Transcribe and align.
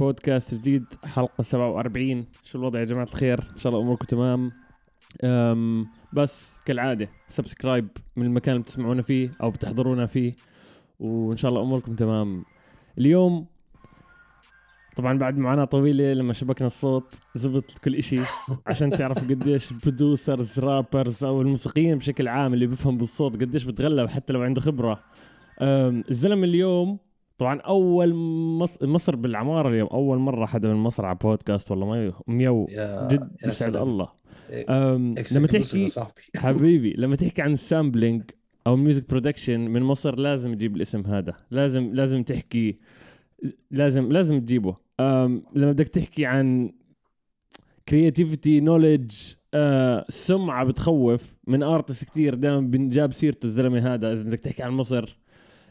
بودكاست 0.00 0.54
جديد 0.54 0.84
حلقة 1.04 1.42
47 1.42 2.24
شو 2.44 2.58
الوضع 2.58 2.78
يا 2.78 2.84
جماعة 2.84 3.04
الخير؟ 3.04 3.38
إن 3.52 3.58
شاء 3.58 3.72
الله 3.72 3.82
أموركم 3.84 4.06
تمام. 4.06 4.52
أم 5.24 5.86
بس 6.12 6.60
كالعادة 6.64 7.08
subscribe 7.28 7.88
من 8.16 8.26
المكان 8.26 8.52
اللي 8.54 8.62
بتسمعونا 8.62 9.02
فيه 9.02 9.30
أو 9.42 9.50
بتحضرونا 9.50 10.06
فيه 10.06 10.32
وإن 11.00 11.36
شاء 11.36 11.48
الله 11.48 11.62
أموركم 11.62 11.94
تمام. 11.94 12.44
اليوم 12.98 13.46
طبعا 14.96 15.18
بعد 15.18 15.38
معاناة 15.38 15.64
طويلة 15.64 16.12
لما 16.12 16.32
شبكنا 16.32 16.66
الصوت 16.66 17.14
زبط 17.36 17.78
كل 17.84 17.94
إشي 17.94 18.16
عشان 18.66 18.90
تعرفوا 18.90 19.22
قديش 19.28 19.70
ال 19.72 19.81
producers 19.81 20.60
rappers 20.60 21.24
أو 21.24 21.42
الموسيقيين 21.42 21.98
بشكل 21.98 22.28
عام 22.28 22.54
اللي 22.54 22.66
بيفهم 22.66 22.98
بالصوت 22.98 23.36
قديش 23.40 23.64
بتغلب 23.64 24.08
حتى 24.08 24.32
لو 24.32 24.42
عنده 24.42 24.60
خبرة. 24.60 25.00
أم، 25.60 26.04
الزلمة 26.10 26.44
اليوم 26.44 26.98
طبعا 27.40 27.60
أول 27.60 28.14
مص... 28.58 28.82
مصر 28.82 29.16
بالعمارة 29.16 29.68
اليوم 29.68 29.88
أول 29.88 30.18
مرة 30.18 30.46
حدا 30.46 30.68
من 30.68 30.74
مصر 30.74 31.06
على 31.06 31.18
بودكاست 31.22 31.70
والله 31.70 31.86
ما 31.86 32.12
ميو 32.26 32.66
جد 33.10 33.30
يسعد. 33.44 33.76
الله 33.76 34.08
إيه، 34.50 34.94
أم... 34.94 35.14
لما 35.32 35.46
تحكي 35.46 35.88
حبيبي 36.36 36.94
لما 36.98 37.16
تحكي 37.16 37.42
عن 37.42 37.52
ال 37.52 37.60
sampling 37.60 38.22
أو 38.66 38.74
ال 38.74 38.80
music 38.80 39.10
production 39.10 39.60
من 39.60 39.82
مصر 39.82 40.18
لازم 40.18 40.54
تجيب 40.54 40.76
الاسم 40.76 41.00
هذا 41.00 41.34
لازم 41.50 41.94
لازم 41.94 42.22
تحكي 42.22 42.78
لازم 43.70 44.12
لازم 44.12 44.40
تجيبه. 44.40 44.76
لما 45.00 45.72
بدك 45.72 45.88
تحكي 45.88 46.26
عن 46.26 46.72
creativity 47.88 48.60
knowledge 48.60 49.14
سمعة 50.08 50.64
بتخوف 50.64 51.34
من 51.46 51.62
artist 51.62 52.04
كتير 52.04 52.34
دائما 52.34 52.60
بنجاب 52.60 53.12
سيرته 53.12 53.46
الزلمة 53.46 53.94
هذا 53.94 54.12
إذا 54.12 54.22
بدك 54.22 54.40
تحكي 54.40 54.62
عن 54.62 54.70
مصر 54.70 55.16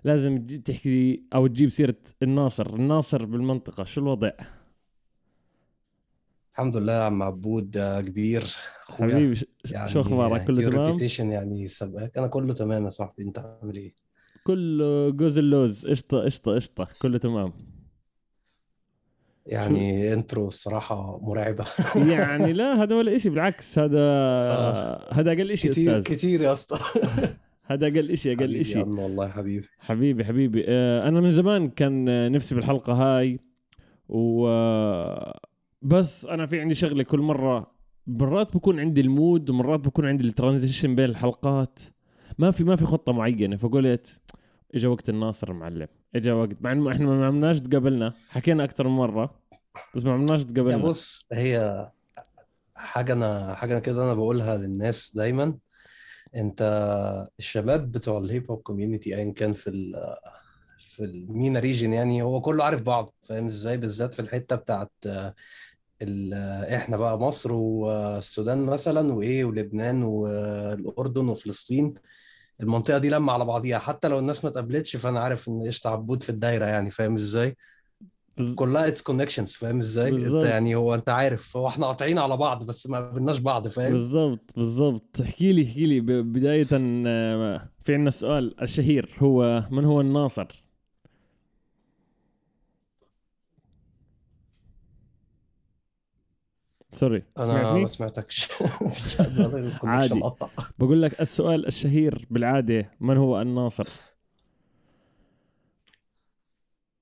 لازم 0.03 0.37
تحكي 0.47 1.23
أو 1.35 1.47
تجيب 1.47 1.69
سيرة 1.69 1.95
الناصر. 2.23 2.75
الناصر 2.75 3.25
بالمنطقة 3.25 3.83
شو 3.83 4.01
الوضع؟ 4.01 4.31
الحمد 6.53 6.77
لله 6.77 6.93
عم 6.93 7.23
عبود 7.23 7.77
آه، 7.77 8.01
كبير. 8.01 8.43
حبيبي 8.99 9.35
ش- 9.35 9.45
شو 9.85 10.01
أخبارك؟ 10.01 10.45
كله 10.45 10.69
تمام؟ 10.69 10.97
يعني 11.31 11.67
سبقك 11.67 12.17
أنا 12.17 12.27
كله 12.27 12.53
تمام 12.53 12.83
يا 12.83 12.89
صاحبي 12.89 13.23
أنت 13.23 13.39
عامل 13.39 13.75
إيه؟ 13.75 13.93
كله 14.43 15.09
جوز 15.09 15.37
اللوز 15.37 15.87
قشطة 15.87 16.19
قشطة 16.23 16.55
قشطة. 16.55 16.87
كله 17.01 17.17
تمام. 17.17 17.53
يعني 19.45 20.13
intro 20.13 20.47
الصراحة 20.47 21.19
مرعبة. 21.21 21.65
يعني 22.13 22.53
لا 22.53 22.83
هذا 22.83 22.95
ولا 22.95 23.17
شيء 23.17 23.31
بالعكس 23.31 23.79
هذا 23.79 23.99
آه. 23.99 25.13
هذا 25.13 25.31
أقل 25.31 25.57
شيء 25.57 25.71
كتير 25.71 25.99
أستاذ. 25.99 26.15
كتير 26.15 26.41
يا 26.41 26.53
أسطى. 26.53 26.79
هذا 27.71 27.87
أقل 27.87 28.17
شيء 28.17 28.37
أقل 28.37 28.55
يا 28.55 28.63
شيء 28.63 28.87
والله 28.87 29.27
حبيبي. 29.27 29.67
حبيبي 29.79 30.25
حبيبي. 30.25 30.63
آه، 30.67 31.07
أنا 31.07 31.21
من 31.21 31.31
زمان 31.31 31.69
كان 31.69 32.31
نفسي 32.31 32.55
بالحلقة 32.55 32.93
هاي 32.93 33.39
و 34.09 34.49
بس 35.81 36.25
أنا 36.25 36.45
في 36.45 36.61
عندي 36.61 36.73
شغلة 36.73 37.03
كل 37.03 37.19
مرة. 37.19 37.71
مرات 38.07 38.55
بكون 38.55 38.79
عندي 38.79 39.01
ال 39.01 39.11
mood 39.11 39.49
ومرات 39.49 39.79
بكون 39.79 40.05
عندي 40.05 40.27
ال 40.27 40.34
transition 40.34 40.95
بين 40.95 41.05
الحلقات. 41.05 41.79
ما 42.39 42.51
في 42.51 42.63
ما 42.63 42.75
في 42.75 42.85
خطة 42.85 43.13
معينة 43.13 43.57
فقلت 43.57 44.21
اجى 44.75 44.87
وقت 44.87 45.09
الناصر 45.09 45.53
معلم. 45.53 45.87
اجى 46.15 46.31
وقت. 46.31 46.57
مع 46.61 46.71
إنه 46.71 46.91
إحنا 46.91 47.05
ما 47.05 47.27
عملناش 47.27 47.59
تقابلنا. 47.59 48.13
حكينا 48.29 48.63
أكثر 48.63 48.87
من 48.87 48.95
مرة 48.95 49.39
بس 49.95 50.05
ما 50.05 50.13
عملناش 50.13 50.43
تقابلنا. 50.43 50.77
بص 50.77 51.25
هي 51.31 51.87
حاجة 52.75 53.13
أنا 53.13 53.53
حاجة 53.55 53.79
كده 53.79 54.03
أنا 54.03 54.13
بقولها 54.13 54.57
للناس 54.57 55.15
دايما. 55.15 55.57
انت 56.35 56.61
الشباب 57.39 57.91
بتوع 57.91 58.17
ال 58.19 58.27
hip 58.27 58.51
hop 58.51 58.61
community 58.61 59.15
ايا 59.15 59.31
كان 59.33 59.53
في 59.53 59.69
ال 59.69 60.15
في 60.77 61.03
ال 61.03 61.15
MENA 61.15 61.59
region 61.59 61.93
يعني 61.93 62.21
هو 62.21 62.41
كله 62.41 62.63
عارف 62.63 62.81
بعض 62.81 63.13
فاهم 63.21 63.45
إزاي؟ 63.45 63.77
بالذات 63.77 64.13
في 64.13 64.19
الحتة 64.19 64.55
بتاعت 64.55 64.91
إحنا 66.75 66.97
بقى 66.97 67.19
مصر 67.19 67.51
والسودان 67.53 68.65
مثلا 68.65 69.13
وايه 69.13 69.45
ولبنان 69.45 70.03
والأردن 70.03 71.29
وفلسطين. 71.29 71.93
المنطقة 72.61 72.97
دي 72.97 73.09
لما 73.09 73.33
على 73.33 73.45
بعضيها 73.45 73.79
حتى 73.79 74.07
لو 74.07 74.19
الناس 74.19 74.43
ما 74.43 74.49
اتقابلتش 74.49 74.95
فأنا 74.95 75.19
عارف 75.19 75.47
إن 75.49 75.63
قشطة 75.67 75.89
عبود 75.89 76.21
في 76.23 76.29
الدايرة 76.29 76.65
يعني 76.65 76.91
فاهم 76.91 77.15
إزاي؟ 77.15 77.57
كلها 78.55 78.87
it's 78.87 79.01
connections 79.01 79.51
فاهم 79.53 79.79
إزاي 79.79 80.09
أنت 80.09 80.19
بالظبط. 80.19 80.45
يعني 80.45 80.75
هو 80.75 80.95
أنت 80.95 81.09
عارف 81.09 81.57
هو 81.57 81.67
إحنا 81.67 81.85
قاطعين 81.87 82.17
على 82.19 82.37
بعض 82.37 82.63
بس 82.65 82.87
ما 82.87 82.97
قابلناش 82.97 83.39
بعض 83.39 83.67
فاهم 83.67 83.93
بالضبط 83.93 84.53
بالضبط 84.55 85.21
احكي 85.21 85.53
لي 85.53 85.67
احكي 85.67 85.85
لي 85.85 85.99
ب- 86.01 86.11
بداية 86.33 86.67
آه، 86.73 87.69
في 87.83 87.93
عندنا 87.93 88.07
السؤال 88.09 88.61
الشهير 88.61 89.09
هو 89.19 89.63
من 89.71 89.85
هو 89.85 90.01
الناصر؟ 90.01 90.47
sorry 96.91 97.23
أنا؟ 97.39 97.73
ما 97.73 97.87
سمعتكش 97.87 98.49
عادي. 99.83 100.21
بقول 100.79 101.01
لك 101.01 101.21
السؤال 101.21 101.67
الشهير 101.67 102.25
بالعادة 102.29 102.91
من 102.99 103.17
هو 103.17 103.41
الناصر؟ 103.41 103.87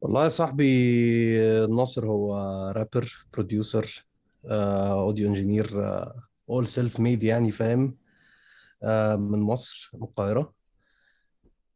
والله 0.02 0.24
يا 0.24 0.30
صاحبي 0.30 0.68
ناصر 1.68 2.06
هو 2.08 2.36
rapper 2.76 3.26
producer 3.34 4.06
audio 4.46 5.28
engineer 5.30 5.70
all 6.50 6.68
self-made 6.68 7.24
يعني 7.24 7.52
فاهم؟ 7.52 7.98
آه، 8.84 9.16
من 9.16 9.40
مصر 9.40 9.92
من 9.94 10.04
القاهرة. 10.04 10.54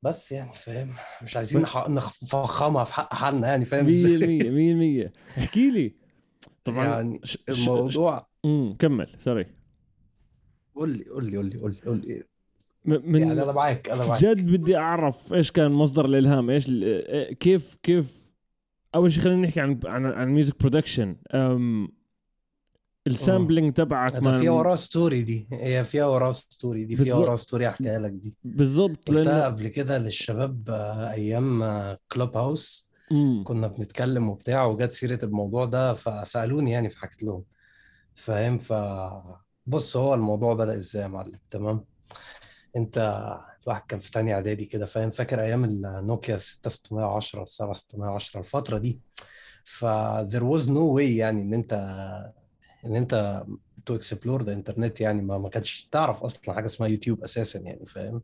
بس 0.04 0.32
يعني 0.32 0.54
فاهم؟ 0.54 0.94
مش 1.24 1.38
عايزين 1.38 1.66
نح- 1.66 1.90
نفخمها 1.90 2.84
في 2.84 2.94
حق 2.94 3.14
حالنا 3.14 3.48
يعني 3.48 3.66
فاهم 3.66 3.86
100% 3.86 4.16
إزاي؟ 4.16 4.50
100% 4.50 5.14
احكي 5.38 5.70
لي. 5.72 5.96
طبعا 6.64 6.86
يعني 6.86 7.20
ش- 7.24 7.38
ش- 7.38 7.38
الموضوع 7.50 8.28
امم 8.46 8.76
كمل 8.80 9.10
sorry 9.18 9.46
قول 10.76 10.90
لي 10.98 11.04
قول 11.10 11.26
لي 11.32 11.38
قول 11.38 11.46
لي 11.50 11.60
قول 11.60 11.72
لي. 11.72 11.82
قول 11.86 11.98
لي 12.08 12.14
م- 12.16 12.24
من 12.86 13.20
يعني 13.20 13.32
أنا 13.44 13.52
معاك 13.52 13.90
أنا 13.90 14.06
معاك 14.06 14.22
جد 14.22 14.52
بدي 14.52 14.78
أعرف 14.78 15.34
إيش 15.34 15.52
كان 15.52 15.72
مصدر 15.72 16.06
الإلهام 16.06 16.50
إيش 16.50 16.66
إيه- 16.68 17.34
كيف 17.34 17.76
كيف 17.84 18.22
أول 18.96 19.12
شيء 19.12 19.24
خلينا 19.24 19.42
نحكي 19.48 19.62
عن 19.62 19.80
عن 19.86 20.06
عن 20.06 20.30
music 20.30 20.60
production 20.60 21.16
ال 23.08 23.15
sampling 23.15 23.74
تبعك 23.74 24.14
ده 24.16 24.40
فيها 24.40 24.52
وراها 24.52 24.76
story 24.76 25.22
دي. 25.22 25.48
هي 25.52 25.84
فيها 25.84 26.06
وراها 26.06 26.32
story 26.32 26.86
دي 26.86 26.96
فيها 26.96 27.06
بالظبط. 27.06 27.24
وراها 27.24 27.36
story 27.36 27.68
أحكيها 27.70 28.00
لك 28.00 28.12
دي. 28.12 28.34
بالضبط 28.44 29.10
قلتها 29.10 29.46
قبل 29.46 29.68
كده 29.68 29.98
للشباب 29.98 30.70
آه، 30.70 31.12
أيام 31.12 31.64
Clubhouse 32.12 32.90
مم. 33.12 33.44
كنا 33.46 33.68
بنتكلم 33.68 34.30
وبتاع 34.30 34.66
وجت 34.66 34.92
سيرة 34.92 35.26
الموضوع 35.26 35.66
ده 35.66 35.94
فسألوني 35.94 36.72
يعني 36.72 36.90
فحكيت 36.90 37.24
لهم. 37.24 37.44
فاهم؟ 38.14 38.58
ف 38.58 38.74
بص 39.66 39.98
هو 39.98 40.14
الموضوع 40.14 40.54
بدأ 40.54 40.76
إزاي 40.76 41.02
يا 41.02 41.08
معلم؟ 41.08 41.40
تمام؟ 41.50 41.86
انت 42.76 42.98
الواحد 43.64 43.82
كان 43.88 44.00
في 44.00 44.12
تانية 44.12 44.34
اعدادي 44.34 44.66
كده 44.66 44.86
فاهم؟ 44.86 45.10
فاكر 45.10 45.42
أيام 45.42 45.64
النوكيا 45.64 46.38
6610 46.38 47.46
7610 47.46 48.40
الفترة 48.40 48.78
دي. 48.78 49.00
ف 49.64 49.86
there 50.28 50.44
was 50.58 50.66
no 50.68 50.98
way 50.98 51.02
يعني 51.02 51.42
إن 51.42 51.54
أنت 51.54 51.74
إن 52.86 52.96
أنت 52.96 53.44
to 53.86 53.96
explore 53.96 54.44
the 54.44 54.54
internet 54.54 55.02
يعني 55.02 55.22
ما 55.22 55.38
ما 55.38 55.50
كانتش 55.50 55.88
تعرف 55.92 56.24
أصلا 56.24 56.54
حاجة 56.54 56.66
اسمها 56.66 56.90
يوتيوب 56.90 57.24
أساسا 57.24 57.60
يعني 57.60 57.86
فاهم؟ 57.86 58.22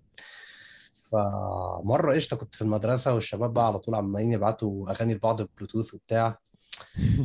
فمره 1.12 2.14
قشطة 2.16 2.38
كنت 2.38 2.56
في 2.56 2.62
المدرسة 2.62 3.14
والشباب 3.14 3.54
بقى 3.54 3.68
على 3.68 3.80
طول 3.80 3.96
عمالين 3.96 4.32
يبعتوا 4.32 4.92
أغاني 4.92 5.14
لبعض 5.14 5.42
بلوتوث 5.42 5.94
وبتاع. 5.94 6.40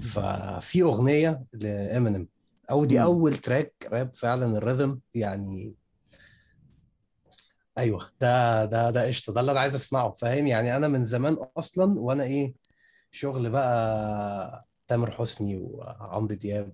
ففي 0.03 0.83
أغنية 0.83 1.43
لامينيم 1.53 2.29
أو 2.71 2.85
دي. 2.85 3.03
أول 3.03 3.35
track 3.35 3.75
راب 3.93 4.15
فعلا 4.15 4.59
ال 4.59 4.65
rhythm 4.65 5.01
يعني 5.15 5.75
أيوه 7.79 8.11
ده 8.21 8.65
ده 8.65 8.91
ده 8.91 9.07
قشطة 9.07 9.33
ده 9.33 9.41
اللي 9.41 9.53
أنا 9.53 9.61
عايز 9.61 9.75
أسمعه 9.75 10.13
فاهم؟ 10.13 10.47
يعني 10.47 10.77
أنا 10.77 10.89
من 10.89 11.05
زمان 11.05 11.37
أصلا 11.57 12.01
وأنا 12.01 12.23
إيه 12.25 12.55
شغل 13.11 13.51
بقى 13.51 14.67
تامر 14.89 15.11
حسني 15.11 15.57
وعمرو 15.57 16.35
دياب 16.35 16.73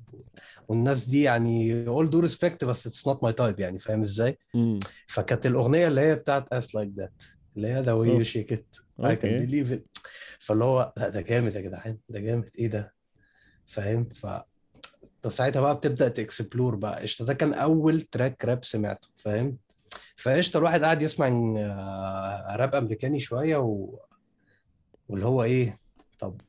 والناس 0.69 1.09
دي 1.09 1.23
يعني 1.23 1.87
all 1.87 2.06
due 2.11 2.31
respect 2.31 2.65
بس 2.65 2.87
it's 2.87 3.09
not 3.09 3.23
my 3.23 3.32
type 3.32 3.61
يعني 3.61 3.79
فاهم 3.79 4.00
إزاي؟ 4.00 4.39
مم. 4.55 4.79
فكانت 5.06 5.47
الأغنية 5.47 5.89
اللي 5.89 6.00
هي 6.00 6.15
بتاعت 6.15 6.53
it's 6.53 6.75
like 6.75 6.91
that 6.97 7.23
اللي 7.56 7.69
هي 7.69 7.81
ذا 7.83 7.93
واي. 7.93 8.25
شيك 8.25 8.53
ات 8.53 8.77
اي 9.01 9.17
كان 9.17 9.37
بليف 9.37 9.73
ات 9.73 9.87
فاللي 10.41 10.65
هو 10.65 10.93
لأ 10.97 11.09
ده 11.09 11.21
جامد 11.21 11.55
يا 11.55 11.61
جدعان 11.61 11.99
ده 12.09 12.21
جامد 12.21 12.51
إيه 12.59 12.67
ده؟ 12.69 12.94
فاهم؟ 13.67 14.05
ف 14.05 14.27
ساعتها 15.29 15.61
بقى 15.61 15.75
بتبدأ 15.77 16.09
ت 16.09 16.17
explore 16.17 16.75
بقى 16.75 17.03
قشطة 17.03 17.25
ده 17.25 17.35
كان 17.35 17.55
أول 17.55 18.01
track 18.00 18.44
راب 18.44 18.65
سمعته 18.65 19.09
فاهم؟ 19.17 19.59
فقشطة 20.17 20.58
الواحد 20.58 20.82
قاعد 20.85 21.02
يسمع 21.02 21.29
آه، 21.58 22.56
راب 22.56 22.75
أمريكاني 22.75 23.20
شوية 23.20 23.56
و... 23.56 23.99
واللي 25.08 25.26
هو 25.26 25.43
إيه 25.43 25.81
طب 26.19 26.40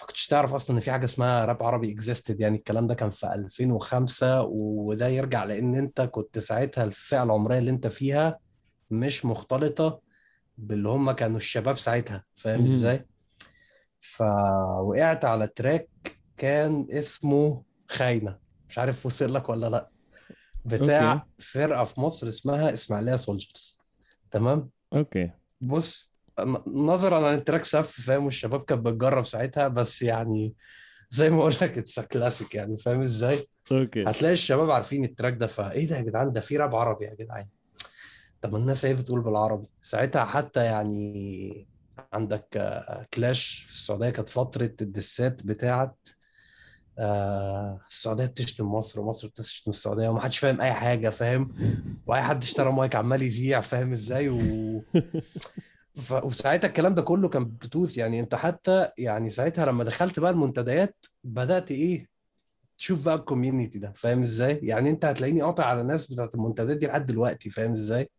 ما 0.00 0.06
كنتش 0.06 0.26
تعرف 0.26 0.54
أصلا 0.54 0.76
إن 0.76 0.80
في 0.80 0.90
حاجة 0.90 1.04
اسمها 1.04 1.44
راب 1.44 1.62
عربي 1.62 1.92
اكزيستد 1.92 2.40
يعني 2.40 2.56
الكلام 2.56 2.86
ده 2.86 2.94
كان 2.94 3.10
في 3.10 3.26
2005 3.26 4.42
وده 4.42 5.08
يرجع 5.08 5.44
لأن 5.44 5.74
أنت 5.74 6.00
كنت 6.00 6.38
ساعتها 6.38 6.84
الفئة 6.84 7.22
العمرية 7.22 7.58
اللي 7.58 7.70
أنت 7.70 7.86
فيها 7.86 8.38
مش 8.90 9.24
مختلطة 9.24 10.00
باللي 10.58 10.88
هم 10.88 11.10
كانوا 11.10 11.36
الشباب 11.36 11.76
ساعتها 11.76 12.24
فاهم. 12.34 12.62
إزاي 12.62 13.06
فوقعت 13.98 15.24
على 15.24 15.46
تراك 15.46 15.88
كان 16.36 16.86
اسمه 16.90 17.62
خاينة 17.88 18.38
مش 18.68 18.78
عارف 18.78 19.06
وصل 19.06 19.34
لك 19.34 19.48
ولا 19.48 19.68
لأ 19.68 19.90
بتاع 20.66 21.12
okay. 21.12 21.24
فرقة 21.38 21.84
في 21.84 22.00
مصر 22.00 22.28
اسمها 22.28 22.72
إسماعيلية 22.72 23.16
Soldiers 23.16 23.78
تمام؟ 24.30 24.70
okay. 24.92 25.30
بص 25.60 26.10
نظرا 26.66 27.28
عن 27.28 27.34
ال 27.34 27.39
track 27.39 27.64
itself 27.64 28.00
فاهم؟ 28.00 28.24
والشباب 28.24 28.64
كانت 28.64 28.86
بتجرب 28.86 29.24
ساعتها 29.24 29.68
بس 29.68 30.02
يعني 30.02 30.54
زي 31.10 31.30
ما 31.30 31.40
أقول 31.40 31.52
لك 31.62 31.78
it's 31.78 32.00
classic 32.00 32.54
يعني 32.54 32.76
فاهم 32.76 33.00
إزاي؟ 33.00 33.38
okay. 33.72 34.02
هتلاقي 34.06 34.32
الشباب 34.32 34.70
عارفين 34.70 35.04
ال 35.04 35.09
track 35.09 35.34
ده 35.34 35.46
فإيه 35.46 35.88
ده 35.88 35.96
يا 35.96 36.02
جدعان؟ 36.02 36.32
ده 36.32 36.40
في 36.40 36.56
راب 36.56 36.74
عربي 36.74 37.04
يا 37.04 37.14
جدعان. 37.14 37.46
طب 38.42 38.56
الناس 38.56 38.84
إيه 38.84 38.94
بتقول 38.94 39.20
بالعربي. 39.20 39.68
ساعتها 39.82 40.24
حتى 40.24 40.64
يعني 40.64 41.66
عندك 42.12 42.56
آه، 42.56 43.06
كلاش 43.14 43.62
في 43.66 43.72
السعودية 43.74 44.10
كانت 44.10 44.28
فترة 44.28 44.72
ال 44.80 44.90
diss 44.90 45.32
ات 45.32 45.42
بتاعت 45.42 46.08
آه، 46.98 47.80
السعودية 47.90 48.26
بتشتم 48.26 48.66
مصر 48.66 49.00
ومصر 49.00 49.28
بتشتم 49.28 49.70
السعودية 49.70 50.08
ومحدش 50.08 50.38
فاهم 50.38 50.60
أي 50.60 50.72
حاجة 50.72 51.08
فاهم؟ 51.08 51.54
وأي 52.06 52.22
حد 52.22 52.42
اشترى 52.42 52.72
مايك 52.72 52.96
عمال 52.96 53.22
يذيع 53.22 53.60
فاهم 53.60 53.92
إزاي؟ 53.92 54.28
و... 54.28 54.82
ف... 56.02 56.12
وساعتها 56.12 56.68
الكلام 56.68 56.94
ده 56.94 57.02
كله 57.02 57.28
كان 57.28 57.44
بلوتوث 57.44 57.98
يعني 57.98 58.20
أنت 58.20 58.34
حتى 58.34 58.88
يعني 58.98 59.30
ساعتها 59.30 59.66
لما 59.66 59.84
دخلت 59.84 60.20
بقى 60.20 60.30
المنتديات 60.30 61.06
بدأت 61.24 61.70
إيه؟ 61.70 62.08
تشوف 62.78 63.04
بقى 63.04 63.14
ال 63.14 63.20
community 63.20 63.78
ده 63.78 63.92
فاهم 63.96 64.22
إزاي؟ 64.22 64.60
يعني 64.62 64.90
أنت 64.90 65.04
هتلاقيني 65.04 65.42
قاطع 65.42 65.64
على 65.64 65.80
الناس 65.80 66.12
بتاعت 66.12 66.34
المنتديات 66.34 66.76
دي 66.76 66.86
لحد 66.86 67.06
دلوقتي 67.06 67.50
فاهم 67.50 67.72
إزاي؟ 67.72 68.10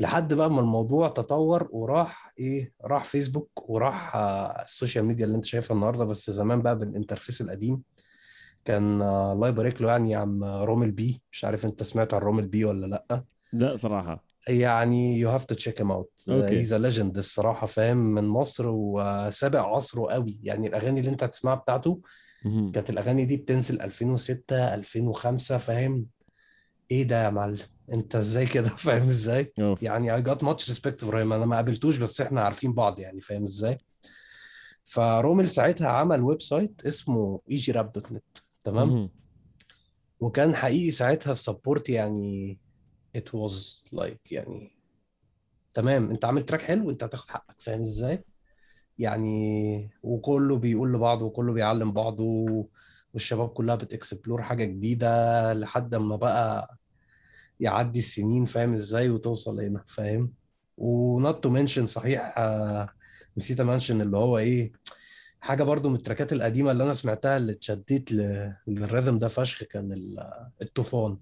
لحد 0.00 0.34
بقى 0.34 0.50
ما 0.50 0.60
الموضوع 0.60 1.08
تطور 1.08 1.68
وراح 1.72 2.32
إيه 2.38 2.72
راح 2.84 3.04
فيسبوك 3.04 3.70
وراح 3.70 4.16
آه، 4.16 4.62
ال 4.62 4.68
social 4.68 5.04
media 5.04 5.24
اللي 5.24 5.36
أنت 5.36 5.44
شايفها 5.44 5.74
النهارده 5.74 6.04
بس 6.04 6.30
زمان 6.30 6.62
بقى 6.62 6.78
بال 6.78 6.89
interface 6.89 7.40
القديم 7.40 7.82
كان 8.64 9.02
آه، 9.02 9.32
الله 9.32 9.48
يبارك 9.48 9.82
له 9.82 9.90
يعني 9.90 10.10
يا 10.10 10.18
عم 10.18 10.44
رومل 10.44 10.90
بي. 10.90 11.22
مش 11.32 11.44
عارف 11.44 11.64
أنت 11.64 11.82
سمعت 11.82 12.14
عن 12.14 12.20
رومل 12.20 12.46
بي 12.46 12.64
ولا 12.64 12.86
لأ؟ 12.86 13.24
لا 13.52 13.76
صراحة. 13.76 14.24
يعني 14.48 15.18
you 15.18 15.30
have 15.30 15.44
to 15.44 15.54
check 15.54 15.80
him 15.80 15.90
out. 15.90 16.12
he's 16.28 16.72
a 16.72 16.78
legend 16.78 17.18
الصراحة 17.18 17.66
فاهم؟ 17.66 17.96
من 17.96 18.24
مصر 18.28 18.64
وسابق 18.68 19.60
عصره 19.60 20.12
قوي. 20.12 20.40
يعني 20.42 20.66
الأغاني 20.66 21.00
اللي 21.00 21.10
أنت 21.10 21.24
هتسمعها 21.24 21.56
بتاعته. 21.56 22.00
كانت 22.72 22.90
الأغاني 22.90 23.24
دي 23.24 23.36
بتنزل 23.36 23.80
2006 23.82 24.74
2005 24.74 25.56
فاهم؟ 25.58 26.06
إيه 26.90 27.02
ده 27.02 27.24
يا 27.24 27.30
معلم؟ 27.30 27.58
أنت 27.94 28.16
إزاي 28.16 28.46
كده؟ 28.46 28.68
فاهم 28.86 29.08
إزاي؟ 29.08 29.52
أوف. 29.60 29.82
يعني 29.82 30.14
I 30.14 30.22
got 30.22 30.44
much 30.44 30.68
respect 30.68 31.04
for 31.04 31.22
أنا 31.22 31.46
ما 31.46 31.56
قابلتوش 31.56 31.96
بس 31.96 32.20
إحنا 32.20 32.40
عارفين 32.40 32.72
بعض 32.72 32.98
يعني 32.98 33.20
فاهم 33.20 33.42
إزاي؟ 33.42 33.78
فرومل 34.84 35.48
ساعتها 35.48 35.88
عمل 35.88 36.22
website 36.22 36.82
اسمه 36.86 37.40
EgyRap 37.50 37.92
dot 37.92 38.12
net 38.12 38.38
تمام. 38.64 39.10
وكان 40.20 40.54
حقيقي 40.54 40.90
ساعتها 40.90 41.30
ال 41.30 41.37
support 41.37 41.88
يعني 41.88 42.58
it 43.18 43.30
was 43.30 43.82
like 43.94 44.32
يعني 44.32 44.70
تمام. 45.74 46.10
أنت 46.10 46.24
عامل 46.24 46.42
track 46.42 46.62
حلو 46.62 46.90
أنت 46.90 47.04
هتاخد 47.04 47.30
حقك 47.30 47.60
فاهم 47.60 47.80
إزاي؟ 47.80 48.24
يعني 48.98 49.90
وكله 50.02 50.56
بيقول 50.56 50.92
لبعضه 50.92 51.26
وكله 51.26 51.52
بيعلم 51.52 51.92
بعضه 51.92 52.24
والشباب 53.14 53.48
كلها 53.48 53.74
بت 53.74 53.89
explore 53.89 54.42
حاجة 54.42 54.64
جديدة 54.64 55.52
لحد 55.52 55.94
ما 55.94 56.16
بقى 56.16 56.77
يعدي 57.60 57.98
السنين 57.98 58.44
فاهم 58.44 58.72
إزاي؟ 58.72 59.08
وتوصل 59.10 59.60
هنا 59.60 59.84
فاهم؟ 59.86 60.32
و 60.76 60.93
not 60.93 61.42
to 61.42 61.50
mention 61.50 61.86
صحيح 61.86 62.34
آه، 62.38 62.88
نسيت 63.36 63.60
mention 63.60 64.00
اللي 64.00 64.16
هو 64.16 64.38
إيه 64.38 64.72
حاجة 65.40 65.62
برضو 65.62 65.88
من 65.88 65.94
ال 65.94 65.99
track 65.99 66.27
ات 66.27 66.32
القديمة 66.32 66.70
اللي 66.70 66.84
أنا 66.84 66.94
سمعتها 66.94 67.36
اللي 67.36 67.52
اتشديت 67.52 68.12
ل- 68.12 68.54
لل 68.70 68.80
rhythm 68.80 69.10
ده 69.18 69.28
فشخ 69.28 69.64
كان 69.64 69.92
ال- 69.92 70.48
الطوفان. 70.62 71.18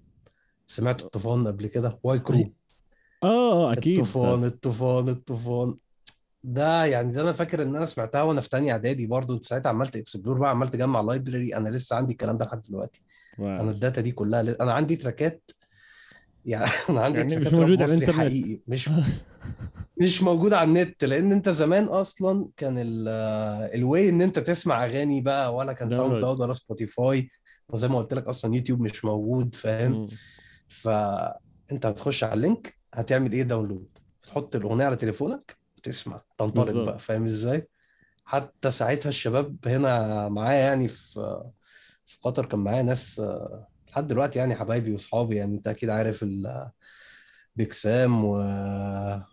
سمعت 0.67 1.03
الطوفان 1.03 1.47
قبل 1.47 1.67
كده؟ 1.67 1.99
Y-Crew. 2.03 2.53
آه 3.23 3.73
أكيد. 3.73 3.99
الطوفان. 3.99 4.43
الطوفان 4.43 5.09
الطوفان. 5.09 5.75
ده 6.43 6.85
يعني 6.85 7.13
ده 7.13 7.21
أنا 7.21 7.31
فاكر 7.31 7.63
إن 7.63 7.75
أنا 7.75 7.85
سمعتها 7.85 8.21
وأنا 8.23 8.41
في 8.41 8.49
تانية 8.49 8.71
إعدادي 8.71 9.07
برضو 9.07 9.33
أنت 9.33 9.43
ساعتها 9.43 9.69
عملت 9.69 9.95
explore 9.95 10.37
بقى 10.39 10.49
عملت 10.49 10.73
تجمع 10.73 11.01
library 11.01 11.55
أنا 11.55 11.69
لسه 11.69 11.95
عندي 11.95 12.11
الكلام 12.13 12.37
ده 12.37 12.45
لحد 12.45 12.61
دلوقتي. 12.61 13.01
أنا 13.39 13.61
wow. 13.61 13.69
ال 13.69 13.75
data 13.75 14.01
دي 14.01 14.11
كلها 14.11 14.43
ل... 14.43 14.49
أنا 14.49 14.73
عندي 14.73 14.95
track 14.95 15.42
ات 15.42 15.51
يعني 16.47 16.71
عندي 16.89 17.19
يعني 17.19 17.37
مش 17.37 17.53
راب 17.53 17.55
موجودة 17.55 17.85
على 17.85 17.93
مصري 17.97 18.05
الإنترنت. 18.05 18.19
حقيقي 18.19 18.61
مش 18.67 18.89
مش 20.01 20.23
موجودة 20.23 20.57
على 20.57 20.67
النت 20.69 21.03
لأن 21.05 21.31
أنت 21.31 21.49
زمان 21.49 21.83
أصلا 21.83 22.49
كان 22.57 22.77
ال 22.77 23.07
ال 23.75 23.84
way 23.84 24.09
إن 24.09 24.21
أنت 24.21 24.39
تسمع 24.39 24.85
أغاني 24.85 25.21
بقى 25.21 25.55
ولا 25.55 25.73
كان 25.73 25.89
Sound. 25.89 26.11
Cloud 26.11 26.41
ولا 26.41 26.53
Spotify 26.53 27.29
وزي 27.69 27.87
ما 27.87 27.97
قلت 27.97 28.13
لك 28.13 28.27
أصلا 28.27 28.55
يوتيوب 28.55 28.81
مش 28.81 29.05
موجود 29.05 29.55
فاهم. 29.55 30.07
فانت 30.67 31.85
هتخش 31.85 32.23
على 32.23 32.33
ال 32.33 32.41
link 32.41 32.73
هتعمل 32.93 33.31
إيه 33.33 33.43
download 33.43 33.97
تحط 34.21 34.55
الأغنية 34.55 34.85
على 34.85 34.95
تليفونك 34.95 35.57
وتسمع 35.77 36.21
تنطلق. 36.37 36.85
بقى 36.85 36.99
فاهم 36.99 37.25
إزاي 37.25 37.67
حتى 38.25 38.71
ساعتها 38.71 39.09
الشباب 39.09 39.57
هنا 39.67 40.29
معايا 40.29 40.59
يعني 40.59 40.87
في 40.87 41.41
في 42.05 42.17
قطر 42.21 42.45
كان 42.45 42.59
معايا 42.59 42.83
ناس 42.83 43.21
لحد 43.97 44.07
دلوقتي 44.07 44.39
يعني 44.39 44.55
حبايبي 44.55 44.91
واصحابي 44.91 45.35
يعني 45.35 45.55
انت 45.55 45.67
أكيد 45.67 45.89
عارف 45.89 46.23
ال 46.23 46.69
Big 47.55 47.90
Sam 47.90 48.25
و... 48.25 48.35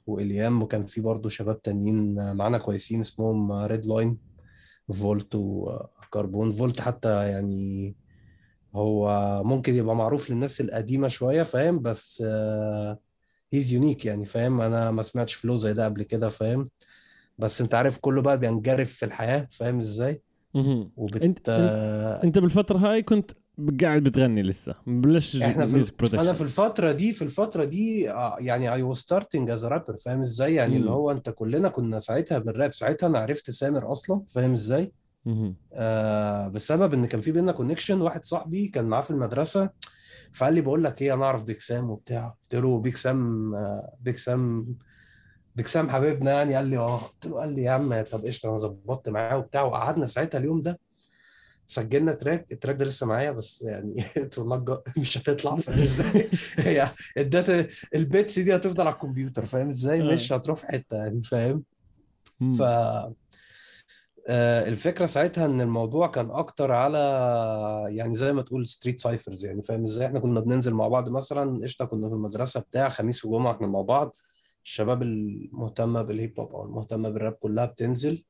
وإليام 0.07 0.63
وكان 0.63 0.85
في 0.85 1.01
برضه 1.01 1.29
شباب 1.29 1.63
تانيين 1.63 2.33
معانا 2.37 2.59
كويسين 2.59 3.01
اسمهم 3.01 3.53
Red 3.53 3.87
Line 3.87 4.19
Volt 4.93 5.35
و 5.35 5.51
Carbon 5.51 6.53
Volt 6.53 6.81
حتى 6.81 7.29
يعني 7.29 7.97
هو 8.75 9.43
ممكن 9.45 9.75
يبقى 9.75 9.97
معروف 9.97 10.31
للناس 10.31 10.61
القديمة 10.61 11.09
شوية 11.09 11.43
فاهم؟ 11.43 11.83
بس 11.83 12.23
he's 13.53 13.73
unique 13.73 14.05
يعني 14.05 14.25
فاهم؟ 14.27 14.61
أنا 14.61 14.91
ما 14.91 15.03
سمعتش 15.03 15.35
flow 15.35 15.57
زي 15.57 15.73
ده 15.75 15.85
قبل 15.85 16.03
كده 16.03 16.29
فاهم؟ 16.29 16.71
بس 17.39 17.61
أنت 17.61 17.75
عارف 17.75 17.99
كله 17.99 18.23
بقى 18.23 18.39
بينجرف 18.39 18.93
في 18.93 19.05
الحياة 19.05 19.49
فاهم 19.53 19.79
إزاي. 19.79 20.23
وبت 20.97 21.23
انت 21.23 21.49
أنت 22.25 22.39
بالفترة 22.39 22.79
هاي 22.79 23.03
كنت 23.03 23.31
قاعد 23.83 24.03
بتغني 24.03 24.43
لسه. 24.43 24.75
بلش 24.87 25.43
إحنا 25.43 25.67
في 25.67 25.93
أنا 26.15 26.33
في 26.33 26.41
الفترة 26.41 26.93
دي 26.93 27.13
في 27.13 27.23
الفترة 27.23 27.65
دي 27.65 28.11
آه، 28.11 28.37
يعني 28.41 28.93
was 28.95 28.97
starting 28.99 29.49
as 29.57 29.61
a 29.65 29.69
rapper 29.71 30.03
فاهم 30.05 30.21
إزاي؟ 30.21 30.55
يعني. 30.55 30.77
اللي 30.77 30.91
هو 30.91 31.11
أنت 31.11 31.31
كلنا 31.31 31.69
كنا 31.69 31.99
ساعتها 31.99 32.39
بنراب 32.39 32.73
ساعتها 32.75 33.07
أنا 33.07 33.19
عرفت 33.19 33.51
سامر 33.51 33.93
أصلا 33.93 34.23
فاهم 34.29 34.53
إزاي؟ 34.53 34.93
آه 35.73 36.49
بسبب 36.49 36.95
إن 36.95 37.07
كان 37.07 37.21
في 37.21 37.33
بينا 37.33 37.53
connection 37.53 38.01
واحد 38.01 38.25
صاحبي 38.25 38.69
كان 38.69 38.85
معاه 38.85 39.01
في 39.01 39.11
المدرسة 39.11 39.71
فقال 40.33 40.55
لي 40.55 40.61
بقول 40.61 40.85
لك 40.85 41.03
إيه 41.03 41.15
أنا 41.15 41.25
أعرف 41.25 41.45
Big 41.45 41.61
Sam 41.61 41.91
وبتاع. 41.91 42.35
قلت 42.53 42.63
له 42.63 42.79
Big 42.81 42.97
Sam 42.97 43.55
آه 43.55 43.93
Big 44.01 44.19
Sam 44.19 44.67
Big 45.57 45.67
Sam 45.67 45.91
حبيبنا 45.91 46.31
يعني. 46.33 46.55
قال 46.55 46.67
لي 46.67 46.79
آه. 46.79 46.97
قلت 46.99 47.27
له 47.27 47.41
قال 47.41 47.55
لي 47.55 47.63
يا 47.63 47.71
عم 47.71 48.03
طب 48.13 48.25
قشطة 48.27 48.49
أنا 48.49 48.57
ظبطت 48.57 49.09
معاه 49.09 49.39
وبتاع. 49.39 49.63
وقعدنا 49.63 50.07
ساعتها 50.07 50.39
اليوم 50.39 50.63
ده 50.63 50.79
سجلنا 51.67 52.13
track 52.13 52.53
ال 52.53 52.57
track 52.57 52.77
ده 52.77 52.85
لسه 52.85 53.07
معايا 53.07 53.31
بس 53.31 53.63
يعني 53.63 54.05
مش 54.99 55.19
هتطلع 55.19 55.57
فاهم 55.57 55.83
إزاي؟ 55.83 56.29
هي 56.59 56.91
ال 57.17 57.27
data 57.27 57.67
ال 57.95 58.02
beats 58.02 58.39
دي 58.39 58.57
هتفضل 58.57 58.87
على 58.87 58.95
الكمبيوتر 58.95 59.47
فاهم 59.47 59.69
إزاي؟ 59.69 60.01
آه. 60.01 60.13
مش 60.13 60.33
هتروح 60.33 60.59
في 60.59 60.67
حتة 60.67 60.97
يعني 60.97 61.23
فاهم. 61.23 61.65
ف 62.59 62.63
آه، 64.29 64.69
الفكرة 64.69 65.07
ساعتها 65.07 65.47
إن 65.47 65.61
الموضوع 65.61 66.07
كان 66.07 66.31
أكتر 66.31 66.73
على 66.73 66.99
يعني 67.89 68.15
زي 68.15 68.33
ما 68.33 68.43
تقول 68.43 68.67
street 68.67 69.01
cyphers 69.01 69.47
يعني 69.47 69.63
فاهم 69.63 69.83
إزاي؟ 69.83 70.07
إحنا 70.07 70.21
كنا 70.21 70.41
بننزل 70.41 70.75
مع 70.75 70.89
بعض 70.89 71.09
مثلا 71.09 71.63
قشطة 71.65 71.85
كنا 71.85 72.09
في 72.09 72.15
المدرسة 72.15 72.61
بتاع 72.61 72.89
خميس 72.89 73.25
وجمعة 73.25 73.53
إحنا 73.53 73.67
مع 73.67 73.81
بعض 73.81 74.17
الشباب 74.65 75.03
المهتمة 75.03 76.03
بالهيب 76.03 76.41
هوب 76.41 76.55
أو 76.55 76.65
المهتمة 76.65 77.09
بالراب 77.09 77.33
كلها 77.33 77.65
بتنزل 77.65 78.25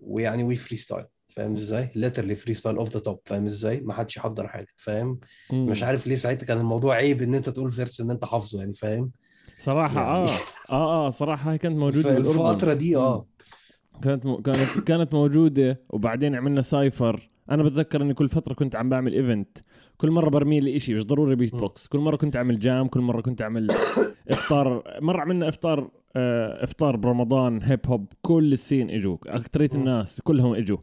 ويعني 0.00 0.44
we 0.44 0.56
freestyle 0.56 1.04
فاهم 1.38 1.52
إزاي؟ 1.54 1.90
literally 1.94 2.34
freestyle 2.34 2.76
off 2.76 2.90
the 2.94 3.00
top 3.00 3.20
فاهم 3.24 3.46
إزاي؟ 3.46 3.80
ما 3.80 3.92
حدش 3.94 4.16
يحضر 4.16 4.48
حاجة 4.48 4.66
فاهم؟ 4.76 5.18
مش 5.52 5.82
عارف 5.82 6.06
ليه 6.06 6.16
ساعتها 6.16 6.46
كان 6.46 6.58
الموضوع 6.58 6.94
عيب 6.94 7.22
إن 7.22 7.34
أنت 7.34 7.48
تقول 7.50 7.70
verse 7.70 8.00
إن 8.00 8.10
أنت 8.10 8.24
حافظه 8.24 8.58
يعني 8.58 8.72
فاهم؟ 8.74 9.10
صراحة 9.58 10.00
يعني- 10.00 10.28
آه 10.28 10.32
آه 10.70 11.06
آه 11.06 11.10
صراحة 11.10 11.52
هي 11.52 11.58
كانت 11.58 11.76
موجودة 11.76 12.14
في. 12.14 12.18
الفترة 12.18 12.72
دي 12.72 12.96
آه. 12.96 13.26
كانت 14.02 14.26
م... 14.26 14.36
كانت 14.42 14.80
كانت 14.86 15.14
موجودة 15.14 15.80
وبعدين 15.90 16.34
عملنا 16.34 16.62
cypher 16.62 17.30
أنا 17.50 17.62
بتذكر 17.62 18.02
إني 18.02 18.14
كل 18.14 18.28
فترة 18.28 18.54
كنت 18.54 18.76
عم 18.76 18.88
بعمل 18.88 19.12
event 19.14 19.58
كل 19.96 20.10
مرة 20.10 20.30
برمي 20.30 20.60
لي 20.60 20.78
شيء 20.78 20.94
مش 20.94 21.06
ضروري 21.06 21.34
beat. 21.36 21.54
box 21.54 21.86
كل 21.86 21.98
مرة 21.98 22.16
كنت 22.16 22.36
أعمل 22.36 22.58
jam 22.60 22.88
كل 22.88 23.00
مرة 23.00 23.20
كنت 23.20 23.42
أعمل 23.42 23.66
إفطار 24.30 24.82
مرة 25.00 25.20
عملنا 25.20 25.48
إفطار 25.48 25.90
آه، 26.16 26.64
إفطار 26.64 26.96
برمضان 26.96 27.62
هيب 27.62 27.80
هوب 27.86 28.06
كل 28.22 28.52
ال 28.52 28.58
scene 28.58 28.90
إجوا 28.90 29.16
اكثريه 29.26 29.70
مم. 29.74 29.80
الناس 29.80 30.20
كلهم 30.20 30.54
إجوا 30.54 30.78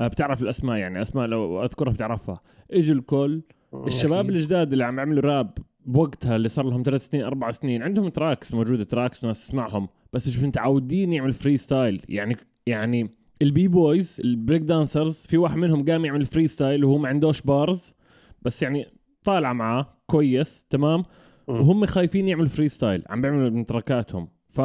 بتعرف 0.00 0.42
الأسماء 0.42 0.76
يعني 0.76 1.02
أسماء 1.02 1.26
لو 1.26 1.64
أذكرها 1.64 1.92
بتعرفها 1.92 2.40
اجوا 2.70 2.96
الكل 2.96 3.42
الشباب. 3.86 4.30
الجداد 4.30 4.72
اللي 4.72 4.84
عم 4.84 4.98
يعملوا 4.98 5.22
راب 5.22 5.58
بوقتها 5.86 6.36
اللي 6.36 6.48
صار 6.48 6.64
لهم 6.64 6.82
ثلاث 6.82 7.06
سنين 7.06 7.24
أربع 7.24 7.50
سنين 7.50 7.82
عندهم 7.82 8.08
tracks 8.08 8.54
موجودة 8.54 8.84
tracks 8.84 9.24
ناس 9.24 9.46
تسمعهم 9.46 9.88
بس 10.12 10.28
مش 10.28 10.38
متعودين 10.38 11.12
يعمل 11.12 11.32
freestyle 11.32 12.02
يعني 12.08 12.36
يعني 12.66 13.10
ال 13.42 13.68
b-boys 13.68 14.20
ال 14.24 14.30
break 14.30 14.62
dancers 14.62 15.26
في 15.26 15.36
واحد 15.36 15.56
منهم 15.56 15.84
قام 15.84 16.04
يعمل 16.04 16.24
freestyle 16.24 16.84
وهو 16.84 16.98
ما 16.98 17.08
عندوش 17.08 17.42
bars 17.42 17.94
بس 18.42 18.62
يعني 18.62 18.86
طالع 19.24 19.52
معاه 19.52 19.86
كويس 20.06 20.66
تمام. 20.70 21.04
وهم 21.46 21.86
خايفين 21.86 22.28
يعملوا 22.28 22.48
freestyle 22.48 23.02
عم 23.08 23.20
بيعملوا 23.20 23.50
من 23.50 23.66
تراكاتهم 23.66 24.28
ف 24.48 24.60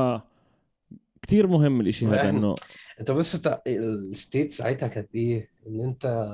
كثير 1.21 1.47
مهم 1.47 1.81
الإشي 1.81 2.07
هذا. 2.07 2.29
إنه 2.29 2.55
انت 2.99 3.11
بس 3.11 3.35
انت 3.35 3.61
ال 3.67 3.81
state 3.81 4.51
ساعتها 4.51 4.87
كانت 4.87 5.15
إيه؟ 5.15 5.49
ان 5.67 5.81
انت 5.81 6.31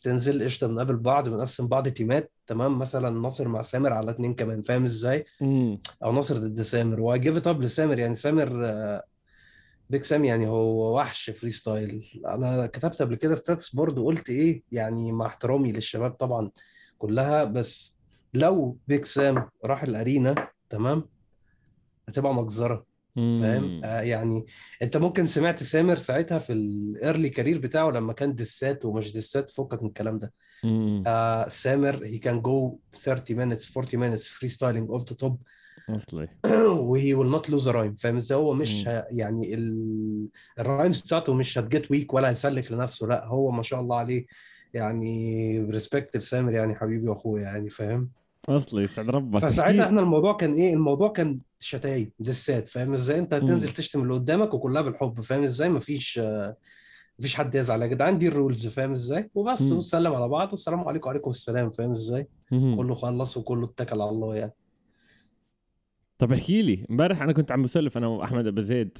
بتنزل 0.00 0.44
قشطة 0.44 0.66
بنقابل 0.66 0.96
بعض 0.96 1.28
بنقسم 1.28 1.68
بعض 1.68 1.88
تيمات 1.88 2.32
تمام؟ 2.46 2.78
مثلا 2.78 3.10
ناصر 3.10 3.48
مع 3.48 3.62
سامر 3.62 3.92
على 3.92 4.10
اتنين 4.10 4.34
كمان 4.34 4.62
فاهم 4.62 4.84
إزاي. 4.84 5.24
أو 6.04 6.12
ناصر 6.12 6.36
ضد 6.38 6.62
سامر 6.62 7.00
و 7.00 7.18
I 7.18 7.22
give 7.22 7.36
it 7.36 7.46
up 7.46 7.62
ل 7.62 7.69
سامر. 7.69 7.98
يعني 7.98 8.14
سامر 8.14 8.64
آه، 8.64 9.04
Big 9.90 10.04
Sam 10.04 10.24
يعني 10.24 10.46
هو 10.46 10.96
وحش 10.96 11.30
freestyle 11.30 12.04
أنا 12.26 12.66
كتبت 12.66 13.02
قبل 13.02 13.14
كده 13.14 13.34
status 13.34 13.74
برضو 13.74 14.06
قلت 14.06 14.30
إيه؟ 14.30 14.62
يعني 14.72 15.12
مع 15.12 15.26
احترامي 15.26 15.72
للشباب 15.72 16.10
طبعا 16.10 16.50
كلها 16.98 17.44
بس 17.44 17.98
لو 18.34 18.78
Big 18.88 19.04
Sam 19.04 19.48
راح 19.64 19.82
ال 19.82 19.91
arena 19.91 20.34
تمام؟ 20.70 21.08
هتبقى 22.08 22.34
مجزرة. 22.34 22.86
فاهم. 23.16 23.80
آه 23.84 24.00
يعني 24.00 24.44
انت 24.82 24.96
ممكن 24.96 25.26
سمعت 25.26 25.62
سامر 25.62 25.96
ساعتها 25.96 26.38
في 26.38 26.52
ال 26.52 26.65
early 26.65 27.28
career 27.28 27.58
بتاعه 27.58 27.90
لما 27.90 28.12
كان 28.12 28.34
ديسات 28.34 28.84
ومش 28.84 29.12
ديسات 29.12 29.50
فكك 29.50 29.82
من 29.82 29.88
الكلام 29.88 30.18
ده. 30.18 30.32
مم. 30.64 31.04
آه 31.06 31.48
سامر 31.48 31.98
he 31.98 32.18
can 32.20 32.40
go 32.42 32.76
30 32.98 33.36
minutes 33.36 33.76
40 33.76 33.98
minutes 33.98 34.28
freestyling 34.28 34.98
off 34.98 35.04
the 35.04 35.16
top. 35.24 35.32
أصلي. 35.90 36.28
و 36.88 36.97
he 36.97 37.16
not 37.16 37.42
lose 37.50 37.66
a 37.66 37.72
rhyme 37.72 37.96
فاهم 37.98 38.16
إزاي؟ 38.16 38.38
هو 38.38 38.54
مش. 38.54 38.88
ه... 38.88 39.06
يعني 39.10 39.54
ال... 39.54 40.28
ال 40.58 40.64
rhymes 40.64 41.00
بتاعته 41.00 41.34
مش 41.34 41.58
هتجت 41.58 41.90
weak 41.90 42.14
ولا 42.14 42.30
هيسلك 42.30 42.72
لنفسه 42.72 43.06
لا 43.06 43.26
هو 43.26 43.50
ما 43.50 43.62
شاء 43.62 43.80
الله 43.80 43.96
عليه. 43.96 44.26
يعني 44.74 45.60
respect 45.70 46.16
ل 46.16 46.25
سامر 46.25 46.52
يعني 46.52 46.74
حبيبي 46.74 47.08
وأخويا 47.08 47.42
يعني 47.42 47.70
فاهم؟ 47.70 48.10
أصلي 48.48 48.82
يسعد 48.82 49.10
ربك. 49.10 49.38
فساعتها 49.40 49.84
إحنا 49.84 50.00
الموضوع 50.00 50.32
كان 50.32 50.52
إيه؟ 50.52 50.74
الموضوع 50.74 51.08
كان 51.08 51.38
شتايم 51.60 52.10
دسات 52.18 52.68
فاهم؟ 52.68 52.92
إزاي 52.92 53.18
أنت 53.18 53.34
هتنزل. 53.34 53.70
تشتم 53.70 54.02
اللي 54.02 54.14
قدامك 54.14 54.54
وكلها 54.54 54.82
بالحب 54.82 55.20
فاهم؟ 55.20 55.42
إزاي 55.42 55.68
مفيش 55.68 56.20
مفيش 57.18 57.34
حد 57.34 57.54
يزعل؟ 57.54 57.82
يا 57.82 57.86
جدعان 57.86 58.18
دي 58.18 58.28
ال 58.28 58.34
rules 58.34 58.66
فاهم؟ 58.66 58.92
إزاي؟ 58.92 59.30
وبس 59.34 59.62
مم. 59.62 59.72
ونسلم 59.72 60.14
على 60.14 60.28
بعض 60.28 60.50
والسلام 60.50 60.80
عليكم 60.88 61.06
وعليكم 61.06 61.30
السلام 61.30 61.70
فاهم؟ 61.70 61.92
إزاي. 61.92 62.28
كله 62.50 62.94
خلص 62.94 63.36
وكله 63.36 63.64
اتكل 63.64 64.00
على 64.00 64.10
الله 64.10 64.34
يعني. 64.36 64.52
طب 66.18 66.32
احكي 66.32 66.62
لي 66.62 66.86
امبارح 66.90 67.22
أنا 67.22 67.32
كنت 67.32 67.52
عم 67.52 67.62
بسولف 67.62 67.96
أنا 67.98 68.06
وأحمد 68.06 68.46
أبو 68.46 68.60
زيد 68.60 68.98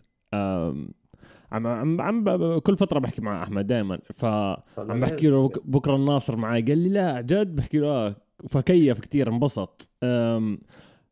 عم 1.52 1.66
عم 1.66 2.00
عم 2.00 2.58
كل 2.58 2.76
فترة 2.76 2.98
بحكي 2.98 3.22
مع 3.22 3.42
أحمد 3.42 3.66
دائما 3.66 3.98
فعم 4.14 4.56
بحكي 5.00 5.28
له 5.28 5.48
بك- 5.48 5.66
بكرة 5.66 5.96
الناصر 5.96 6.36
معي 6.36 6.62
قال 6.62 6.78
لي 6.78 6.88
لا 6.88 7.20
جد 7.20 7.54
بحكي 7.54 7.78
له 7.78 7.88
آه 7.88 8.16
فكيف 8.49 9.00
كثير 9.00 9.29
انبسط. 9.29 9.91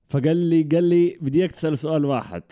فقال 0.09 0.37
لي 0.37 0.63
قال 0.63 0.85
لي 0.85 1.19
بدي 1.21 1.41
اياك 1.41 1.51
تسال 1.51 1.79
سؤال 1.79 2.05
واحد. 2.05 2.43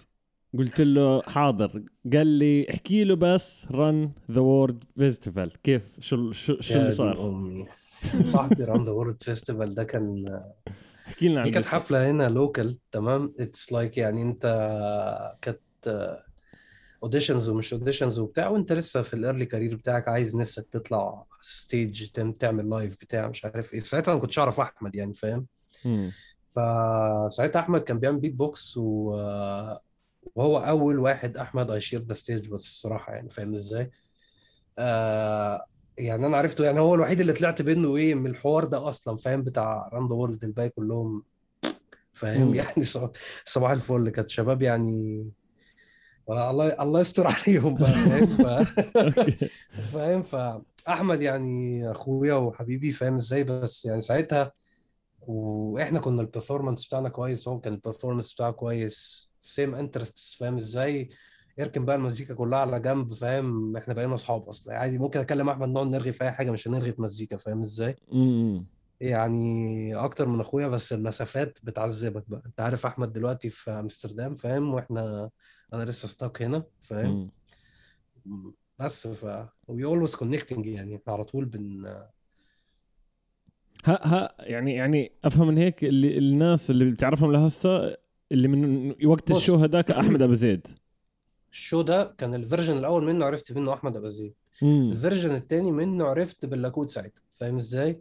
قلت 0.59 0.81
له 0.81 1.23
حاضر. 1.23 1.83
قال 2.13 2.27
لي 2.27 2.71
احكي 2.71 3.05
له 3.05 3.15
بس 3.15 3.67
Round 3.71 4.13
the 4.31 4.41
World 4.41 4.85
Festival 4.97 5.63
كيف؟ 5.63 5.83
شو 6.01 6.33
شو 6.33 6.61
شو 6.61 6.79
اللي 6.81 6.93
صار؟ 6.93 7.29
امي 7.29 7.67
صاحبي 8.23 8.65
Round 8.65 8.87
the 8.87 8.93
World 8.93 9.23
Festival 9.23 9.75
ده 9.75 9.85
كان 9.85 10.41
احكي 11.07 11.29
لنا 11.29 11.41
عن 11.41 11.47
دي 11.47 11.53
كانت. 11.53 11.67
حفلة 11.67 12.11
هنا 12.11 12.29
local 12.29 12.79
تمام؟ 12.93 13.35
it's 13.39 13.73
like 13.73 13.99
يعني 13.99 14.23
انت 14.23 14.43
كانت 15.43 15.61
auditions 17.03 17.49
ومش 17.49 17.73
auditions 17.73 18.19
وبتاع 18.19 18.49
وانت 18.49 18.73
لسه 18.73 19.03
في 19.03 19.15
ال 19.15 19.20
early 19.20 19.47
career 19.47 19.77
بتاعك 19.77 20.09
عايز 20.09 20.37
نفسك 20.37 20.67
تطلع 20.71 21.25
stage 21.41 22.11
تعمل 22.39 22.71
live 22.71 23.01
بتاع 23.01 23.29
مش 23.29 23.45
عارف 23.45 23.75
إيه. 23.75 23.81
ساعتها 23.81 24.13
أنا 24.13 24.21
كنتش 24.21 24.39
أعرف 24.39 24.61
أحمد 24.61 24.95
يعني 24.95 25.15
فاهم. 25.15 25.47
فساعتها 26.47 27.61
أحمد 27.61 27.81
كان 27.81 27.99
بيعمل 27.99 28.19
بيت 28.21 28.35
بوكس 28.35 28.77
و... 28.77 29.11
وهو 30.35 30.59
أول 30.59 30.99
واحد 30.99 31.37
أحمد 31.37 31.71
he 31.71 31.80
share 31.80 32.03
the 32.03 32.15
stage 32.15 32.49
بس 32.49 32.65
الصراحة 32.67 33.13
يعني 33.13 33.29
فاهم 33.29 33.53
إزاي؟ 33.53 33.91
آه 34.79 35.65
يعني 35.99 36.27
أنا 36.27 36.37
عرفته 36.37 36.65
يعني 36.65 36.81
هو 36.81 36.95
الوحيد 36.95 37.21
اللي 37.21 37.33
طلعت 37.33 37.63
منه 37.63 37.97
إيه 37.97 38.15
من 38.15 38.27
الحوار 38.27 38.65
ده 38.65 38.89
أصلا 38.89 39.17
فاهم؟ 39.17 39.43
بتاع 39.43 39.89
Round 39.93 40.13
World 40.13 40.45
الباقي 40.45 40.69
كلهم 40.69 41.23
فاهم. 42.13 42.55
يعني 42.55 42.85
صباح 43.45 43.71
الفل 43.71 44.09
كانت 44.09 44.31
شباب 44.31 44.63
يعني 44.63 45.31
الله 46.31 46.83
الله 46.83 47.01
يستر 47.01 47.27
عليهم 47.35 47.75
بقى 47.75 47.93
فاهم؟ 47.93 48.27
فاهم؟ 49.93 50.23
فاحمد 50.23 51.23
يعني 51.23 51.91
أخويا 51.91 52.35
وحبيبي 52.35 52.93
فاهم 52.93 53.15
إزاي؟ 53.17 53.45
بس 53.45 53.85
يعني 53.85 54.01
ساعتها 54.01 54.53
وإحنا 55.21 55.99
كنا 56.01 56.21
ال 56.21 56.26
performance 56.26 56.87
بتاعنا 56.87 57.09
كويس 57.09 57.49
هو 57.49 57.61
كان 57.61 57.73
ال 57.73 57.78
performance 57.78 58.35
بتاعه 58.35 58.51
كويس 58.53 59.31
same 59.41 59.75
interest 59.75 60.39
فاهم 60.39 60.55
إزاي؟ 60.55 61.09
اركن 61.61 61.85
بقى 61.85 61.97
المزيكا 61.97 62.35
كلها 62.35 62.59
على 62.59 62.81
جنب 62.81 63.13
فاهم؟ 63.13 63.77
إحنا 63.77 63.95
بقينا 63.95 64.15
أصحاب 64.15 64.49
أصلا. 64.49 64.77
عادي 64.79 64.99
ممكن 64.99 65.21
اكلم 65.21 65.49
أحمد 65.49 65.69
نقعد 65.69 65.87
نرغي 65.87 66.13
في 66.13 66.25
أي 66.25 66.33
حاجة 66.33 66.51
مش 66.51 66.69
هنرغي 66.69 66.93
في 66.93 67.03
مزيكا 67.03 67.37
فاهم 67.37 67.61
إزاي. 67.61 67.97
يعني 69.01 69.95
أكتر 69.95 70.29
من 70.29 70.41
أخويا 70.41 70.69
بس 70.69 70.93
المسافات 70.93 71.59
بتعذبك 71.63 72.25
بقى. 72.29 72.43
أنت 72.47 72.61
عارف 72.61 72.87
أحمد 72.87 73.13
دلوقتي 73.13 73.51
في 73.51 73.71
أمستردام 73.71 74.35
فاهم؟ 74.35 74.75
وإحنا 74.75 75.31
أنا 75.73 75.85
لسه 75.85 76.09
stuck 76.09 76.43
هنا 76.43 76.63
فاهم. 76.83 77.31
بس 78.79 79.07
ف 79.07 79.45
we 79.71 79.85
always 79.85 80.17
connecting 80.17 80.67
يعني 80.67 81.01
على 81.07 81.25
طول 81.25 81.45
بن 81.45 81.87
ها 83.85 84.01
ها 84.07 84.35
يعني 84.39 84.75
يعني 84.75 85.13
أفهم 85.25 85.49
من 85.49 85.59
هيك 85.59 85.85
اللي 85.85 86.19
الناس 86.19 86.71
اللي 86.71 86.91
بتعرفهم 86.91 87.33
لهسه 87.33 87.97
اللي 88.33 88.49
من 88.49 88.95
وقت 89.07 89.33
بص. 89.33 89.37
الشو 89.37 89.57
هذاك 89.57 89.91
أحمد 89.91 90.23
أبو 90.23 90.35
زيد. 90.35 90.67
الشو 91.53 91.83
ده 91.83 92.15
كان 92.19 92.35
ال 92.35 92.40
version 92.40 92.79
الأول 92.79 93.05
منه 93.05 93.25
عرفت 93.25 93.53
منه 93.53 93.73
أحمد 93.73 93.97
أبو 93.97 94.09
زيد. 94.09 94.35
ال 94.63 94.72
version 94.72 95.35
التاني 95.35 95.73
منه 95.73 96.05
عرفت 96.05 96.47
باللاكود 96.47 96.89
ساعتها 96.89 97.23
فاهم 97.33 97.57
إزاي؟ 97.57 98.01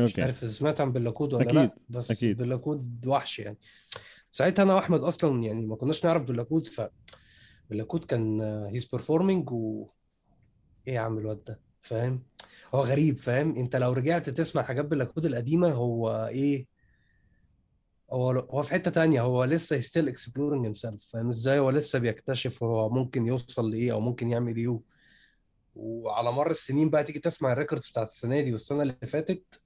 مش 0.00 0.18
عارف 0.18 0.36
سمعت 0.36 0.80
عن 0.80 0.92
باللاكود 0.92 1.34
ولا 1.34 1.42
أكيد، 1.42 1.54
لا 1.56 1.76
بس 1.88 2.10
أكيد. 2.10 2.36
باللاكود 2.36 3.06
وحش 3.06 3.38
يعني. 3.38 3.58
ساعتها 4.30 4.62
أنا 4.62 4.74
وأحمد 4.74 5.00
أصلا 5.00 5.42
يعني 5.42 5.66
ما 5.66 5.76
كناش 5.76 6.04
نعرف 6.06 6.22
باللاكود 6.22 6.66
ف 6.66 6.82
باللاكود 7.70 8.04
كان 8.04 8.40
he's 8.40 8.84
performing 8.84 9.50
و 9.52 9.88
إيه 10.88 10.94
يا 10.94 11.00
عم 11.00 11.18
الواد 11.18 11.44
ده؟ 11.44 11.60
فاهم؟ 11.82 12.22
هو 12.74 12.80
غريب 12.80 13.18
فاهم؟ 13.18 13.56
أنت 13.56 13.76
لو 13.76 13.92
رجعت 13.92 14.30
تسمع 14.30 14.62
حاجات 14.62 14.84
باللاكود 14.84 15.24
القديمة 15.24 15.68
هو 15.68 16.26
إيه؟ 16.26 16.66
هو 18.12 18.30
هو 18.30 18.62
في 18.62 18.70
حتة 18.72 18.90
تانية 18.90 19.20
هو 19.20 19.44
لسه 19.44 19.80
still 19.80 20.08
exploring 20.08 20.64
himself 20.66 21.06
فاهم 21.12 21.28
إزاي؟ 21.28 21.58
هو 21.58 21.70
لسه 21.70 21.98
بيكتشف 21.98 22.62
هو 22.62 22.88
ممكن 22.90 23.26
يوصل 23.26 23.70
لإيه 23.70 23.92
أو 23.92 24.00
ممكن 24.00 24.28
يعمل 24.28 24.56
إيه. 24.56 24.80
وعلى 25.74 26.32
مر 26.32 26.50
السنين 26.50 26.90
بقى 26.90 27.04
تيجي 27.04 27.18
تسمع 27.18 27.52
ال 27.52 27.56
records 27.56 27.88
بتاعت 27.90 28.08
السنة 28.08 28.40
دي 28.40 28.52
والسنة 28.52 28.82
اللي 28.82 28.94
فاتت 29.06 29.60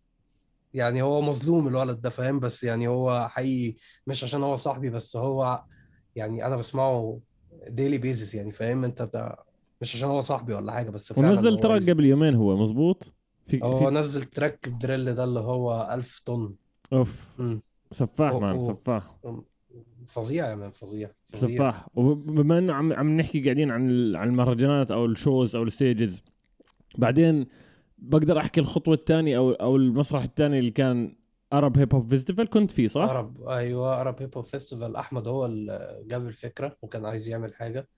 يعني 0.74 1.02
هو 1.02 1.20
مظلوم 1.20 1.68
الولد 1.68 2.00
ده 2.00 2.10
فاهم؟ 2.10 2.40
بس 2.40 2.64
يعني 2.64 2.88
هو 2.88 3.28
حقيقي 3.28 3.76
مش 4.06 4.24
عشان 4.24 4.42
هو 4.42 4.56
صاحبي 4.56 4.90
بس 4.90 5.16
هو 5.16 5.64
يعني 6.16 6.46
أنا 6.46 6.56
بسمعه 6.56 7.20
daily 7.68 7.98
basis 7.98 8.34
يعني 8.34 8.52
فاهم؟ 8.52 8.84
أنت 8.84 9.02
بتاع 9.02 9.44
مش 9.80 9.94
عشان 9.96 10.08
هو 10.08 10.20
صاحبي 10.20 10.54
ولا 10.54 10.72
حاجة 10.72 10.90
بس 10.90 11.12
فعلا 11.12 11.28
ونزل 11.28 11.58
track 11.58 11.90
قبل 11.90 12.04
يومين 12.04 12.34
هو 12.34 12.56
مزبوط 12.56 13.14
في 13.46 13.62
هو 13.62 13.78
في 13.78 13.84
نزل 13.84 14.24
track 14.24 14.66
ال 14.66 14.74
drill 14.74 15.14
ده 15.14 15.24
اللي 15.24 15.40
هو 15.40 15.90
1000 15.92 16.20
طن. 16.24 16.54
أوف. 16.92 17.28
مم. 17.38 17.62
سفاح 17.90 18.34
man 18.34 18.62
سفاح. 18.62 19.16
فظيع 20.06 20.50
يا 20.50 20.54
man 20.54 20.70
فظيع 20.70 21.10
سفاح. 21.34 21.88
وبما 21.94 22.58
إنه 22.58 22.72
عم 22.72 22.92
عم 22.92 23.16
نحكي 23.16 23.42
قاعدين 23.42 23.70
عن 23.70 24.16
عن 24.16 24.28
المهرجانات 24.28 24.90
أو 24.90 25.06
ال 25.06 25.14
shows 25.14 25.56
أو 25.56 25.62
ال 25.62 25.71
stages 25.71 26.22
بعدين 26.98 27.46
بقدر 28.04 28.38
أحكي 28.38 28.60
الخطوة 28.60 28.94
الثانية 28.94 29.36
أو 29.38 29.50
أو 29.52 29.76
المسرح 29.76 30.22
الثاني 30.22 30.58
اللي 30.58 30.70
كان 30.70 31.16
Arab 31.52 31.78
hip 31.78 31.94
hop 31.94 32.08
festival 32.08 32.48
كنت 32.50 32.70
فيه 32.70 32.88
صح؟ 32.88 33.00
عرب 33.02 33.48
أيوه 33.48 33.94
Arab 33.94 34.22
hip 34.22 34.36
hop 34.36 34.46
festival 34.46 34.96
أحمد 34.96 35.28
هو 35.28 35.46
اللي 35.46 36.02
جاب 36.06 36.26
الفكرة 36.26 36.76
وكان 36.82 37.04
عايز 37.04 37.28
يعمل 37.28 37.54
حاجة 37.54 37.88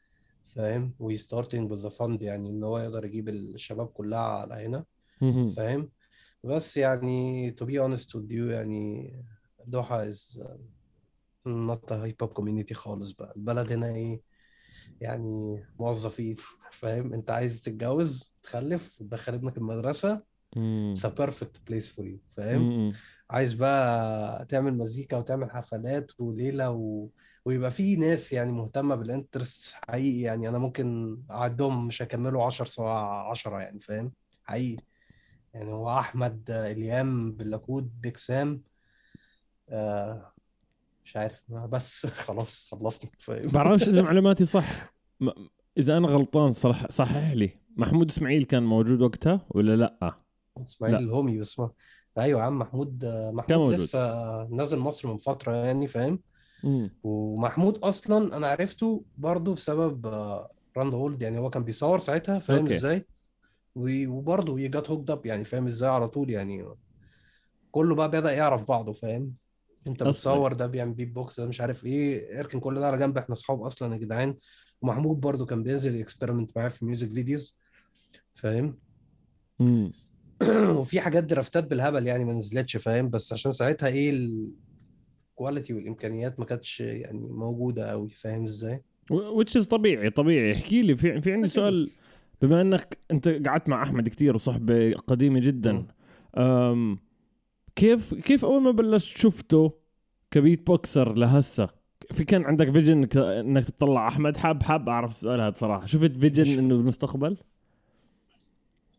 فاهم؟ 0.57 0.95
we 0.99 1.17
starting 1.17 1.73
with 1.73 1.91
fund 1.91 2.23
يعني 2.23 2.51
إن 2.51 2.63
هو 2.65 2.79
يقدر 2.79 3.05
يجيب 3.05 3.29
الشباب 3.29 3.87
كلها 3.87 4.19
على 4.19 4.55
هنا. 4.55 4.85
فاهم؟ 5.57 5.91
بس 6.45 6.77
يعني 6.77 7.51
to 7.61 7.65
be 7.65 7.73
honest 7.73 8.09
with 8.09 8.31
you 8.31 8.51
يعني 8.51 9.13
is 9.91 10.39
not 11.47 11.91
a 11.91 12.07
hip 12.07 12.27
hop 12.27 12.33
community 12.41 12.73
خالص 12.73 13.11
بقى. 13.13 13.33
البلد 13.37 13.73
هنا 13.73 13.95
إيه؟ 13.95 14.21
يعني 15.01 15.65
موظفين 15.81 16.37
فاهم؟ 16.73 17.13
انت 17.13 17.31
عايز 17.31 17.63
تتجوز 17.63 18.33
تخلف 18.43 19.01
وتدخل 19.01 19.35
ابنك 19.35 19.59
it's 20.95 21.05
a 21.05 21.11
perfect 21.11 21.57
place 21.69 21.89
for 21.89 22.05
you 22.05 22.19
فاهم. 22.31 22.93
عايز 23.31 23.55
بقى 23.55 24.45
تعمل 24.45 24.79
مزيكا 24.79 25.17
وتعمل 25.17 25.51
حفلات 25.51 26.13
وليلة 26.21 26.71
و... 26.71 27.09
ويبقى 27.45 27.71
في 27.71 27.97
ناس 27.97 28.33
يعني 28.33 28.53
مهتمة 28.53 28.95
بالانترست 28.95 29.75
حقيقي 29.89 30.21
يعني 30.21 30.49
أنا 30.49 30.59
ممكن 30.59 31.19
اعدهم 31.31 31.87
مش 31.87 32.03
هيكملوا 32.03 32.45
10 32.45 32.65
سواء 32.65 32.97
10 33.31 33.61
يعني 33.61 33.81
فاهم؟ 33.81 34.13
حقيقي. 34.45 34.83
يعني 35.55 35.73
هو 35.73 35.99
أحمد 35.99 36.51
إليام 36.51 37.33
بلاكود 37.33 38.01
بيك 38.01 38.17
سام 38.17 38.63
آه 39.69 40.34
مش 41.05 41.17
عارف 41.17 41.43
بس 41.53 42.07
خلاص 42.27 42.69
خلصنا 42.71 43.11
فاهم 43.19 43.47
بعرفش 43.47 43.89
إذا 43.89 44.03
معلوماتي 44.09 44.45
صح. 44.45 44.95
م- 45.21 45.31
إذا 45.79 45.97
أنا 45.97 46.09
غلطان 46.09 46.53
صح 46.53 46.91
صحح 46.91 47.33
لي. 47.33 47.51
محمود 47.77 48.11
إسماعيل 48.11 48.45
كان 48.45 48.63
موجود 48.63 49.03
وقتها 49.03 49.41
ولا 49.51 49.77
لأ؟ 49.77 50.15
إسماعيل 50.59 50.97
لأ. 50.97 51.03
الهومي 51.03 51.39
بس 51.39 51.59
ما. 51.59 51.71
أيوه 52.19 52.41
يا 52.41 52.47
عم 52.47 52.59
محمود 52.59 53.05
محمود 53.05 53.45
كان 53.45 53.59
موجود. 53.59 53.73
لسه 53.75 53.99
نازل 54.45 54.79
مصر 54.79 55.09
من 55.09 55.17
فترة 55.17 55.53
يعني 55.57 55.87
فاهم. 55.87 56.19
ومحمود 57.03 57.79
أصلا 57.79 58.37
أنا 58.37 58.47
عرفته 58.47 59.05
برضه 59.19 59.55
بسبب 59.55 60.07
راند 60.77 60.95
هولد 60.95 61.23
يعني 61.23 61.39
هو 61.39 61.51
كان 61.51 61.65
بيصور 61.65 61.99
ساعتها 61.99 62.39
فاهم. 62.39 62.67
إزاي؟ 62.67 63.07
وبرضه 63.77 64.61
you 64.61 64.71
got 64.71 64.91
hooked 64.91 65.11
up 65.11 65.27
يعني 65.27 65.45
فاهم 65.45 65.67
إزاي؟ 65.67 65.91
على 65.91 66.09
طول 66.09 66.31
يعني. 66.31 66.65
كله 67.71 67.95
بقى 67.95 68.09
بدأ 68.11 68.33
يعرف 68.33 68.69
بعضه 68.69 68.93
فاهم؟ 68.93 69.35
انت. 69.87 70.03
بتصور 70.03 70.53
ده 70.53 70.67
بيعمل 70.67 70.93
بيت 70.95 71.09
بوكس 71.13 71.41
ده 71.41 71.47
مش 71.47 71.61
عارف 71.61 71.87
إيه. 71.87 72.41
اركن 72.41 72.61
كل 72.61 72.75
ده 72.75 72.87
على 72.87 72.99
جنب. 72.99 73.19
إحنا 73.19 73.33
اصحاب 73.33 73.63
أصلا 73.63 73.95
يا 73.95 73.99
جدعان. 73.99 74.35
ومحمود 74.83 75.21
برضه 75.21 75.47
كان 75.47 75.63
بينزل 75.63 76.01
experiment 76.01 76.57
معاه 76.57 76.69
في 76.69 76.85
music 76.85 77.11
videos 77.11 77.59
فاهم؟ 78.35 78.79
مم. 79.61 79.93
وفي 80.79 81.01
حاجات 81.01 81.25
draftات 81.25 81.67
بالهبل 81.67 82.07
يعني 82.07 82.25
ما 82.25 82.33
نزلتش 82.33 82.77
فاهم؟ 82.77 83.11
بس 83.11 83.33
عشان 83.33 83.53
ساعتها 83.53 83.89
إيه 83.89 84.11
ال 84.11 84.31
quality 84.31 85.75
والإمكانيات 85.75 86.41
ما 86.41 86.45
كانتش 86.45 86.81
يعني 86.81 87.19
موجودة 87.19 87.91
قوي 87.91 88.09
فاهم 88.09 88.45
إزاي؟ 88.45 88.83
which 89.11 89.57
is 89.57 89.69
طبيعي 89.69 90.11
طبيعي. 90.11 90.53
احكي 90.53 90.83
لي 90.83 90.97
في 90.97 91.21
في 91.21 91.33
عندي. 91.33 91.49
سؤال. 91.49 91.91
بما 92.43 92.61
انك 92.61 92.99
انت 93.11 93.29
قعدت 93.29 93.69
مع 93.69 93.83
أحمد 93.83 94.09
كثير 94.09 94.35
وصحبه 94.35 94.93
قديمه 94.93 95.41
جدا 95.41 95.87
أم 96.37 96.99
كيف 97.77 98.15
كيف 98.15 98.45
أول 98.45 98.63
ما 98.63 98.71
بلشت 98.71 99.17
شفته 99.19 99.73
ك 100.31 100.67
beatboxer 100.67 101.13
لهسه؟ 101.13 101.69
في 102.13 102.25
كان 102.25 102.45
عندك 102.45 102.71
vision 102.71 102.97
إنك 102.97 103.17
إنك 103.17 103.65
تطلع 103.65 104.09
أحمد؟ 104.09 104.37
حاب 104.37 104.63
حاب 104.63 104.89
أعرف 104.89 105.11
السؤال 105.11 105.41
هذا 105.41 105.55
صراحة. 105.57 105.87
شفت 105.87 106.17
vision 106.17 106.43
مش- 106.43 106.59
إنه 106.59 106.77
بالمستقبل؟ 106.77 107.37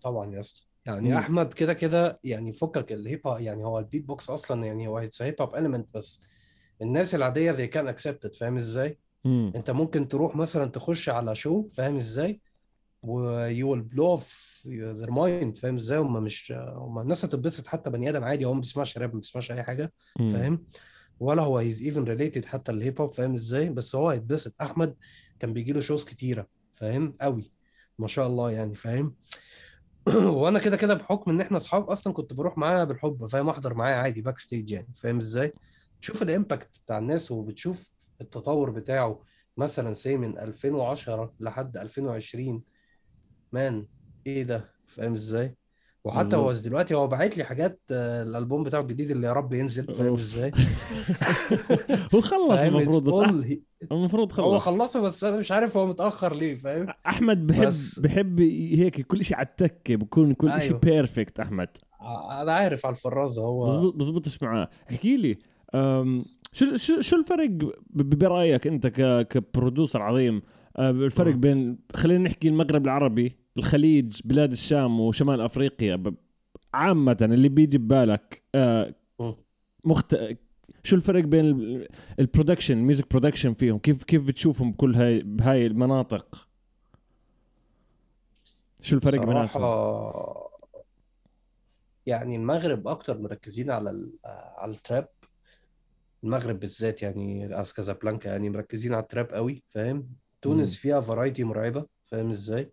طبعا 0.03 0.36
يا 0.36 0.39
أسطى. 0.39 0.62
يعني 0.86 1.10
مم. 1.10 1.17
أحمد 1.17 1.53
كده 1.53 1.74
كده 1.74 2.20
يعني 2.24 2.51
فكك 2.51 2.91
ال 2.92 3.00
hip 3.00 3.27
hop 3.27 3.39
يعني 3.41 3.63
هو 3.65 3.79
البيت 3.79 4.05
بوكس 4.05 4.29
أصلا 4.29 4.65
يعني 4.65 4.88
هو 4.88 5.00
it's 5.00 5.22
hip 5.22 5.36
hop 5.42 5.56
element 5.56 5.88
بس 5.94 6.22
الناس 6.82 7.15
العادية 7.15 7.51
they 7.53 7.70
can 7.72 7.96
accept 7.96 8.27
it 8.29 8.38
فاهم 8.39 8.55
إزاي؟ 8.55 8.98
امم 9.25 9.51
أنت 9.55 9.72
ممكن 9.72 10.08
تروح 10.08 10.36
مثلا 10.36 10.65
تخش 10.65 11.10
على 11.10 11.36
show 11.36 11.68
فاهم 11.67 11.96
إزاي؟ 11.98 12.41
و 13.08 13.50
you 13.50 13.76
will 13.76 13.84
blow 13.96 14.20
off 14.20 14.28
their 15.00 15.12
mind 15.12 15.60
فاهم 15.60 15.76
إزاي؟ 15.76 16.00
هم 16.00 16.24
مش 16.24 16.52
هم 16.58 17.00
الناس 17.00 17.26
هتتبسط 17.26 17.68
حتى 17.68 17.90
بني 17.90 18.10
آدم 18.10 18.24
عادي 18.24 18.46
هو 18.46 18.54
ما 18.54 18.60
بيسمعش 18.60 18.98
راب 18.98 19.14
ما 19.14 19.20
بيسمعش 19.20 19.52
أي 19.52 19.64
حاجة 19.64 19.94
فاهم؟ 20.18 20.66
ولا 21.20 21.42
هو 21.42 21.58
he's 21.58 21.84
even 21.84 22.04
related 22.04 22.46
حتى 22.46 22.72
ال 22.72 22.79
hip 22.79 23.01
hop 23.01 23.13
فاهم 23.14 23.34
إزاي؟ 23.34 23.70
بس 23.70 23.96
هو 23.96 24.10
هيتبسط. 24.10 24.54
أحمد 24.62 24.96
كان 25.40 25.54
بيجي 25.54 25.74
له 25.74 25.80
shows 25.80 26.06
كتيرة 26.06 26.48
فاهم؟ 26.76 27.18
قوي 27.22 27.52
ما 28.00 28.08
شاء 28.08 28.28
الله 28.28 28.52
يعني 28.52 28.76
فاهم؟ 28.76 29.16
وأنا 30.40 30.60
كده 30.60 30.78
كده 30.78 30.94
بحكم 30.94 31.32
إن 31.32 31.42
إحنا 31.42 31.58
أصحاب 31.58 31.90
أصلا 31.90 32.14
كنت 32.14 32.34
بروح 32.34 32.58
معاه 32.58 32.84
بالحب 32.84 33.26
فاهم؟ 33.26 33.50
أحضر 33.50 33.74
معاه 33.74 33.96
عادي 33.96 34.22
backstage 34.22 34.72
يعني 34.72 34.94
فاهم 34.96 35.18
إزاي؟ 35.18 35.54
تشوف 36.02 36.24
ال 36.24 36.32
impact 36.32 36.80
بتاع 36.86 36.98
الناس 36.98 37.32
وبتشوف 37.32 37.92
التطور 38.22 38.70
بتاعه 38.70 39.24
مثلا 39.58 39.94
say 39.94 40.18
من 40.18 40.40
2010 40.40 41.34
لحد 41.40 41.78
2020 41.78 42.64
man. 43.56 43.86
إيه 44.28 44.44
ده؟ 44.44 44.70
فاهم 44.88 45.13
إزاي؟ 45.13 45.56
وحتى 46.04 46.36
هو. 46.36 46.52
دلوقتي 46.52 46.94
هو 46.96 47.08
باعت 47.08 47.38
لي 47.38 47.44
حاجات 47.44 47.82
آه، 47.91 48.24
الألبوم 48.24 48.63
بتاعه 48.63 48.82
الجديد 48.82 49.12
اللي 49.12 49.28
يا 49.28 49.34
رب 49.34 49.54
ينزل 49.54 49.94
فاهم. 49.94 50.13
إزاي؟ 50.13 50.52
هو 52.15 52.22
خلص 52.22 52.52
المفروض 52.52 53.10
المفروض 53.91 54.39
هو 54.39 54.60
خلص 54.60 54.82
خلصه 54.82 55.02
بس 55.02 55.24
أنا 55.24 55.38
مش 55.38 55.52
عارف 55.52 55.78
هو 55.78 55.86
متأخر 55.88 56.36
ليه 56.36 56.56
فاهم؟ 56.56 56.88
أحمد 57.08 57.48
بحب 57.48 57.68
بس- 57.68 58.00
بحب 58.00 58.41
هيك 58.41 59.02
كل 59.02 59.24
شيء 59.26 59.38
على 59.38 59.48
التكه 59.48 59.96
بكون 59.96 60.34
كل 60.34 60.50
شيء 60.52 60.60
أيوه. 60.62 60.80
perfect 60.80 61.39
أحمد. 61.39 61.68
ع- 62.00 62.41
أنا 62.41 62.52
عارف 62.52 62.86
على 62.86 62.96
الفرازة 62.96 63.41
هو. 63.41 63.91
بزبطش 63.91 64.44
معاه. 64.44 64.70
احكي 64.91 65.18
لي 65.18 65.38
أم، 65.76 66.26
شو 66.52 66.76
شو 66.76 67.02
شو 67.02 67.15
الفرق 67.15 67.50
برأيك 67.89 68.68
أنت 68.68 68.88
ك 68.88 69.28
ك 69.28 69.36
producer 69.36 70.02
عظيم؟ 70.02 70.41
أه، 70.78 70.89
الفرق. 70.89 71.34
بين 71.36 71.78
خلينا 71.96 72.24
نحكي 72.24 72.48
المغرب 72.48 72.86
العربي 72.86 73.38
الخليج 73.58 74.20
بلاد 74.26 74.52
الشام 74.52 75.00
وشمال 75.00 75.41
أفريقيا 75.41 76.04
عامة 76.74 77.18
اللي 77.22 77.50
بيجي 77.50 77.78
ببالك 77.78 78.41
مم. 79.20 79.36
مخت... 79.84 80.18
شو 80.84 80.96
الفرق 80.96 81.24
بين 81.24 81.46
ال- 81.46 81.88
ال 82.19 82.25
production 82.25 82.78
music 82.78 83.10
production 83.12 83.54
فيهم؟ 83.54 83.78
كيف 83.80 84.04
كيف 84.04 84.24
بتشوفهم 84.28 84.72
بكل 84.72 84.96
هاي 84.96 85.20
بهاي 85.24 85.65
المناطق؟ 85.65 86.48
شو 88.80 88.96
الفرق 88.96 89.20
بيناتهم؟ 89.20 89.48
صراحة 89.48 90.50
يعني 92.06 92.36
المغرب 92.36 92.88
أكتر 92.88 93.18
مركزين 93.18 93.72
على 93.72 93.89
ال- 93.89 94.15
على 94.58 94.72
ال 94.71 94.79
trap 94.79 95.08
المغرب 96.24 96.60
بالذات 96.60 97.02
يعني 97.02 97.60
as 97.62 97.74
كازابلانكا 97.74 98.30
يعني 98.30 98.50
مركزين 98.50 98.94
على 98.94 99.04
ال 99.04 99.08
trap 99.08 99.26
قوي 99.32 99.63
فاهم؟ 99.68 100.08
تونس. 100.41 100.76
فيها 100.76 101.02
variety 101.02 101.43
مرعبة 101.44 101.86
فاهم 102.06 102.30
إزاي؟ 102.30 102.72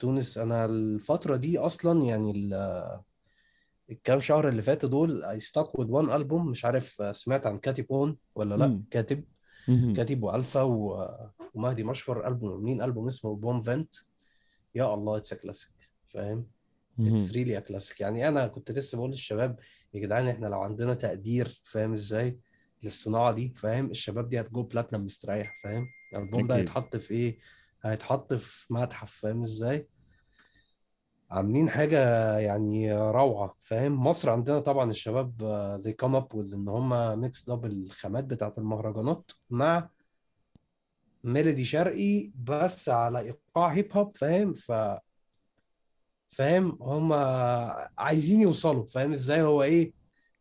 تونس. 0.00 0.38
أنا 0.38 0.64
الفترة 0.64 1.36
دي 1.36 1.58
أصلا 1.58 2.04
يعني 2.04 2.30
ال- 2.30 3.00
الكام 3.90 4.20
شهر 4.20 4.48
اللي 4.48 4.62
فاتوا 4.62 4.88
دول 4.88 5.24
I 5.24 5.42
stuck 5.44 5.68
with 5.80 5.86
one 5.88 6.10
album. 6.10 6.32
مش 6.34 6.64
عارف 6.64 7.16
سمعت 7.16 7.46
عن 7.46 7.58
كاتب 7.58 7.86
أون 7.90 8.16
ولا 8.34 8.54
لأ؟ 8.54 8.66
مم. 8.66 8.84
كاتب. 8.90 9.24
مهم. 9.68 9.94
كاتب 9.94 10.22
وألفا 10.22 10.62
و- 10.62 11.28
ومهدي 11.54 11.84
مشهور. 11.84 12.26
ألبوم 12.28 12.64
مين 12.64 12.82
ألبوم؟ 12.82 13.06
اسمه 13.06 13.36
بوم 13.36 13.62
فنت 13.62 13.96
يا 14.74 14.94
الله 14.94 15.16
اتس 15.16 15.34
كلاسيك 15.34 15.72
فاهم. 16.08 16.46
اتس 17.00 17.32
ريلي 17.32 17.60
كلاسيك 17.60 18.00
يعني 18.00 18.28
أنا 18.28 18.46
كنت 18.46 18.70
لسه 18.70 18.98
بقول 18.98 19.10
للشباب 19.10 19.58
يا 19.94 20.00
جدعان 20.00 20.28
إحنا 20.28 20.46
لو 20.46 20.60
عندنا 20.60 20.94
تقدير 20.94 21.60
فاهم 21.64 21.92
إزاي؟ 21.92 22.38
للصناعة 22.82 23.32
دي 23.32 23.54
فاهم؟ 23.56 23.90
الشباب 23.90 24.28
دي 24.28 24.40
هتجو 24.40 24.62
بلاتنم 24.62 25.04
مستريح 25.04 25.60
فاهم؟ 25.62 25.86
الألبوم 26.12 26.46
ده. 26.46 26.56
هيتحط 26.56 26.96
في 26.96 27.14
إيه؟ 27.14 27.38
هيتحط 27.84 28.34
في 28.34 28.74
متحف 28.74 29.10
فاهم 29.12 29.42
إزاي؟ 29.42 29.88
عاملين 31.30 31.70
حاجة 31.70 31.98
يعني 32.38 32.94
روعة 32.94 33.54
فاهم؟ 33.60 34.04
مصر 34.06 34.30
عندنا 34.30 34.60
طبعا 34.60 34.90
الشباب 34.90 35.42
آه، 35.42 35.82
they 35.86 35.90
come 36.06 36.14
up 36.22 36.36
with 36.36 36.54
إن 36.54 36.68
هم 36.68 37.20
ميكس 37.20 37.48
اب 37.50 37.64
الخامات 37.66 38.24
بتاعت 38.24 38.58
المهرجانات 38.58 39.30
مع 39.50 39.88
ميلودي 41.24 41.64
شرقي 41.64 42.30
بس 42.34 42.88
على 42.88 43.20
إيقاع 43.20 43.68
هيب 43.72 43.96
هوب 43.96 44.16
فاهم؟ 44.16 44.52
ف 44.52 44.72
فاهم؟ 46.30 46.78
هم 46.80 47.12
عايزين 47.98 48.40
يوصلوا 48.40 48.86
فاهم 48.86 49.10
إزاي؟ 49.10 49.42
هو 49.42 49.62
إيه؟ 49.62 49.92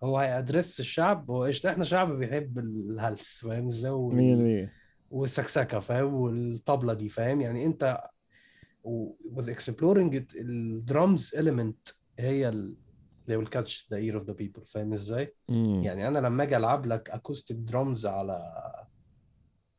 هو 0.03 0.17
هيأدرس 0.17 0.79
الشعب 0.79 1.31
هو 1.31 1.43
قشطة 1.43 1.69
إحنا 1.71 1.83
شعب 1.83 2.11
بيحب 2.11 2.59
الهلس 2.59 3.39
فاهم 3.39 3.65
إزاي؟ 3.65 3.91
وال- 3.91 4.15
100% 4.15 4.78
والسكسكة 5.11 5.79
فاهم؟ 5.79 6.13
والطبلة 6.13 6.93
دي 6.93 7.09
فاهم؟ 7.09 7.41
يعني 7.41 7.65
أنت 7.65 8.01
with 9.35 9.45
exploring 9.45 10.13
it 10.13 10.35
الدرامز 10.35 11.35
element 11.35 11.93
هي 12.19 12.49
ال 12.49 12.75
they 13.29 13.33
will 13.33 13.49
catch 13.49 13.85
the 13.93 13.97
ear 13.97 14.19
of 14.21 14.25
the 14.25 14.33
people 14.33 14.65
فاهم 14.65 14.91
إزاي؟ 14.93 15.35
مم. 15.49 15.81
يعني 15.83 16.07
أنا 16.07 16.19
لما 16.19 16.43
أجي 16.43 16.57
ألعب 16.57 16.85
لك 16.85 17.11
acoustic 17.11 17.71
drums 17.71 18.05
على 18.05 18.53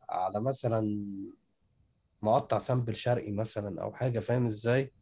على 0.08 0.40
مثلا 0.40 1.06
مقطع 2.22 2.58
sample 2.58 2.96
شرقي 2.96 3.32
مثلا 3.32 3.82
أو 3.82 3.92
حاجة 3.92 4.20
فاهم 4.20 4.46
إزاي؟ 4.46 4.92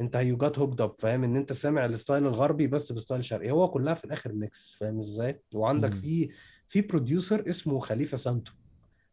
أنت 0.00 0.16
you 0.16 0.36
got 0.36 0.58
hooked 0.58 0.80
up 0.80 0.94
فاهم؟ 0.98 1.24
إن 1.24 1.36
أنت 1.36 1.52
سامع 1.52 1.84
ال 1.84 1.91
style 1.91 2.26
الغربي 2.26 2.66
بس 2.66 2.92
ب 2.92 2.97
style 2.97 3.24
شرقي. 3.24 3.50
هو 3.50 3.68
كلها 3.68 3.94
في 3.94 4.04
الآخر 4.04 4.32
mix 4.32 4.76
فاهم 4.80 4.98
إزاي؟ 4.98 5.40
وعندك 5.54 5.90
مم. 5.90 6.00
في 6.00 6.30
في 6.66 6.80
producer 6.80 7.48
اسمه 7.48 7.80
خليفة 7.80 8.16
سانتو. 8.16 8.52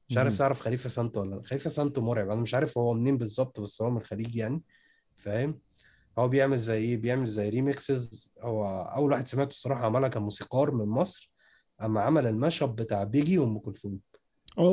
مش 0.10 0.18
عارف. 0.18 0.38
تعرف 0.38 0.60
خليفة 0.62 0.90
سانتو 0.90 1.22
ولا 1.22 1.36
لأ. 1.36 1.44
خليفة 1.44 1.70
سانتو 1.70 2.02
مرعب. 2.02 2.30
أنا 2.30 2.42
مش 2.42 2.54
عارف 2.54 2.78
هو 2.78 2.94
منين 2.94 3.18
بالظبط 3.18 3.60
بس 3.60 3.82
هو 3.82 3.90
من 3.90 3.98
الخليج 3.98 4.36
يعني 4.36 4.64
فاهم؟ 5.18 5.60
هو 6.20 6.28
بيعمل 6.28 6.58
زي 6.58 6.78
إيه؟ 6.78 6.98
بيعمل 6.98 7.28
زي 7.28 7.50
remixes 7.50 8.32
هو 8.42 8.66
أول 8.82 9.12
واحد 9.12 9.28
سمعته 9.28 9.50
الصراحة 9.50 9.86
عملها 9.86 10.10
كان 10.10 10.24
موسيقار 10.24 10.72
من 10.72 10.86
مصر 10.86 11.32
أما 11.82 12.02
عمل 12.02 12.28
ال 12.28 12.34
mashup 12.34 12.70
بتاع 12.70 13.04
Biggie 13.04 13.38
وأم 13.38 13.60
كلثوم. 13.60 14.00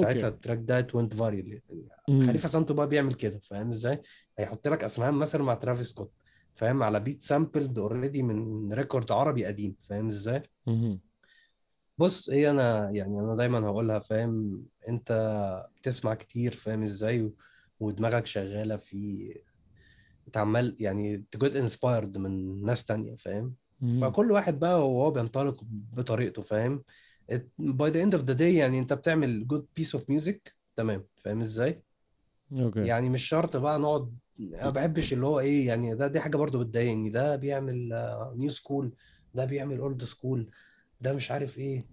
ساعتها 0.01 0.29
ال 0.29 0.34
track 0.34 0.59
ده 0.63 0.87
went 0.95 1.15
viral 1.15 1.61
مم. 2.09 2.27
خليفة 2.27 2.49
سانتو 2.49 2.75
بقى 2.75 2.89
بيعمل 2.89 3.15
كده 3.15 3.39
فاهم 3.39 3.71
إزاي؟ 3.71 4.03
هيحط 4.39 4.69
لك 4.69 4.85
اسمهان 4.85 5.15
مثلا 5.15 5.43
مع 5.43 5.55
Travis 5.55 5.87
Scott 5.89 6.13
فاهم؟ 6.55 6.83
على 6.83 7.01
beat 7.01 7.23
sampled 7.23 7.79
already 7.79 8.23
من 8.23 8.73
record 8.73 9.13
عربي 9.13 9.45
قديم 9.45 9.77
فاهم 9.81 10.09
إزاي. 10.09 10.43
بص 11.99 12.31
هي 12.31 12.51
أنا 12.51 12.91
يعني 12.91 13.21
أنا 13.21 13.35
دايما 13.37 13.67
هقولها 13.67 13.99
فاهم؟ 13.99 14.65
أنت 14.89 15.13
بتسمع 15.77 16.15
كتير 16.15 16.53
فاهم 16.53 16.83
إزاي؟ 16.83 17.23
و- 17.23 17.35
ودماغك 17.81 18.27
شغالة 18.27 18.77
في 18.77 19.35
أنت 20.27 20.37
عمال 20.37 20.77
يعني 20.81 21.25
ت 21.31 21.37
get 21.37 21.57
inspired 21.57 22.19
من 22.19 22.65
ناس 22.65 22.85
تانية 22.85 23.17
فاهم. 23.17 23.55
فكل 24.01 24.33
واحد 24.33 24.59
بقى 24.59 24.91
وهو 24.91 25.11
بينطلق 25.11 25.65
بطريقته 25.71 26.43
فاهم؟ 26.43 26.85
by 27.59 27.91
the 27.91 28.03
end 28.03 28.15
of 28.15 28.25
the 28.25 28.33
day 28.33 28.55
يعني 28.55 28.79
أنت 28.79 28.93
بتعمل 28.93 29.47
good 29.47 29.67
piece 29.77 29.95
of 29.95 30.11
music 30.11 30.55
تمام؟ 30.77 31.05
فاهم 31.17 31.41
إزاي؟ 31.41 31.83
okay. 32.53 32.87
يعني 32.87 33.09
مش 33.11 33.23
شرط 33.29 33.57
بقى 33.57 33.79
نقعد 33.79 34.17
أنا 34.41 34.65
ما 34.65 34.71
بحبش 34.71 35.13
اللي 35.13 35.27
هو 35.27 35.41
إيه 35.41 35.67
يعني 35.67 35.95
ده 35.95 36.07
دي 36.07 36.21
حاجة 36.21 36.37
برضو 36.37 36.59
بتضايقني 36.59 37.11
ده 37.11 37.37
بيعمل 37.37 37.89
new 38.37 38.51
school 38.51 38.95
ده 39.35 39.45
بيعمل 39.45 39.79
old 39.79 40.05
school 40.05 40.51
ده 41.05 41.13
مش 41.13 41.31
عارف 41.31 41.59
إيه 41.59 41.87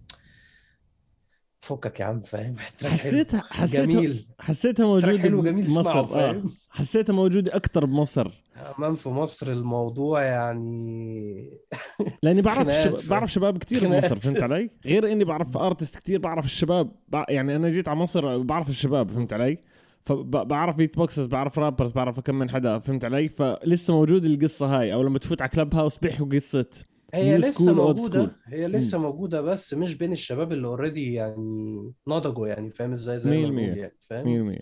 فكك 1.60 2.00
يا 2.00 2.04
عم 2.04 2.18
فاهم 2.18 2.56
حسيتها 2.82 3.42
حسيتها 3.50 3.86
جميل 3.86 4.26
حسيتها 4.40 4.72
track 4.72 5.04
موجودة 5.04 5.18
حلو 5.18 5.42
جميل 5.42 5.78
آه 5.78 6.06
فاهم 6.06 6.50
حسيتها 6.70 7.12
موجودة 7.12 7.56
أكثر 7.56 7.84
بمصر 7.84 8.30
كمان 8.76 8.94
في 8.94 9.08
مصر 9.08 9.52
الموضوع 9.52 10.22
يعني 10.22 11.50
لأني 12.22 12.42
بعرف 12.42 12.58
خناقات 12.58 12.84
شب... 12.84 12.96
فاهم؟ 12.96 13.10
بعرف 13.10 13.32
شباب 13.32 13.58
كثير 13.58 13.88
بمصر. 13.88 14.16
فهمت 14.16 14.42
علي؟ 14.42 14.70
غير 14.86 15.12
إني 15.12 15.24
بعرف 15.24 15.56
artist 15.56 15.98
كثير 15.98 16.20
بعرف 16.20 16.44
الشباب. 16.44 16.92
يعني 17.28 17.56
أنا 17.56 17.68
جيت 17.68 17.88
على 17.88 17.98
مصر 17.98 18.38
بعرف 18.38 18.68
الشباب 18.68 19.10
فهمت 19.10 19.32
علي؟ 19.32 19.58
فبعرف 20.02 20.76
beatboxers 20.76 21.26
بعرف 21.26 21.58
rappers 21.58 21.92
بعرف 21.92 22.20
كم 22.20 22.34
من 22.34 22.50
حدا 22.50 22.78
فهمت 22.78 23.04
علي؟ 23.04 23.28
فلسه 23.28 23.94
موجود 23.94 24.24
القصة 24.24 24.66
هاي 24.66 24.94
أو 24.94 25.02
لما 25.02 25.18
تفوت 25.18 25.42
على 25.42 25.50
Clubhouse 25.50 25.98
بيحكوا 25.98 26.26
قصة 26.26 26.66
هي 27.14 27.38
New 27.38 27.44
لسه 27.44 27.94
school. 27.94 28.30
هي 28.46 28.66
لسه 28.68 28.98
موجودة 28.98 29.40
بس 29.40 29.74
مش 29.74 29.94
بين 29.94 30.12
الشباب 30.12 30.52
اللي 30.52 30.66
already 30.66 31.14
يعني 31.14 31.92
نضجوا 32.08 32.48
يعني 32.48 32.70
فاهم 32.70 32.92
إزاي؟ 32.92 33.18
زي 33.18 33.30
ما. 33.30 33.48
بنقول 33.48 33.78
يعني 33.78 33.96
فاهم؟ 34.00 34.54
100% 34.54 34.60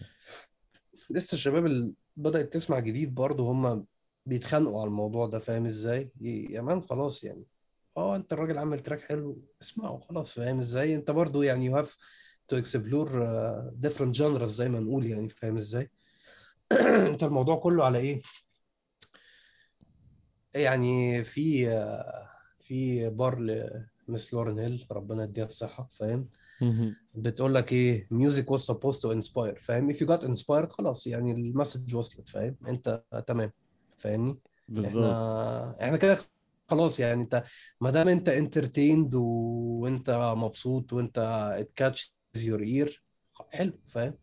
لسه 1.10 1.34
الشباب 1.34 1.66
اللي 1.66 1.94
بدأت 2.16 2.52
تسمع 2.52 2.78
جديد 2.78 3.14
برضه 3.14 3.50
هم 3.50 3.86
بيتخانقوا 4.26 4.80
على 4.80 4.88
الموضوع 4.88 5.26
ده 5.26 5.38
فاهم 5.38 5.66
إزاي؟ 5.66 6.12
يا 6.20 6.60
مان 6.60 6.80
خلاص 6.80 7.24
يعني. 7.24 7.44
آه 7.96 8.16
أنت 8.16 8.32
الراجل 8.32 8.58
عامل 8.58 8.78
تراك 8.78 9.00
حلو 9.00 9.42
اسمعه 9.62 9.98
خلاص 9.98 10.32
فاهم 10.32 10.58
إزاي؟ 10.58 10.94
أنت 10.94 11.10
برضه 11.10 11.44
يعني 11.44 11.82
have 11.82 11.88
to 12.52 12.56
explore 12.56 13.08
uh, 13.08 13.88
different 13.88 14.14
genres 14.18 14.44
زي 14.44 14.68
ما 14.68 14.80
نقول 14.80 15.06
يعني 15.06 15.28
فاهم 15.28 15.56
إزاي؟ 15.56 15.90
أنت 17.10 17.22
الموضوع 17.22 17.56
كله 17.56 17.84
على 17.84 17.98
إيه؟ 17.98 18.20
يعني 20.54 21.22
في 21.22 21.68
آه، 21.68 22.29
في 22.70 23.08
بار 23.08 23.38
لمس 24.08 24.34
لورين 24.34 24.58
هيل 24.58 24.86
ربنا 24.90 25.24
يديها 25.24 25.44
الصحة 25.44 25.88
فاهم. 25.92 26.28
بتقول 27.14 27.54
لك 27.54 27.72
إيه 27.72 28.08
music 28.14 28.44
was 28.44 28.60
supposed 28.60 29.00
to 29.00 29.14
inspire 29.20 29.60
فاهم؟ 29.60 29.92
if 29.92 29.96
you 29.96 30.06
got 30.06 30.22
inspired 30.24 30.68
خلاص 30.72 31.06
يعني 31.06 31.32
المسج 31.32 31.94
وصلت 31.94 32.28
فاهم؟ 32.28 32.56
أنت 32.68 33.02
تمام 33.26 33.52
فاهمني؟ 33.96 34.38
بالضبط 34.68 34.94
إحنا 34.96 35.76
إحنا 35.82 35.96
كده 35.96 36.16
خلاص 36.68 37.00
يعني 37.00 37.22
أنت 37.22 37.44
ما 37.80 37.90
دام 37.90 38.08
أنت 38.08 38.30
entertained 38.30 39.14
وأنت 39.14 40.34
مبسوط 40.36 40.92
وأنت 40.92 41.18
catches 41.80 42.40
your 42.40 42.60
ear 42.60 42.92
حلو 43.50 43.72
فاهم؟ 43.86 44.14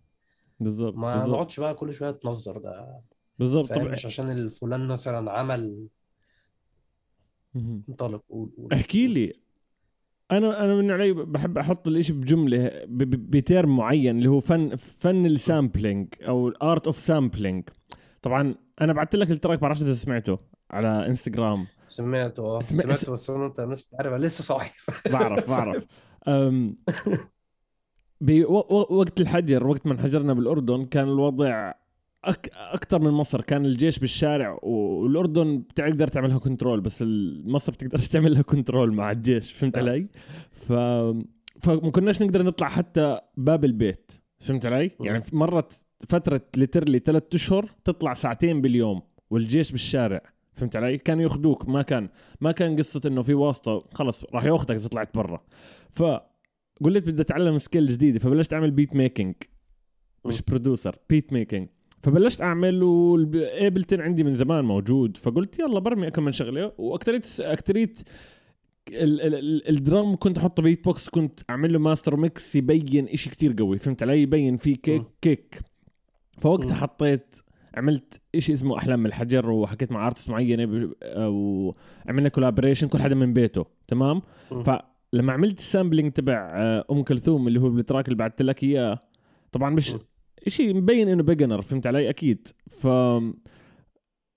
بالضبط 0.59 0.95
ما 0.95 1.25
نقعدش 1.27 1.59
بقى 1.59 1.73
كل 1.73 1.93
شوية 1.93 2.11
تنظر 2.11 2.57
ده 2.57 3.01
بالضبط 3.39 3.69
فاهم؟ 3.69 3.85
طب 3.85 3.91
مش 3.91 4.05
عشان 4.05 4.29
الفلان 4.31 4.87
مثلا 4.87 5.31
عمل. 5.31 5.87
انطلق 7.89 8.23
قول 8.29 8.49
قول 8.57 8.73
احكي. 8.73 9.07
لي. 9.07 9.33
أنا 10.31 10.65
أنا 10.65 10.75
من 10.75 10.91
علي 10.91 11.13
بحب 11.13 11.57
أحط 11.57 11.87
الإشي 11.87 12.13
بجملة 12.13 12.67
ب- 12.87 13.03
ب- 13.03 13.31
ب 13.31 13.40
term 13.40 13.77
معين 13.77 14.17
اللي 14.17 14.29
هو 14.29 14.39
فن 14.39 14.75
فن 14.75 15.25
ال 15.25 15.34
sampling 15.34 16.07
أو 16.27 16.47
ال 16.47 16.57
art 16.57 16.85
of 16.87 16.97
sampling. 16.99 17.63
طبعا 18.21 18.55
أنا 18.81 18.93
بعثت 18.93 19.15
لك 19.15 19.31
ال 19.31 19.36
track 19.36 19.59
بعرفش 19.59 19.81
إذا 19.81 19.93
سمعته 19.93 20.39
على 20.71 21.05
إنستغرام. 21.07 21.67
سمعته 21.87 22.43
آه. 22.43 22.59
سمع- 22.59 22.79
سمعته 22.93 23.11
بس 23.11 23.29
أنا 23.29 23.45
انت 23.45 23.59
لسه 23.61 23.89
عارف 23.99 24.13
لسه 24.13 24.43
صاحي 24.43 24.71
بعرف 25.13 25.49
بعرف. 25.49 25.83
أم 26.27 26.77
بوقت 28.21 29.21
الحجر 29.21 29.67
وقت 29.67 29.85
ما 29.87 29.93
انحجرنا 29.93 30.33
بالأردن 30.33 30.85
كان 30.85 31.03
الوضع 31.07 31.71
أك 32.23 32.49
أكثر 32.53 32.99
من 32.99 33.11
مصر. 33.11 33.41
كان 33.41 33.65
الجيش 33.65 33.99
بالشارع 33.99 34.59
والأردن 34.63 35.57
بتقدر 35.57 36.07
تعملها 36.07 36.37
control 36.37 36.81
بس 36.81 37.03
مصر 37.45 37.71
بتقدرش 37.71 38.07
تعملها 38.07 38.41
control 38.41 38.93
مع 38.93 39.11
الجيش. 39.11 39.51
فهمت 39.53 39.77
علي؟ 39.77 40.09
ف 40.51 40.73
فما 41.61 41.91
كناش 41.91 42.21
نقدر 42.21 42.43
نطلع 42.43 42.67
حتى 42.67 43.19
باب 43.37 43.65
البيت. 43.65 44.11
فهمت 44.39 44.65
علي. 44.65 44.91
يعني 44.99 45.23
مرت 45.33 45.81
فترة 46.07 46.41
literally 46.57 46.99
ثلاث 46.99 47.23
أشهر 47.33 47.65
تطلع 47.83 48.13
ساعتين 48.13 48.61
باليوم 48.61 49.01
والجيش 49.29 49.71
بالشارع. 49.71 50.21
فهمت 50.53 50.75
علي؟ 50.75 50.97
كانوا 50.97 51.23
ياخذوك 51.23 51.69
ما 51.69 51.81
كان 51.81 52.09
ما 52.41 52.51
كان 52.51 52.75
قصة 52.75 53.01
إنه 53.05 53.21
في 53.21 53.33
واسطة. 53.33 53.85
خلص 53.93 54.25
راح 54.33 54.45
ياخذك 54.45 54.71
إذا 54.71 54.89
طلعت 54.89 55.15
برا. 55.15 55.43
فقلت 55.91 57.09
بدي 57.09 57.21
أتعلم 57.21 57.57
skill 57.57 57.87
جديدة. 57.87 58.19
فبلشت 58.19 58.53
أعمل 58.53 58.71
beat 58.71 58.95
making 58.95 59.35
مش 60.25 60.41
producer 60.41 60.95
beat 61.09 61.33
making 61.33 61.67
فبلشت 62.03 62.41
اعمل 62.41 62.83
و 62.83 62.98
Ableton 62.98 64.01
عندي 64.01 64.23
من 64.23 64.33
زمان 64.35 64.65
موجود. 64.65 65.17
فقلت 65.17 65.59
يلا 65.59 65.79
برمي 65.79 66.11
كم 66.11 66.23
من 66.25 66.31
شغله 66.31 66.71
واكتريت 66.77 67.39
أكتريت 67.39 67.99
ال- 68.89 69.21
ال- 69.21 69.35
ال- 69.35 69.69
ال 69.69 69.78
drum 69.78 70.15
كنت 70.15 70.37
أحطه 70.37 70.63
بيت 70.63 70.83
بوكس 70.83 71.09
كنت 71.09 71.39
اعمل 71.49 71.73
له 71.73 71.79
master 71.79 72.15
mix 72.15 72.55
يبين 72.55 73.07
إشي 73.07 73.29
كتير 73.29 73.53
قوي. 73.59 73.77
فهمت 73.77 74.03
علي؟ 74.03 74.21
يبين 74.21 74.57
فيه 74.57 74.75
kick. 74.75 75.03
kick 75.21 75.59
فوقتها. 76.41 76.75
حطيت 76.75 77.35
عملت 77.75 78.21
إشي 78.35 78.53
اسمه 78.53 78.77
أحلام 78.77 79.05
الحجر 79.05 79.49
وحكيت 79.49 79.91
مع 79.91 80.07
artist 80.07 80.29
معينة 80.29 80.65
ب- 80.65 80.93
وعملنا 81.17 82.29
collaboration 82.29 82.87
كل 82.87 82.99
حدا 83.01 83.15
من 83.15 83.33
بيته. 83.33 83.65
تمام. 83.87 84.21
فلما 84.49 85.33
عملت 85.33 85.59
ال 85.59 85.65
sampling 85.65 86.11
تبع 86.11 86.51
آه، 86.55 86.85
أم 86.91 87.03
كلثوم 87.03 87.47
اللي 87.47 87.59
هو 87.59 87.67
ال 87.67 87.73
track 87.73 88.05
اللي 88.05 88.17
بعثت 88.17 88.41
لك 88.41 88.63
إياه 88.63 88.99
طبعا 89.51 89.69
مش 89.69 89.95
إشي 90.47 90.73
مبين 90.73 91.07
إنه 91.09 91.23
beginner 91.23 91.61
فهمت 91.61 91.87
علي؟ 91.87 92.09
أكيد. 92.09 92.47
ف 92.69 92.87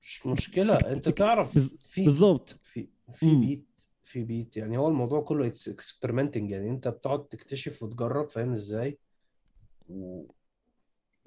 مش 0.02 0.26
مشكلة. 0.26 0.74
أنت 0.74 1.08
تعرف 1.08 1.58
في 1.82 2.04
بالضبط. 2.04 2.48
في 2.62 2.88
في. 3.12 3.34
beat 3.36 3.66
في 4.02 4.24
beat 4.24 4.56
يعني 4.56 4.78
هو 4.78 4.88
الموضوع 4.88 5.20
كله 5.20 5.46
experimenting 5.46 6.50
يعني 6.50 6.70
أنت 6.70 6.88
بتقعد 6.88 7.28
تكتشف 7.28 7.82
وتجرب 7.82 8.28
فاهم 8.28 8.52
إزاي؟ 8.52 8.98
و 9.88 10.26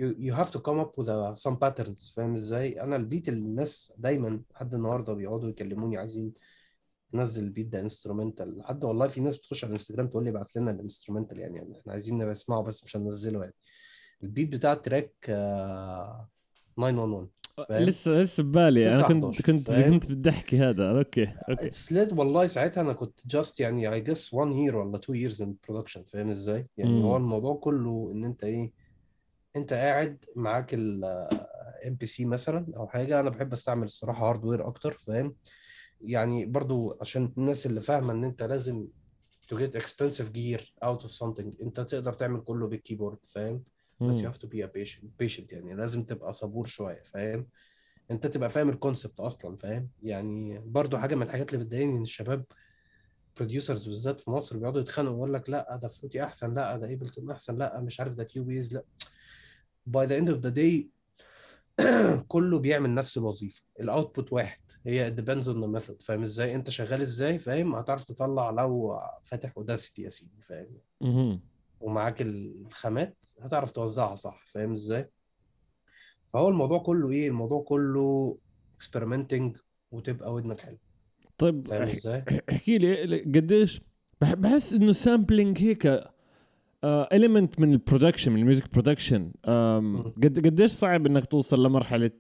you, 0.01 0.05
you 0.05 0.33
have 0.35 0.49
to 0.51 0.59
come 0.59 0.79
up 0.79 0.97
with 0.97 1.07
a, 1.07 1.35
some 1.35 1.55
patterns 1.55 2.13
فاهم 2.15 2.33
إزاي؟ 2.33 2.81
أنا 2.81 2.95
ال 2.95 3.02
beat 3.02 3.29
اللي 3.29 3.39
الناس 3.39 3.93
دايما 3.97 4.41
لحد 4.51 4.73
النهارده 4.73 5.13
بيقعدوا 5.13 5.49
يكلموني 5.49 5.97
عايزين 5.97 6.33
ننزل 7.13 7.43
ال 7.43 7.48
beat 7.48 7.67
ده 7.67 7.81
instrumental 7.81 8.57
لحد 8.57 8.83
والله 8.83 9.07
في 9.07 9.21
ناس 9.21 9.37
بتخش 9.37 9.63
على 9.63 9.71
الانستجرام 9.71 10.07
تقول 10.07 10.23
لي 10.23 10.29
ابعت 10.29 10.55
لنا 10.55 10.71
ال 10.71 10.77
instrumental 10.77 11.39
يعني, 11.39 11.57
يعني 11.57 11.79
إحنا 11.79 11.91
عايزين 11.91 12.29
نسمعه 12.31 12.63
بس 12.63 12.83
مش 12.83 12.97
هننزله 12.97 13.39
يعني. 13.41 13.53
ال 14.23 14.29
beat 14.29 14.51
بتاع 14.51 14.73
ال 14.73 14.80
track 14.80 15.13
آه، 15.29 16.29
911 16.77 17.27
فاهم؟ 17.69 17.83
لسه 17.83 18.11
لسه 18.11 18.43
ببالي 18.43 18.85
أنا 18.85 18.95
9 18.97 19.07
كنت 19.07 19.23
11 19.23 19.89
كنت؟ 19.89 20.05
كنت 20.05 20.27
احكي 20.27 20.57
هذا 20.57 20.91
أوكي 20.91 21.35
أوكي 21.49 22.15
والله 22.15 22.45
ساعتها 22.47 22.81
أنا 22.81 22.93
كنت 22.93 23.27
just 23.27 23.59
يعني 23.59 23.93
I 23.93 24.01
guess 24.01 24.33
1 24.33 24.51
year 24.51 24.73
ولا 24.73 24.97
2 24.97 25.29
years 25.29 25.35
in 25.35 25.49
production 25.67 26.01
فاهم 26.05 26.29
إزاي؟ 26.29 26.67
يعني 26.77 26.91
مم. 26.91 27.05
هو 27.05 27.17
الموضوع 27.17 27.55
كله 27.55 28.09
إن 28.11 28.23
أنت 28.23 28.43
إيه 28.43 28.71
أنت 29.55 29.73
قاعد 29.73 30.25
معاك 30.35 30.73
ال 30.73 31.95
MPC 31.95 32.25
مثلا 32.25 32.65
أو 32.77 32.87
حاجة 32.87 33.19
أنا 33.19 33.29
بحب 33.29 33.53
أستعمل 33.53 33.83
الصراحة 33.83 34.29
hardware 34.29 34.67
أكتر 34.67 34.91
فاهم؟ 34.91 35.35
يعني 36.01 36.45
برضو 36.45 36.97
عشان 37.01 37.33
الناس 37.37 37.65
اللي 37.65 37.81
فاهمة 37.81 38.13
إن 38.13 38.23
أنت 38.23 38.43
لازم 38.43 38.87
to 39.53 39.57
get 39.57 39.75
expensive 39.81 40.29
gear 40.37 40.61
out 40.85 41.01
of 41.03 41.11
something 41.11 41.61
أنت 41.61 41.79
تقدر 41.79 42.13
تعمل 42.13 42.41
كله 42.41 42.67
بالكيبورد 42.67 43.17
فاهم؟ 43.27 43.63
بس 44.01 44.21
to 44.37 44.47
be 44.47 44.59
a 44.65 44.67
patient 44.67 45.05
patient 45.23 45.53
يعني 45.53 45.75
لازم 45.75 46.03
تبقى 46.03 46.33
صبور 46.33 46.65
شوية 46.65 47.01
فاهم؟ 47.01 47.47
انت 48.11 48.27
تبقى 48.27 48.49
فاهم 48.49 48.69
ال 48.69 48.76
concept 48.76 49.19
أصلا 49.19 49.55
فاهم؟ 49.57 49.89
يعني 50.01 50.59
برضو 50.65 50.97
حاجة 50.97 51.15
من 51.15 51.21
الحاجات 51.23 51.53
اللي 51.53 51.65
بتضايقني 51.65 51.97
إن 51.97 52.01
الشباب 52.01 52.45
producers 53.37 53.85
بالذات 53.87 54.21
في 54.21 54.31
مصر 54.31 54.57
بيقعدوا 54.57 54.81
يتخانقوا 54.81 55.13
ويقول 55.15 55.33
لك 55.33 55.49
لا 55.49 55.79
ده 55.81 55.87
Fruity 55.87 56.23
أحسن 56.23 56.53
لا 56.53 56.77
ده 56.77 56.87
Ableton 56.87 57.31
أحسن 57.31 57.55
لا 57.57 57.79
مش 57.81 57.99
عارف 57.99 58.13
ده 58.15 58.23
Cubase 58.23 58.73
لا. 58.73 58.83
by 59.85 60.05
the 60.05 60.17
end 60.17 60.29
of 60.29 60.39
the 60.39 60.49
day 60.49 60.89
كله 62.27 62.59
بيعمل 62.59 62.93
نفس 62.93 63.17
الوظيفة 63.17 63.61
ال 63.79 63.87
output 63.87 64.33
واحد 64.33 64.59
هي 64.85 65.15
depends 65.15 65.43
on 65.45 65.55
the 65.55 65.79
method 65.81 66.01
فاهم 66.05 66.23
إزاي؟ 66.23 66.55
أنت 66.55 66.69
شغال 66.69 67.01
إزاي؟ 67.01 67.39
فاهم؟ 67.39 67.75
هتعرف 67.75 68.03
تطلع 68.03 68.49
لو 68.49 68.99
فاتح 69.23 69.53
Audacity 69.57 70.01
يا 70.01 70.09
سيدي 70.09 70.41
فاهم. 70.41 70.67
ومعاك 71.83 72.21
الخامات 72.21 73.17
هتعرف 73.41 73.71
توزعها 73.71 74.15
صح 74.15 74.43
فاهم 74.45 74.71
إزاي؟ 74.71 75.09
فهو 76.27 76.49
الموضوع 76.49 76.79
كله 76.79 77.11
إيه؟ 77.11 77.27
الموضوع 77.27 77.61
كله 77.61 78.37
experimenting 78.81 79.59
وتبقى 79.91 80.33
ودنك 80.33 80.59
حلو. 80.59 80.77
طيب 81.37 81.67
فاهم 81.67 81.81
إزاي؟ 81.81 82.23
احكي 82.51 82.77
لي 82.77 83.21
قديش 83.21 83.81
بح- 84.21 84.33
بحس 84.33 84.73
إنه 84.73 84.91
sampling 84.91 85.57
هيك 85.61 86.03
element 86.85 87.59
من 87.59 87.71
ال 87.73 87.79
production 87.79 88.31
من 88.31 88.39
ال 88.39 88.45
music 88.45 88.71
production 88.73 89.31
قد 90.23 90.45
قديش 90.45 90.71
صعب 90.71 91.07
إنك 91.07 91.25
توصل 91.25 91.65
لمرحلة 91.65 92.11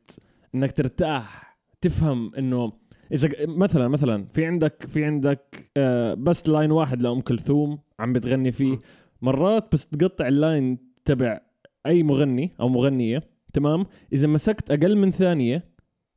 إنك 0.55 0.71
ترتاح 0.71 1.57
تفهم 1.81 2.35
إنه 2.35 2.73
إذا 3.11 3.29
مثلا 3.47 3.87
مثلا 3.87 4.25
في 4.25 4.45
عندك 4.45 4.85
في 4.87 5.05
عندك 5.05 5.71
آه، 5.77 6.13
بس 6.13 6.49
line 6.49 6.71
واحد 6.71 7.01
لأم 7.01 7.21
كلثوم 7.21 7.79
عم 7.99 8.13
بتغني 8.13 8.51
فيه. 8.51 8.79
مرات 9.23 9.73
بس 9.73 9.87
تقطع 9.87 10.27
ال 10.27 10.37
line 10.37 10.77
تبع 11.05 11.41
أي 11.85 12.03
مغني 12.03 12.51
أو 12.59 12.69
مغنية 12.69 13.23
تمام؟ 13.53 13.85
إذا 14.13 14.27
مسكت 14.27 14.71
أقل 14.71 14.97
من 14.97 15.11
ثانية 15.11 15.63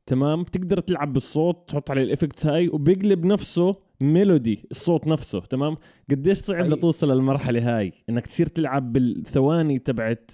تمام؟ 0.05 0.43
بتقدر 0.43 0.79
تلعب 0.79 1.13
بالصوت 1.13 1.69
تحط 1.69 1.91
عليه 1.91 2.03
ال 2.03 2.08
effects 2.08 2.45
هاي 2.45 2.67
وبيقلب 2.69 3.25
نفسه 3.25 3.75
melody 4.01 4.67
الصوت 4.71 5.07
نفسه 5.07 5.39
تمام؟ 5.39 5.77
قديش 6.11 6.37
صعب 6.37 6.57
حقيقي. 6.57 6.75
لتوصل 6.75 7.11
للمرحلة 7.11 7.77
هاي 7.77 7.93
إنك 8.09 8.27
تصير 8.27 8.47
تلعب 8.47 8.93
بالثواني 8.93 9.79
تبعت 9.79 10.31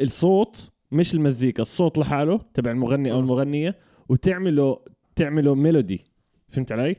الصوت 0.00 0.70
مش 0.92 1.14
المزيكا 1.14 1.62
الصوت 1.62 1.98
لحاله 1.98 2.40
تبع 2.54 2.70
المغني 2.70 3.12
أو 3.12 3.16
مم. 3.16 3.22
المغنية 3.22 3.76
وتعمله 4.08 4.78
تعمله 5.16 5.54
melody. 5.54 6.04
فهمت 6.48 6.72
علي؟ 6.72 6.96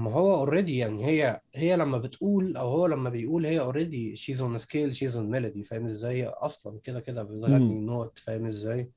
ما 0.00 0.10
هو 0.10 0.34
already 0.34 0.76
يعني 0.78 1.04
هي 1.06 1.40
هي 1.54 1.76
لما 1.76 1.98
بتقول 1.98 2.56
أو 2.56 2.68
هو 2.68 2.86
لما 2.86 3.10
بيقول 3.10 3.46
هي 3.46 3.60
already 3.60 4.16
she's 4.16 4.40
on 4.40 4.58
scale 4.58 4.94
she's 4.94 5.16
on 5.16 5.30
melody 5.30 5.62
فاهم 5.62 5.84
إزاي؟ 5.84 6.26
أصلا 6.26 6.80
كده 6.84 7.00
كده 7.00 7.22
بتغني 7.22 7.74
مم. 7.74 7.86
note 7.86 8.18
فاهم 8.18 8.46
إزاي؟ 8.46 8.90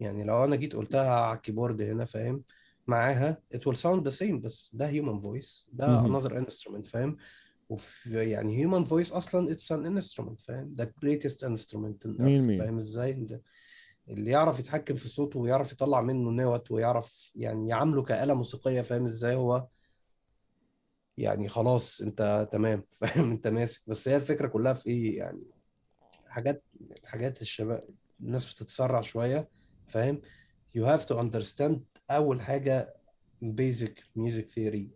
يعني 0.00 0.24
لو 0.24 0.44
أنا 0.44 0.56
جيت 0.56 0.76
قلتها 0.76 1.10
على 1.10 1.36
الكيبورد 1.36 1.82
هنا 1.82 2.04
فاهم؟ 2.04 2.42
معاها 2.86 3.42
it 3.54 3.58
will 3.58 3.76
sound 3.76 4.04
the 4.10 4.16
same 4.18 4.32
بس 4.34 4.70
ده 4.74 4.90
human 4.92 5.22
voice 5.22 5.68
ده 5.72 5.86
مهم. 5.88 6.20
another 6.20 6.30
instrument 6.32 6.84
فاهم؟ 6.86 7.16
وفي 7.68 8.30
يعني 8.30 8.64
human 8.66 8.84
voice 8.86 9.14
أصلا 9.14 9.54
it's 9.54 9.76
an 9.76 10.02
instrument 10.02 10.40
فاهم؟ 10.46 10.74
the 10.80 10.84
greatest 10.84 11.36
instrument 11.48 12.08
in 12.08 12.18
earth. 12.20 12.58
فاهم 12.58 12.76
إزاي؟ 12.76 13.12
ده- 13.12 13.42
اللي 14.08 14.30
يعرف 14.30 14.58
يتحكم 14.60 14.94
في 14.94 15.08
صوته 15.08 15.38
ويعرف 15.40 15.72
يطلع 15.72 16.00
منه 16.00 16.30
نوت 16.30 16.70
ويعرف 16.70 17.32
يعني 17.34 17.68
يعامله 17.68 18.02
كآلة 18.02 18.34
موسيقية 18.34 18.80
فاهم 18.80 19.04
إزاي؟ 19.04 19.34
هو 19.34 19.66
يعني 21.18 21.48
خلاص 21.48 22.00
انت 22.00 22.48
تمام 22.52 22.84
فاهم؟ 23.00 23.30
انت 23.30 23.46
ماسك. 23.48 23.82
بس 23.86 24.08
هي 24.08 24.16
الفكرة 24.16 24.46
كلها 24.48 24.72
في 24.72 24.86
إيه؟ 24.90 25.18
يعني 25.18 25.42
حاجات 26.26 26.64
حاجات 27.04 27.42
الشباب 27.42 27.80
الناس 28.20 28.52
بتتسرع 28.54 29.00
شوية 29.00 29.48
فاهم؟ 29.86 30.20
You 30.78 30.82
have 30.82 31.02
to 31.06 31.14
understand 31.16 31.76
أول 32.10 32.40
حاجة 32.40 32.96
basic 33.44 33.92
music 34.18 34.44
theory 34.44 34.86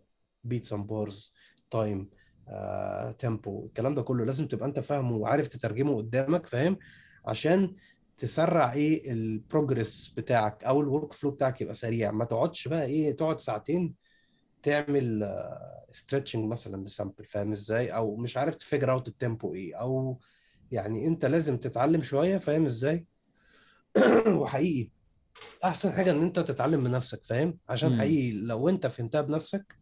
beats 0.47 0.71
and 0.71 0.83
bars 0.87 1.31
time 1.75 2.05
آه، 2.47 3.15
tempo 3.25 3.47
الكلام 3.47 3.95
ده 3.95 4.01
كله. 4.01 4.25
لازم 4.25 4.47
تبقى 4.47 4.67
انت 4.69 4.79
فاهمه 4.79 5.15
وعارف 5.15 5.47
تترجمه 5.47 5.97
قدامك 5.97 6.45
فاهم؟ 6.45 6.77
عشان 7.25 7.75
تسرع 8.17 8.73
إيه 8.73 9.11
ال 9.11 9.22
progress 9.22 10.07
بتاعك 10.17 10.63
أو 10.63 10.81
ال 10.81 11.13
workflow 11.13 11.31
بتاعك 11.31 11.61
يبقى 11.61 11.73
سريع. 11.73 12.11
ما 12.11 12.25
تقعدش 12.25 12.67
بقى 12.67 12.85
إيه 12.85 13.11
تقعد 13.17 13.39
ساعتين 13.39 13.95
تعمل 14.63 15.29
stretching 15.91 16.45
مثلا 16.45 16.83
ل 16.83 16.89
sample 16.89 17.25
فاهم 17.25 17.51
إزاي؟ 17.51 17.95
أو 17.95 18.15
مش 18.15 18.37
عارف 18.37 18.55
ت 18.55 18.60
figure 18.60 18.91
out 18.91 19.07
ال 19.07 19.15
tempo 19.15 19.53
إيه 19.53 19.75
أو 19.75 20.19
يعني 20.71 21.07
أنت 21.07 21.25
لازم 21.25 21.57
تتعلم 21.57 22.01
شوية 22.01 22.37
فاهم 22.37 22.65
إزاي؟ 22.65 23.05
وحقيقي 24.27 24.91
أحسن 25.63 25.91
حاجة 25.91 26.11
إن 26.11 26.21
أنت 26.21 26.39
تتعلم 26.39 26.83
بنفسك 26.83 27.25
فاهم؟ 27.25 27.57
عشان. 27.69 27.99
حقيقي 27.99 28.31
لو 28.31 28.69
أنت 28.69 28.87
فهمتها 28.87 29.21
بنفسك 29.21 29.75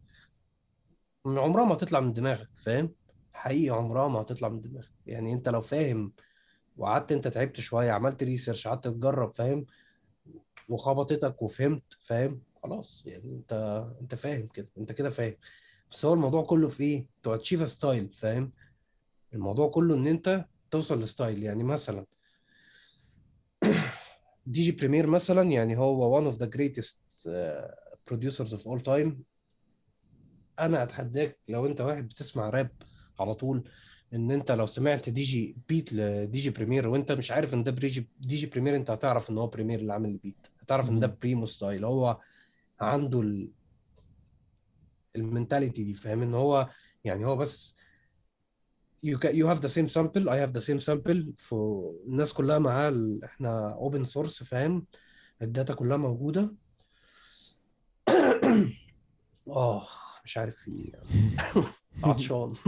من 1.24 1.38
عمرها 1.38 1.64
ما 1.64 1.74
هتطلع 1.74 2.00
من 2.00 2.12
دماغك 2.12 2.48
فاهم؟ 2.54 2.94
حقيقي 3.32 3.70
عمرها 3.76 4.08
ما 4.08 4.20
هتطلع 4.20 4.48
من 4.48 4.60
دماغك. 4.60 4.92
يعني 5.06 5.32
أنت 5.32 5.48
لو 5.48 5.60
فاهم 5.60 6.12
وقعدت 6.76 7.12
أنت 7.12 7.28
تعبت 7.28 7.60
شوية 7.60 7.90
عملت 7.90 8.22
research 8.22 8.68
قعدت 8.68 8.88
تجرب 8.88 9.34
فاهم؟ 9.34 9.66
وخبطتك 10.68 11.42
وفهمت 11.42 11.98
فاهم؟ 12.00 12.42
خلاص 12.62 13.02
يعني 13.06 13.32
انت 13.32 13.52
انت 14.00 14.14
فاهم 14.14 14.46
كده 14.46 14.68
انت 14.78 14.92
كده 14.92 15.10
فاهم 15.10 15.34
بس 15.90 16.04
هو 16.04 16.14
الموضوع 16.14 16.44
كله 16.44 16.68
في 16.68 16.84
إيه؟ 16.84 17.06
to 17.22 17.34
achieve 17.34 17.70
style 17.70 18.12
فاهم؟ 18.12 18.52
الموضوع 19.34 19.68
كله 19.68 19.94
إن 19.94 20.06
أنت 20.06 20.44
توصل 20.70 21.00
ل 21.00 21.07
style 21.07 21.42
يعني 21.42 21.62
مثلا 21.64 22.06
DJ 24.46 24.72
Premier 24.72 25.06
مثلا 25.06 25.42
يعني 25.42 25.76
هو 25.78 26.20
one 26.22 26.34
of 26.34 26.36
the 26.38 26.46
greatest 26.46 27.26
uh, 27.26 27.74
producers 28.10 28.52
of 28.52 28.60
all 28.60 28.80
time 28.86 29.12
أنا 30.60 30.82
أتحداك 30.82 31.38
لو 31.48 31.66
أنت 31.66 31.80
واحد 31.80 32.08
بتسمع 32.08 32.50
راب 32.50 32.70
على 33.20 33.34
طول 33.34 33.68
إن 34.14 34.30
أنت 34.30 34.52
لو 34.52 34.66
سمعت 34.66 35.08
DJ 35.08 35.56
beat 35.68 35.92
ل 35.92 36.38
DJ 36.38 36.50
Premier 36.50 36.88
وأنت 36.88 37.12
مش 37.12 37.30
عارف 37.30 37.54
إن 37.54 37.64
ده 37.64 37.70
بريجي 37.70 38.08
DJ 38.20 38.46
Premier 38.46 38.76
أنت 38.76 38.90
هتعرف 38.90 39.30
إن 39.30 39.38
هو 39.38 39.46
Premier 39.46 39.78
اللي 39.78 39.92
عامل 39.92 40.10
ال 40.10 40.17
beat 40.17 40.46
هتعرف 40.60 40.90
إن 40.90 41.00
ده. 41.00 41.06
Primo 41.06 41.46
style 41.46 41.84
هو 41.84 42.20
عنده 42.80 43.20
ال... 43.20 43.50
ال 45.16 45.23
mentality 45.23 45.84
دي 45.84 45.94
فاهم؟ 45.94 46.22
إن 46.22 46.34
هو 46.34 46.68
يعني 47.04 47.24
هو 47.24 47.36
بس 47.36 47.74
you 49.06 49.16
ca- 49.16 49.32
you 49.32 49.46
have 49.46 49.60
the 49.60 49.68
same 49.68 49.88
sample 49.94 50.28
I 50.28 50.36
have 50.44 50.52
the 50.52 50.60
same 50.60 50.80
sample 50.86 51.32
فالناس 51.36 52.32
كلها 52.32 52.58
معاه 52.58 52.88
ال... 52.88 53.24
إحنا 53.24 53.78
open 53.80 54.04
source 54.06 54.44
فاهم؟ 54.44 54.86
ال 55.42 55.48
data 55.48 55.74
كلها 55.74 55.96
موجودة. 55.96 56.54
آه 59.48 59.86
مش 60.24 60.38
عارف 60.38 60.56
في 60.56 60.70
إيه 60.70 60.92
يعني. 60.92 61.36
عطشان. 62.04 62.52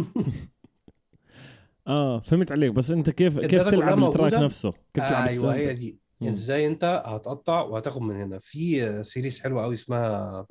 آه 1.86 2.20
فهمت 2.20 2.52
عليك. 2.52 2.72
بس 2.72 2.90
أنت 2.90 3.10
كيف 3.10 3.38
كيف 3.38 3.68
تلعب 3.68 4.04
ال 4.04 4.08
track. 4.08 4.34
نفسه؟ 4.34 4.70
كيف 4.70 5.04
تلعب 5.04 5.28
أيوه 5.28 5.54
هي 5.54 5.74
دي. 5.74 5.98
انت 6.28 6.36
إزاي 6.38 6.66
أنت 6.66 7.02
هتقطع 7.06 7.60
وهتاخد 7.62 8.02
من 8.02 8.16
هنا. 8.16 8.38
في 8.38 9.02
series 9.04 9.40
حلوة 9.40 9.62
قوي 9.62 9.74
اسمها 9.74 10.46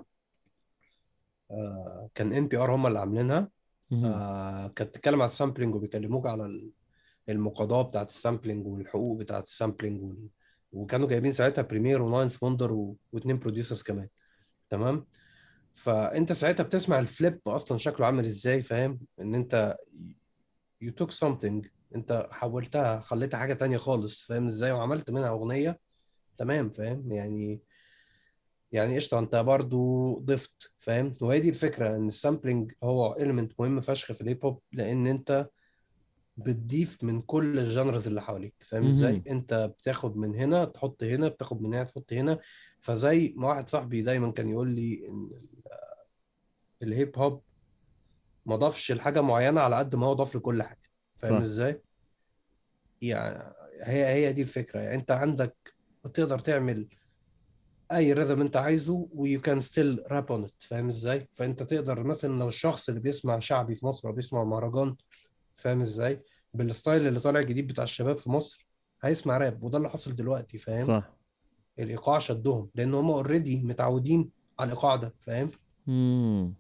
آه، 1.52 2.10
كان 2.16 2.34
NPR 2.34 2.76
هم 2.76 2.88
اللي 2.88 3.00
عاملينها. 3.00 3.50
آه، 3.94 4.68
كانت 4.68 4.90
بتتكلم 4.90 5.22
على 5.22 5.26
ال 5.26 5.31
sampling 5.31 5.76
وبيكلموك 5.76 6.28
على 6.28 6.46
ال- 6.46 6.72
المقاضاة 7.30 7.82
بتاعت 7.82 8.10
ال 8.10 8.16
sampling 8.16 8.68
والحقوق 8.68 9.20
بتاعت 9.20 9.44
السامبلينج 9.44 10.02
وال... 10.04 10.28
وكانوا 10.72 11.08
جايبين 11.08 11.32
ساعتها 11.34 11.62
Premier 11.62 12.02
و 12.02 12.12
9th 12.12 12.44
Wonder 12.44 12.74
و... 12.74 12.96
واثنين 13.12 13.40
producers 13.40 13.84
كمان. 13.84 14.08
تمام؟ 14.70 15.06
فأنت 15.74 16.32
ساعتها 16.32 16.64
بتسمع 16.64 17.00
ال 17.00 17.08
flip 17.08 17.40
أصلا 17.48 17.78
شكله 17.78 18.06
عامل 18.06 18.26
إزاي 18.26 18.62
فاهم؟ 18.62 19.00
إن 19.20 19.36
أنت 19.36 19.78
you 20.84 20.88
took 21.04 21.10
something 21.10 21.68
انت 21.96 22.28
حولتها 22.32 23.00
خليتها 23.00 23.38
حاجة 23.38 23.54
تانية 23.54 23.78
خالص 23.78 24.22
فاهم 24.22 24.46
إزاي؟ 24.46 24.72
وعملت 24.72 25.12
منها 25.12 25.30
أغنية. 25.30 25.80
تمام 26.38 26.70
فاهم؟ 26.70 27.12
يعني 27.12 27.62
يعني 28.72 28.96
قشطة 28.96 29.20
انت 29.20 29.36
برضو 29.36 30.14
ضفت 30.20 30.72
فاهم؟ 30.80 31.12
وهي 31.22 31.40
دي 31.40 31.50
الفكرة 31.50 31.96
إن 31.96 32.08
ال 32.08 32.15
sampling 32.15 32.72
هو 32.84 33.16
element 33.20 33.60
مهم 33.60 33.82
فشخ 33.82 34.12
في 34.12 34.22
ال 34.22 34.28
hip 34.28 34.46
hop 34.46 34.62
لأن 34.72 35.08
انت 35.08 35.50
بتضيف 36.38 37.04
من 37.04 37.22
كل 37.22 37.60
ال 37.60 37.67
genres 37.67 38.08
اللي 38.08 38.22
حواليك 38.22 38.54
فاهم 38.60 38.86
إزاي. 38.86 39.24
انت 39.30 39.54
بتاخد 39.54 40.18
من 40.18 40.36
هنا 40.36 40.66
تحط 40.66 41.04
هنا 41.04 41.28
بتاخد 41.28 41.62
من 41.62 41.74
هنا 41.74 41.84
تحط 41.84 42.14
هنا. 42.14 42.40
فزي 42.80 43.34
ما 43.38 43.48
واحد 43.48 43.70
صاحبي 43.70 44.02
دايما 44.02 44.32
كان 44.32 44.50
يقول 44.50 44.68
لي 44.68 45.08
إن 45.08 45.30
ال- 45.34 45.72
ال 46.84 46.92
hip 46.92 47.18
hop 47.20 47.42
ما 48.46 48.56
ضافش 48.56 48.92
لحاجة 48.92 49.22
معينة 49.22 49.62
على 49.62 49.76
قد 49.76 49.96
ما 49.96 50.06
هو 50.08 50.14
ضاف 50.14 50.36
لكل 50.36 50.64
حاجة. 50.64 50.81
فاهم. 51.30 51.42
إزاي؟ 51.42 51.82
يعني 53.02 53.54
هي 53.82 54.06
هي 54.06 54.34
دي 54.34 54.42
الفكرة. 54.42 54.80
يعني 54.80 54.96
أنت 54.96 55.12
عندك 55.12 55.74
تقدر 56.14 56.40
تعمل 56.40 56.88
أي 57.92 58.14
rhythm 58.14 58.42
أنت 58.42 58.58
عايزه 58.58 59.08
و 59.14 59.42
you 59.42 59.52
can 59.52 59.62
still 59.62 60.04
rap 60.12 60.32
on 60.32 60.44
it 60.44 60.54
فاهم 60.62 60.88
إزاي؟ 60.88 61.28
فأنت 61.34 61.64
تقدر 61.64 62.04
مثلا 62.04 62.40
لو 62.40 62.48
الشخص 62.48 62.90
اللي 62.90 63.02
بيسمع 63.02 63.40
شعبي 63.40 63.76
في 63.76 63.86
مصر 63.86 64.08
أو 64.08 64.14
بيسمع 64.14 64.44
مهرجان 64.44 64.96
فاهم 65.58 65.82
إزاي؟ 65.82 66.22
بال 66.54 66.69
style 66.69 67.08
اللي 67.08 67.20
طالع 67.20 67.42
جديد 67.42 67.68
بتاع 67.68 67.84
الشباب 67.84 68.18
في 68.18 68.30
مصر 68.30 68.68
هيسمع 69.02 69.38
راب 69.38 69.64
وده 69.64 69.78
اللي 69.78 69.90
حصل 69.90 70.16
دلوقتي 70.16 70.58
فاهم؟ 70.58 70.86
صح. 70.86 71.14
الإيقاع 71.80 72.20
شدهم 72.20 72.70
لأن 72.76 72.94
هم 72.94 73.12
already 73.12 73.62
متعودين 73.64 74.30
على 74.60 74.68
الإيقاع 74.68 74.96
ده 74.96 75.14
فاهم؟ 75.20 75.52
امم 75.88 76.54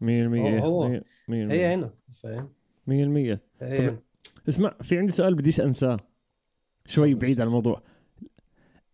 100% 0.00 0.60
هو- 0.64 0.88
100% 0.88 1.02
هي 1.30 1.74
هنا 1.74 1.94
فاهم؟ 2.22 2.52
100% 2.86 2.90
هي 2.90 3.38
طب-. 3.90 3.96
اسمع 4.48 4.74
في 4.82 4.98
عندي 4.98 5.12
سؤال 5.12 5.34
بديش 5.34 5.60
أنساه. 5.60 5.96
شوي 6.86 7.14
بعيد. 7.14 7.40
عن 7.40 7.46
الموضوع. 7.46 7.82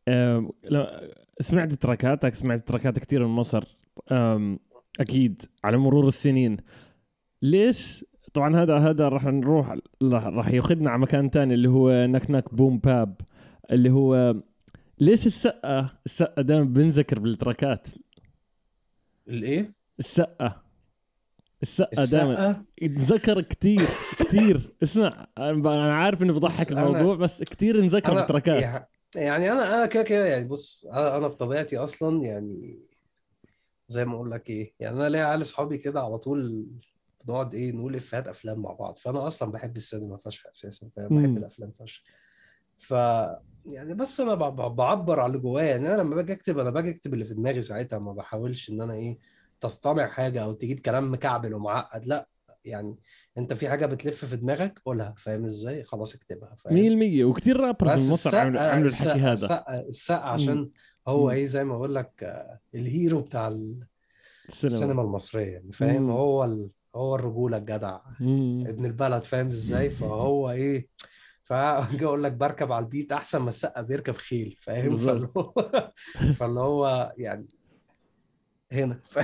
أم، 0.08 0.50
لا- 0.64 1.14
سمعت 1.40 1.72
تراكاتك 1.72 2.34
سمعت 2.34 2.68
تراكات 2.68 2.98
كثير 2.98 3.26
من 3.26 3.34
مصر. 3.34 3.76
أم، 4.12 4.58
أكيد 5.00 5.42
على 5.64 5.76
مرور 5.76 6.08
السنين. 6.08 6.56
ليش؟ 7.42 8.04
طبعا 8.32 8.56
هذا 8.56 8.78
هذا 8.78 9.08
راح 9.08 9.24
نروح 9.24 9.76
راح- 10.02 10.50
ياخذنا 10.50 10.90
على 10.90 10.98
مكان 11.00 11.30
تاني 11.30 11.54
اللي 11.54 11.68
هو 11.68 12.06
نك 12.06 12.30
نك 12.30 12.54
بوم 12.54 12.78
باب. 12.78 13.20
اللي 13.70 13.90
هو 13.90 14.34
ليش 14.98 15.26
السقة؟ 15.26 15.98
السقة 16.06 16.42
دائما 16.42 16.64
بنذكر 16.64 17.18
بالتراكات. 17.18 17.88
الإيه؟ 19.28 19.72
السقة. 19.98 20.62
السقة 21.62 22.04
دائما. 22.04 22.32
السقة؟ 22.32 22.64
يتذكر 22.82 23.40
كتير 23.40 23.80
كتير. 24.18 24.72
اسمع 24.82 25.26
أنا 25.38 25.94
عارف 25.96 26.22
إنه 26.22 26.32
بضحك 26.32 26.72
الموضوع 26.72 27.14
بس 27.16 27.42
كتير 27.42 27.78
انذكر 27.78 28.22
بتركات. 28.24 28.62
يع- 28.62 28.86
يعني 29.14 29.52
أنا 29.52 29.74
أنا 29.76 29.86
كده 29.86 30.02
كده 30.02 30.26
يعني 30.26 30.44
بص 30.48 30.86
أنا 30.92 31.28
بطبيعتي 31.28 31.76
أصلا 31.76 32.22
يعني 32.24 32.80
زي 33.88 34.04
ما 34.04 34.14
أقول 34.14 34.30
لك 34.30 34.50
إيه 34.50 34.74
يعني 34.80 34.96
أنا 34.96 35.08
ليا 35.08 35.24
عيال 35.24 35.40
أصحابي 35.40 35.78
كده 35.78 36.00
على 36.02 36.18
طول 36.18 36.66
بنقعد 37.24 37.54
إيه 37.54 37.72
نقول 37.72 37.94
إفيهات 37.96 38.28
أفلام 38.28 38.58
مع 38.62 38.72
بعض. 38.72 38.98
فأنا 38.98 39.26
أصلا 39.26 39.50
بحب 39.52 39.76
السينما 39.76 40.16
فشخ 40.16 40.46
أساسا 40.46 40.88
فاهم. 40.96 41.22
بحب 41.22 41.36
الأفلام 41.36 41.70
فشخ. 41.70 42.02
ف 42.78 42.90
يعني 43.66 43.94
بس 43.94 44.20
أنا 44.20 44.34
بعبر 44.34 45.20
على 45.20 45.30
اللي 45.30 45.38
جوايا. 45.42 45.66
يعني 45.66 45.94
أنا 45.94 46.02
لما 46.02 46.14
باجي 46.16 46.32
أكتب 46.32 46.58
أنا 46.58 46.70
باجي 46.70 46.90
أكتب 46.90 47.14
اللي 47.14 47.24
في 47.24 47.34
دماغي 47.34 47.62
ساعتها 47.62 47.98
ما 47.98 48.12
بحاولش 48.12 48.70
إن 48.70 48.80
أنا 48.80 48.94
إيه 48.94 49.18
تصطنع 49.60 50.06
حاجة 50.06 50.42
أو 50.44 50.52
تجيب 50.52 50.80
كلام 50.80 51.12
مكعبل 51.12 51.54
ومعقد 51.54 52.06
لأ 52.06 52.28
يعني 52.64 52.96
أنت 53.38 53.52
في 53.52 53.68
حاجة 53.68 53.86
بتلف 53.86 54.24
في 54.24 54.36
دماغك 54.36 54.82
قولها 54.84 55.14
فاهم 55.18 55.44
إزاي؟ 55.44 55.84
خلاص 55.84 56.14
اكتبها 56.14 56.54
فاهم؟ 56.54 57.00
100% 57.20 57.24
وكتير 57.24 57.60
رابرز 57.60 58.00
من 58.06 58.12
مصر 58.12 58.36
عملوا 58.36 58.60
عملوا 58.60 58.88
الحكي 58.88 59.08
هذا. 59.20 59.32
السقا 59.32 59.80
السقا 59.80 60.16
عشان 60.28 60.70
هو 61.08 61.24
مم. 61.24 61.30
إيه 61.30 61.46
زي 61.46 61.64
ما 61.64 61.74
أقول 61.74 61.94
لك 61.94 62.36
ال 62.74 62.83
hero 62.83 63.20
بتاع 63.20 63.48
ال- 63.48 63.86
السينما. 64.48 64.76
السينما 64.76 65.02
المصرية 65.02 65.52
يعني 65.52 65.72
فاهم؟ 65.72 66.02
مم. 66.02 66.10
هو 66.10 66.44
ال... 66.44 66.70
هو 66.94 67.14
الرجولة 67.14 67.56
الجدع 67.56 68.00
مم. 68.20 68.64
ابن 68.66 68.84
البلد 68.84 69.22
فاهم 69.22 69.46
إزاي؟ 69.46 69.90
فهو 69.90 70.50
إيه 70.50 70.88
فأجي 71.44 72.04
أقول 72.04 72.24
لك 72.24 72.32
بركب 72.32 72.72
على 72.72 72.84
ال 72.84 72.90
beat 72.90 73.12
أحسن 73.12 73.38
ما 73.38 73.48
السقا 73.48 73.80
بيركب 73.82 74.14
خيل 74.14 74.56
فاهم. 74.60 74.94
هو 75.36 75.90
فاللي 76.34 76.60
هو 76.60 77.12
يعني 77.18 77.48
هنا. 78.72 79.00
ف... 79.04 79.18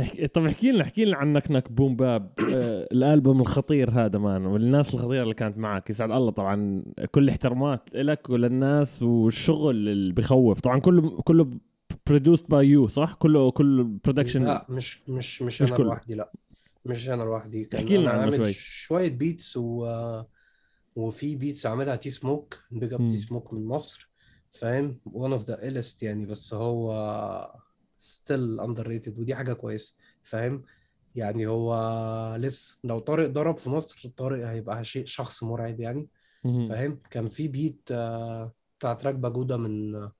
احكي- 0.00 0.26
طب 0.26 0.46
احكي 0.46 0.72
لنا 0.72 0.82
احكي 0.82 1.04
لنا 1.04 1.16
عن 1.16 1.32
نكنك 1.32 1.72
boom 1.72 1.96
bap. 1.96 2.32
آه، 2.54 2.88
الألبوم 2.92 3.40
الخطير 3.40 3.90
هذا 3.90 4.18
man 4.18 4.46
والناس 4.46 4.94
الخطيرة 4.94 5.22
اللي 5.22 5.34
كانت 5.34 5.58
معك 5.58 5.90
يسعد 5.90 6.10
الله 6.10 6.30
طبعا 6.30 6.82
كل 7.10 7.28
احترامات 7.28 7.88
لك 7.94 8.30
وللناس 8.30 9.02
والشغل 9.02 9.88
اللي 9.88 10.12
بخوف 10.12 10.60
طبعا 10.60 10.78
كله 10.80 11.22
كله 11.22 11.50
produced 12.06 12.46
by 12.48 12.66
you 12.68 12.88
صح؟ 12.88 13.14
كله 13.14 13.50
كله 13.50 13.90
production 14.04 14.44
لا 14.44 14.66
مش 14.68 15.08
مش 15.08 15.42
مش 15.42 15.62
مش 15.62 15.68
أنا 15.70 15.76
كله. 15.78 15.86
لوحدي 15.86 16.14
لا. 16.14 16.32
مش 16.84 17.08
أنا 17.08 17.22
لوحدي. 17.22 17.64
كان 17.64 17.80
احكي 17.80 17.96
لنا 17.96 18.10
عنه 18.10 18.20
عامل 18.22 18.36
شوي. 18.36 18.52
شوية 18.52 19.08
beats 19.10 19.56
و... 19.56 19.86
وفي 20.96 21.36
beats 21.36 21.66
عاملها 21.66 21.96
T-Smoke 21.96 22.60
big 22.70 22.92
up. 22.92 23.08
T-Smoke 23.10 23.54
من 23.54 23.64
مصر 23.66 24.10
فاهم؟ 24.52 25.00
One 25.08 25.14
of 25.32 25.44
the 25.44 25.56
illest 25.56 26.02
يعني 26.02 26.26
بس 26.26 26.54
هو 26.54 26.92
still 28.04 28.60
underrated 28.60 29.18
ودي 29.18 29.34
حاجة 29.34 29.52
كويسة 29.52 29.96
فاهم؟ 30.22 30.62
يعني 31.14 31.46
هو 31.46 31.74
لسه 32.38 32.78
لو 32.84 32.98
طارق 32.98 33.28
ضرب 33.30 33.56
في 33.56 33.70
مصر 33.70 34.08
طارق 34.16 34.46
هيبقى 34.48 34.84
شيء 34.84 35.06
شخص 35.06 35.42
مرعب 35.42 35.80
يعني. 35.80 36.08
فاهم؟ 36.68 37.00
كان 37.10 37.26
في 37.26 37.48
beat 37.48 37.88
آه، 37.90 38.52
بتاع 38.78 38.92
track 38.94 39.14
باجودا 39.14 39.56
من 39.56 39.94
آه، 39.94 40.12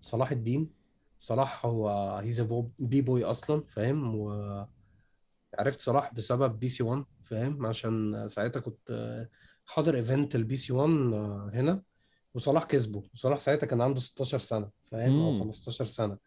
صلاح 0.00 0.30
الدين. 0.30 0.70
صلاح 1.18 1.66
هو 1.66 1.88
he's 2.22 2.40
b-boy 2.78 3.24
أصلا 3.24 3.64
فاهم؟ 3.68 4.14
وعرفت 4.14 5.80
صلاح 5.80 6.14
بسبب 6.14 6.58
BC 6.58 6.82
1 6.82 7.04
فاهم؟ 7.24 7.66
عشان 7.66 8.28
ساعتها 8.28 8.60
كنت 8.60 8.90
آه، 8.90 9.28
حاضر 9.66 9.94
event 9.96 10.34
ال 10.34 10.56
BC 10.56 10.72
1 10.72 10.90
آه، 10.90 11.50
هنا 11.54 11.82
وصلاح 12.34 12.64
كسبه. 12.64 13.02
وصلاح 13.14 13.38
ساعتها 13.38 13.66
كان 13.66 13.80
عنده 13.80 14.00
16 14.00 14.38
سنة 14.38 14.70
فاهم؟ 14.84 15.20
أو 15.20 15.32
مم. 15.32 15.40
15 15.40 15.84
سنة. 15.84 16.18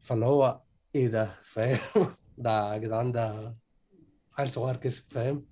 فاللي 0.00 0.26
هو 0.26 0.60
إيه 0.94 1.08
ده؟ 1.08 1.30
فاهم؟ 1.42 1.78
ده 2.38 2.72
يا 2.74 2.78
جدعان 2.78 3.12
ده 3.12 3.56
عيل 4.38 4.50
صغير 4.50 4.76
كسب 4.76 5.04
فاهم؟ 5.10 5.46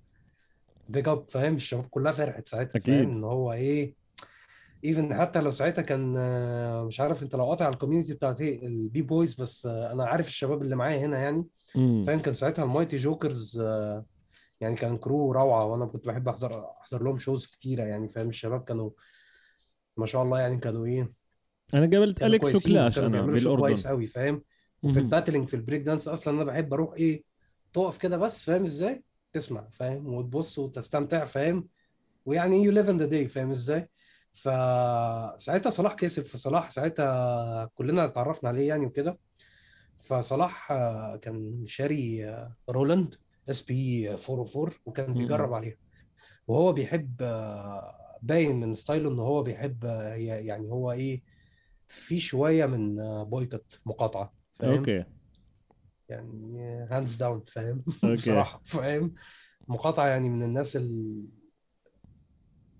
big 0.89 1.07
up 1.07 1.29
فاهم؟ 1.29 1.55
الشباب 1.55 1.85
كلها 1.85 2.11
فرحت 2.11 2.47
ساعتها. 2.47 2.79
فاهم؟ 2.79 3.11
إن 3.11 3.23
هو 3.23 3.53
إيه؟ 3.53 3.95
even 4.85 5.15
حتى 5.15 5.41
لو 5.41 5.49
ساعتها 5.49 5.81
كان 5.81 6.13
آه، 6.17 6.83
مش 6.83 6.99
عارف 6.99 7.23
أنت 7.23 7.35
لو 7.35 7.45
قاطع 7.45 7.65
على 7.65 7.73
ال 7.73 7.77
community 7.77 8.13
بتاعت 8.13 8.41
إيه 8.41 8.67
ال 8.67 9.01
b-boys 9.01 9.33
بس 9.33 9.65
آه، 9.65 9.91
أنا 9.91 10.05
عارف 10.05 10.27
الشباب 10.27 10.61
اللي 10.61 10.75
معايا 10.75 11.05
هنا 11.05 11.19
يعني. 11.19 11.47
فاهم؟ 12.05 12.19
كان 12.19 12.33
ساعتها 12.33 12.63
ال 12.65 12.70
Mighty 12.70 12.97
Jokers 12.97 13.59
آه، 13.59 14.05
يعني 14.61 14.75
كان 14.75 14.97
crew 14.97 15.31
روعة 15.31 15.65
وأنا 15.65 15.85
كنت 15.85 16.07
بحب 16.07 16.27
أحضر 16.27 16.65
أحضر 16.81 17.03
لهم 17.03 17.17
shows 17.17 17.47
كتيرة 17.47 17.83
يعني 17.83 18.09
فاهم؟ 18.09 18.29
الشباب 18.29 18.63
كانوا 18.63 18.89
ما 19.97 20.05
شاء 20.05 20.23
الله 20.23 20.39
يعني 20.39 20.57
كانوا 20.57 20.85
إيه 20.85 21.11
أنا 21.73 21.81
قابلت 21.97 22.23
Alex 22.23 22.55
و 22.55 22.62
Clash 22.62 22.99
أنا 22.99 23.37
شو 23.37 23.57
كويس 23.57 23.83
بالأردن. 23.83 23.89
قوي 23.89 24.07
فاهم؟ 24.07 24.43
وفي 24.83 24.95
مهم. 24.95 25.05
ال 25.05 25.10
battling 25.10 25.47
في 25.47 25.53
البريك 25.53 25.81
دانس 25.81 26.07
أصلا 26.07 26.33
أنا 26.35 26.43
بحب 26.43 26.73
أروح 26.73 26.93
إيه 26.93 27.23
تقف 27.73 27.97
كده 27.97 28.17
بس 28.17 28.43
فاهم 28.45 28.63
إزاي؟ 28.63 29.03
تسمع 29.33 29.67
فاهم؟ 29.71 30.13
وتبص 30.13 30.59
وتستمتع 30.59 31.23
فاهم؟ 31.25 31.67
ويعني 32.25 32.63
you 32.63 32.71
live 32.71 32.89
in 32.89 32.97
the 32.97 33.05
day 33.05 33.27
فاهم 33.27 33.49
إزاي؟ 33.51 33.89
فساعتها 34.33 35.69
صلاح 35.69 35.93
كسب 35.93 36.23
فصلاح 36.23 36.71
ساعتها 36.71 37.65
كلنا 37.75 38.05
اتعرفنا 38.05 38.49
عليه 38.49 38.67
يعني 38.67 38.85
وكده. 38.85 39.17
فصلاح 39.99 40.67
كان 41.21 41.63
شاري 41.67 42.35
Roland 42.69 43.15
SP 43.49 44.09
404 44.09 44.71
وكان. 44.85 45.13
بيجرب 45.13 45.53
عليها. 45.53 45.75
وهو 46.47 46.73
بيحب 46.73 47.15
باين 48.21 48.59
من 48.59 48.75
ستايله 48.75 49.09
إن 49.09 49.19
هو 49.19 49.43
بيحب 49.43 49.83
يعني 50.15 50.69
هو 50.71 50.91
إيه 50.91 51.36
في 51.87 52.19
شوية 52.19 52.65
من 52.65 52.99
آه، 52.99 53.23
Boikutt 53.23 53.79
مقاطعة 53.85 54.33
فاهم؟ 54.59 54.77
أوكي. 54.77 55.03
يعني 56.09 56.67
hands 56.91 57.15
down 57.15 57.43
فاهم. 57.47 57.83
بصراحة 58.13 58.61
فاهم؟ 58.65 59.13
مقاطعة 59.67 60.07
يعني 60.07 60.29
من 60.29 60.43
الناس 60.43 60.75
ال... 60.75 61.23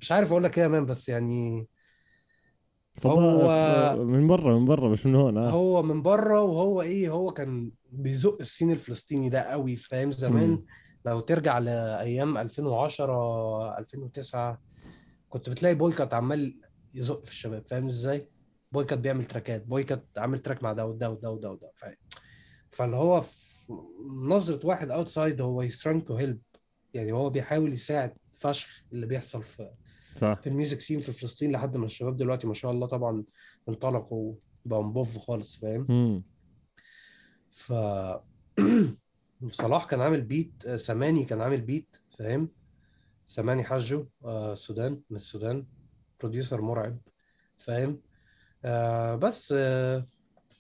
مش 0.02 0.12
عارف 0.12 0.32
أقول 0.32 0.44
لك 0.44 0.58
إيه 0.58 0.64
يا 0.64 0.70
man 0.70 0.86
بس 0.86 1.10
يعني 1.10 1.68
هو- 3.06 4.06
من 4.06 4.28
برا 4.28 4.60
من 4.60 4.66
برا 4.66 4.90
مش 4.90 5.06
من 5.06 5.16
هون 5.16 5.38
آه. 5.38 5.50
هو 5.50 5.84
من 5.84 6.02
بره 6.02 6.42
وهو 6.42 6.82
إيه 6.82 7.10
هو 7.10 7.32
كان 7.32 7.72
بيزق 7.92 8.38
ال 8.40 8.45
scene 8.45 8.72
الفلسطيني 8.72 9.30
ده 9.30 9.42
قوي 9.42 9.76
فاهم؟ 9.76 10.12
زمان. 10.12 10.64
لو 11.06 11.20
ترجع 11.20 11.58
لأيام 11.60 12.38
2010 12.38 13.78
2009 13.78 14.62
كنت 15.30 15.50
بتلاقي 15.50 15.76
بويكوت 15.76 16.14
عمال 16.14 16.60
يزق 16.94 17.26
في 17.26 17.32
الشباب 17.32 17.68
فاهم 17.68 17.86
إزاي؟ 17.86 18.30
بويكوت 18.72 18.98
بيعمل 18.98 19.26
تراكات 19.26 19.66
بويكوت 19.66 20.04
عامل 20.18 20.40
track 20.40 20.64
مع 20.64 20.74
ده 20.74 20.86
وده 20.86 21.10
وده 21.10 21.32
وده 21.32 21.52
وده 21.52 21.72
فاللي 22.70 22.96
هو 22.96 23.22
في 23.22 23.74
نظرة 24.10 24.66
واحد 24.66 24.92
outside 24.92 25.42
هو 25.42 25.68
he's 25.68 25.74
trying 25.74 26.02
to 26.10 26.14
help 26.14 26.60
يعني 26.94 27.12
هو 27.12 27.30
بيحاول 27.30 27.74
يساعد 27.74 28.14
فشخ 28.38 28.84
اللي 28.94 29.06
بيحصل 29.06 29.44
في 29.44 29.72
صح. 30.16 30.40
في 30.42 30.48
ال 30.48 30.53
music 30.53 30.80
scene 30.80 31.00
في 31.00 31.12
فلسطين 31.12 31.52
لحد 31.52 31.78
ما 31.78 31.86
الشباب 31.86 32.18
دلوقتي 32.18 32.48
ما 32.48 32.54
شاء 32.54 32.72
الله 32.72 32.88
طبعا 32.88 33.24
انطلقوا 33.70 34.36
بقوا 34.66 34.84
مبوف 34.84 35.18
خالص 35.18 35.58
فاهم. 35.58 36.24
ف 37.50 37.74
صلاح 39.50 39.86
كان 39.86 40.02
عامل 40.02 40.22
beat 40.22 40.76
سماني 40.76 41.26
كان 41.26 41.42
عامل 41.42 41.62
beat 41.62 41.96
فاهم؟ 42.18 42.50
سماني 43.26 43.64
حجو 43.64 44.06
آه، 44.26 44.56
سودان 44.56 45.02
من 45.10 45.16
السودان 45.16 45.66
producer 46.20 46.62
مرعب 46.62 46.98
فاهم؟ 47.58 48.02
آه 48.68 49.16
بس 49.16 49.54
آه 49.58 50.08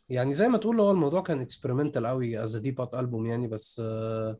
يعني 0.10 0.34
زي 0.34 0.48
ما 0.48 0.58
تقول 0.58 0.80
هو 0.80 0.92
الموضوع 0.92 1.22
كان 1.22 1.42
experimental 1.42 2.08
قوي 2.08 2.44
as 2.44 2.56
debut 2.58 2.96
album 2.96 3.26
يعني 3.26 3.48
بس 3.48 3.82
آه 3.86 4.38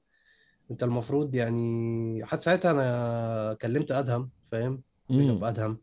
انت 0.72 0.84
المفروض 0.84 1.36
يعني 1.36 2.26
حتى 2.26 2.42
ساعتها 2.42 2.72
أنا 2.72 3.54
كلمت 3.62 3.92
أدهم 3.92 4.30
فاهم؟ 4.52 4.82
أدهم 5.12 5.78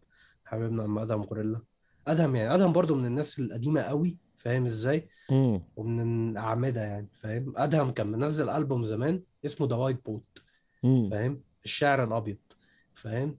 حبيبنا 0.45 0.83
عم 0.83 0.99
أدهم 0.99 1.23
غوريلا. 1.23 1.61
أدهم 2.09 2.37
يعني 2.37 2.55
أدهم 2.55 2.73
برضو 2.73 2.95
من 2.95 3.07
الناس 3.07 3.39
القديمة 3.39 3.81
قوي 3.81 4.19
فاهم 4.37 4.65
إزاي؟ 4.65 5.09
مم. 5.31 5.63
ومن 5.77 6.31
الأعمدة 6.31 6.81
يعني 6.81 7.09
فاهم؟ 7.15 7.55
أدهم 7.57 7.91
كان 7.91 8.07
منزل 8.07 8.49
ألبوم 8.49 8.85
زمان 8.85 9.23
اسمه 9.45 9.69
The 9.69 9.77
White 9.77 10.05
Poet. 10.07 10.43
فاهم؟ 11.11 11.43
الشعر 11.65 12.05
الأبيض 12.05 12.37
فاهم؟ 12.95 13.37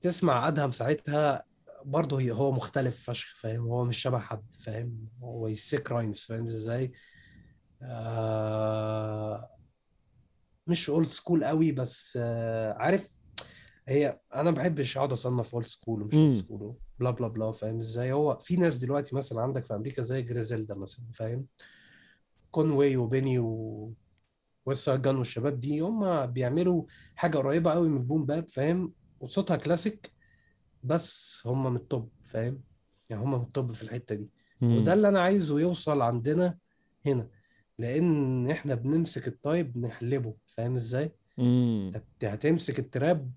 تسمع 0.00 0.48
أدهم 0.48 0.70
ساعتها 0.70 1.44
برضه 1.84 2.20
هي- 2.20 2.32
هو 2.32 2.52
مختلف 2.52 3.04
فشخ 3.10 3.36
فاهم؟ 3.36 3.60
هو 3.60 3.84
مش 3.84 3.98
شبه 3.98 4.18
حد 4.18 4.44
فاهم؟ 4.58 5.08
هو 5.22 5.48
sick 5.48 5.92
rhymes 5.92 6.20
فاهم 6.20 6.46
إزاي؟ 6.46 6.92
آه 7.82 9.48
مش 10.66 10.90
old 10.90 11.10
school 11.10 11.44
قوي 11.44 11.72
بس 11.72 12.18
آه 12.22 12.72
عارف؟ 12.72 13.18
هي 13.88 14.20
أنا 14.34 14.50
ما 14.50 14.56
بحبش 14.56 14.96
أقعد 14.96 15.12
أصنف 15.12 15.54
old 15.54 15.66
school 15.66 16.02
ومش. 16.02 16.14
old 16.14 16.34
school 16.34 16.74
blah 16.98 17.10
blah 17.10 17.28
blah 17.28 17.52
فاهم 17.52 17.76
إزاي؟ 17.76 18.12
هو 18.12 18.38
في 18.38 18.56
ناس 18.56 18.76
دلوقتي 18.76 19.14
مثلا 19.16 19.42
عندك 19.42 19.64
في 19.64 19.74
أمريكا 19.74 20.02
زي 20.02 20.22
جريزيلدا 20.22 20.74
مثلا 20.74 21.04
فاهم؟ 21.14 21.46
كونواي 22.50 22.96
وبيني 22.96 23.38
وويست 23.38 23.92
سايد 24.72 25.02
جان 25.02 25.16
والشباب 25.16 25.58
دي 25.58 25.80
هم 25.80 26.26
بيعملوا 26.26 26.84
حاجة 27.16 27.38
قريبة 27.38 27.72
قوي 27.72 27.88
من 27.88 28.02
boom 28.06 28.26
bap 28.26 28.48
فاهم؟ 28.48 28.92
وصوتها 29.20 29.56
كلاسيك 29.56 30.11
بس 30.82 31.42
هم 31.46 31.70
من 31.70 31.76
ال 31.76 31.85
top 31.85 32.12
فاهم؟ 32.22 32.60
يعني 33.10 33.22
هم 33.22 33.34
من 33.34 33.42
ال 33.42 33.49
top 33.49 33.72
في 33.72 33.82
الحتة 33.82 34.14
دي. 34.14 34.30
مم. 34.60 34.76
وده 34.76 34.92
اللي 34.92 35.08
أنا 35.08 35.20
عايزه 35.20 35.60
يوصل 35.60 36.02
عندنا 36.02 36.58
هنا 37.06 37.28
لأن 37.78 38.50
إحنا 38.50 38.74
بنمسك 38.74 39.28
ال 39.28 39.38
type 39.38 39.78
نحلبه 39.78 40.34
فاهم 40.46 40.74
إزاي؟ 40.74 41.12
أنت 41.38 42.24
هتمسك 42.24 42.78
التراب 42.78 43.30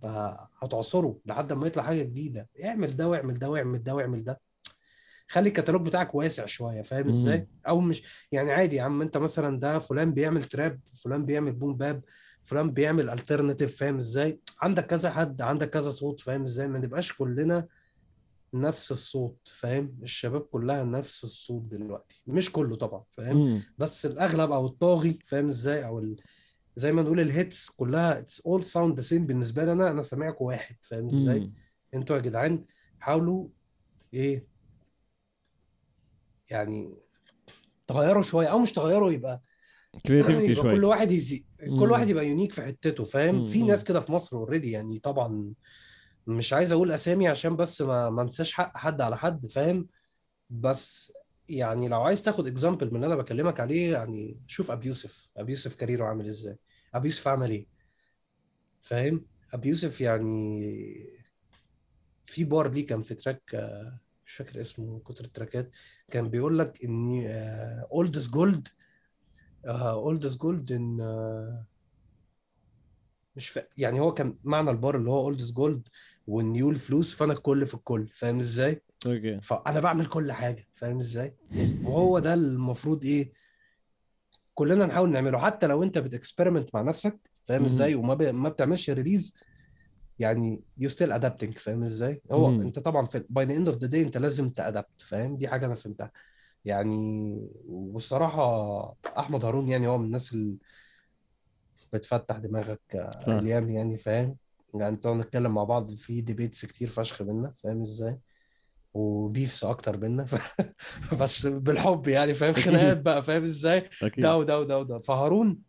هتعصره 0.61 1.19
لحد 1.25 1.53
ما 1.53 1.67
يطلع 1.67 1.83
حاجة 1.83 2.03
جديدة. 2.03 2.49
اعمل 2.63 2.95
ده 2.95 3.07
واعمل 3.09 3.39
ده 3.39 3.49
واعمل 3.49 3.83
ده 3.83 3.95
واعمل 3.95 4.23
ده. 4.23 4.41
خلي 5.27 5.47
الكتالوج 5.47 5.81
بتاعك 5.81 6.15
واسع 6.15 6.45
شوية 6.45 6.81
فاهم 6.81 7.07
إزاي. 7.07 7.47
أو 7.67 7.79
مش 7.79 8.03
يعني 8.31 8.51
عادي 8.51 8.75
يا 8.75 8.83
عم 8.83 9.01
أنت 9.01 9.17
مثلا 9.17 9.59
ده 9.59 9.79
فلان 9.79 10.13
بيعمل 10.13 10.43
تراب 10.43 10.79
فلان 11.03 11.25
بيعمل 11.25 11.51
بوم 11.51 11.77
باب 11.77 12.03
فلان 12.45 12.71
بيعمل 12.71 13.09
الترناتيف 13.09 13.77
فاهم 13.77 13.95
إزاي؟ 13.95 14.39
عندك 14.61 14.85
كذا 14.85 15.09
حد 15.11 15.41
عندك 15.41 15.69
كذا 15.69 15.91
صوت 15.91 16.19
فاهم 16.19 16.43
إزاي؟ 16.43 16.67
ما 16.67 16.79
نبقاش 16.79 17.13
كلنا 17.13 17.67
نفس 18.53 18.91
الصوت 18.91 19.51
فاهم؟ 19.53 19.97
الشباب 20.03 20.41
كلها 20.41 20.83
نفس 20.83 21.23
الصوت 21.23 21.61
دلوقتي. 21.61 22.21
مش 22.27 22.51
كله 22.51 22.75
طبعا 22.75 23.03
فاهم؟ 23.11 23.37
بس 23.77 24.05
الأغلب 24.05 24.51
أو 24.51 24.65
الطاغي 24.65 25.19
فاهم 25.25 25.47
إزاي؟ 25.47 25.85
أو 25.85 25.99
ال... 25.99 26.15
زي 26.75 26.91
ما 26.91 27.01
نقول 27.01 27.19
ال 27.19 27.29
hits 27.29 27.69
كلها 27.69 28.19
it's 28.19 28.41
all 28.41 28.63
sound 28.63 28.95
the 28.95 29.01
same 29.01 29.23
بالنسبة 29.23 29.65
لي 29.65 29.71
أنا 29.71 29.91
أنا 29.91 30.01
سامعكم 30.01 30.45
واحد 30.45 30.75
فاهم 30.81 31.05
إزاي؟ 31.05 31.51
أنتوا 31.93 32.15
يا 32.15 32.21
جدعان 32.21 32.65
حاولوا 32.99 33.47
إيه؟ 34.13 34.47
يعني 36.49 36.95
تغيروا 37.87 38.21
شوية 38.23 38.47
أو 38.47 38.59
مش 38.59 38.73
تغيروا 38.73 39.11
يبقى 39.11 39.41
creativity 40.05 40.51
يبقى 40.51 40.55
شوي 40.55 40.75
كل 40.75 40.83
واحد 40.83 41.11
يزي. 41.11 41.45
كل 41.59 41.91
واحد 41.91 42.09
يبقى 42.09 42.27
unique 42.27 42.53
في 42.53 42.61
حتته 42.61 43.03
فاهم. 43.03 43.45
في. 43.45 43.63
ناس 43.63 43.83
كده 43.83 43.99
في 43.99 44.11
مصر 44.11 44.37
already 44.37 44.71
يعني 44.71 44.99
طبعا 44.99 45.53
مش 46.27 46.53
عايز 46.53 46.71
أقول 46.71 46.91
أسامي 46.91 47.27
عشان 47.27 47.55
بس 47.55 47.81
ما 47.81 48.09
ما 48.09 48.21
أنساش 48.21 48.53
حق 48.53 48.77
حد 48.77 49.01
على 49.01 49.17
حد 49.17 49.47
فاهم 49.47 49.87
بس 50.49 51.13
يعني 51.49 51.87
لو 51.87 52.01
عايز 52.01 52.23
تاخد 52.23 52.47
example 52.47 52.89
من 52.89 52.95
اللي 52.95 53.05
أنا 53.07 53.15
بكلمك 53.15 53.59
عليه 53.59 53.91
يعني 53.91 54.39
شوف 54.47 54.71
أبي 54.71 54.87
يوسف 54.87 55.29
أبي 55.37 55.51
يوسف 55.51 55.75
career 55.75 56.01
ه 56.01 56.05
عامل 56.05 56.27
إزاي 56.27 56.57
أبي 56.93 57.07
يوسف 57.07 57.27
عمل 57.27 57.51
إيه 57.51 57.67
فاهم 58.81 59.25
أبي 59.53 59.69
يوسف 59.69 60.01
يعني 60.01 60.63
في 62.25 62.43
بار 62.43 62.71
ليه 62.71 62.85
كان 62.87 63.01
في 63.01 63.15
track 63.15 63.41
آه، 63.55 63.99
مش 64.25 64.33
فاكر 64.33 64.59
اسمه 64.61 64.85
من 64.93 64.99
كتر 64.99 65.25
التراكات 65.25 65.71
كان 66.11 66.29
بيقول 66.29 66.59
لك 66.59 66.83
إن 66.85 67.23
old 67.91 68.15
is 68.15 68.29
gold 68.29 68.67
old 69.65 70.25
is 70.25 70.37
gold 70.37 70.71
ان 70.71 70.97
مش 73.35 73.49
فا... 73.49 73.61
يعني 73.77 73.99
هو 73.99 74.13
كان 74.13 74.37
معنى 74.43 74.69
البار 74.71 74.97
اللي 74.97 75.09
هو 75.09 75.19
old 75.19 75.39
is 75.39 75.53
gold 75.53 75.87
وال 76.27 76.44
new 76.44 76.69
الفلوس 76.69 77.13
فأنا 77.13 77.33
الكل 77.33 77.65
في 77.65 77.73
الكل 77.73 78.07
فاهم 78.07 78.39
إزاي؟ 78.39 78.81
okay. 79.07 79.41
فأنا 79.41 79.79
بعمل 79.79 80.05
كل 80.05 80.31
حاجة 80.31 80.67
فاهم 80.73 80.99
إزاي؟ 80.99 81.35
وهو 81.83 82.19
ده 82.19 82.33
المفروض 82.33 83.03
إيه؟ 83.03 83.31
كلنا 84.53 84.85
نحاول 84.85 85.09
نعمله 85.09 85.37
حتى 85.37 85.67
لو 85.67 85.83
أنت 85.83 85.97
بت 85.97 86.10
experiment 86.10 86.75
مع 86.75 86.81
نفسك 86.81 87.19
فاهم. 87.47 87.63
إزاي؟ 87.63 87.95
وما 87.95 88.13
ب... 88.13 88.21
ما 88.21 88.49
بتعملش 88.49 88.89
release 88.89 89.35
يعني 90.19 90.61
you 90.77 90.89
still 90.89 91.11
adapting 91.11 91.53
فاهم 91.57 91.83
إزاي؟ 91.83 92.21
هو. 92.31 92.49
أنت 92.49 92.79
طبعا 92.79 93.05
في 93.05 93.25
by 93.29 93.45
the 93.45 93.55
end 93.55 93.67
of 93.67 93.77
the 93.77 93.87
day 93.87 94.01
أنت 94.01 94.17
لازم 94.17 94.49
ت 94.49 94.58
adapt 94.58 95.01
فاهم؟ 95.01 95.35
دي 95.35 95.47
حاجة 95.47 95.65
أنا 95.65 95.75
فهمتها. 95.75 96.11
يعني 96.65 97.49
والصراحة 97.67 98.95
أحمد 99.17 99.45
هارون 99.45 99.67
يعني 99.67 99.87
هو 99.87 99.97
من 99.97 100.05
الناس 100.05 100.33
اللي 100.33 100.57
بتفتح 101.93 102.37
دماغك 102.37 102.81
صح 103.25 103.27
أيام 103.27 103.69
يعني 103.69 103.97
فاهم؟ 103.97 104.37
يعني 104.73 104.87
انت 104.95 105.07
نتكلم 105.07 105.53
مع 105.53 105.63
بعض 105.63 105.91
في 105.91 106.21
ديبيتس 106.21 106.65
كتير 106.65 106.87
فشخ 106.87 107.23
بينا 107.23 107.53
فاهم 107.63 107.81
إزاي؟ 107.81 108.19
وبيفس 108.93 109.63
أكتر 109.63 109.95
بينا 109.97 110.27
بس 111.21 111.45
بالحب 111.47 112.07
يعني 112.07 112.33
فاهم. 112.33 112.53
خناقات 112.53 113.01
بقى 113.01 113.23
فاهم 113.23 113.43
إزاي؟ 113.43 113.89
ده 114.17 114.37
وده 114.37 114.59
وده 114.59 114.79
وده 114.79 114.99
فهارون 114.99 115.61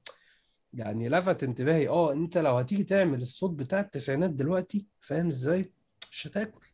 يعني 0.75 1.09
لفت 1.09 1.43
انتباهي 1.43 1.89
آه 1.89 2.13
أنت 2.13 2.39
لو 2.39 2.57
هتيجي 2.57 2.85
تعمل 2.85 3.21
الصوت 3.21 3.51
بتاع 3.51 3.81
التسعينات 3.81 4.31
دلوقتي 4.31 4.87
فاهم 5.01 5.27
إزاي؟ 5.27 5.73
مش 6.11 6.27
هتاكل 6.27 6.67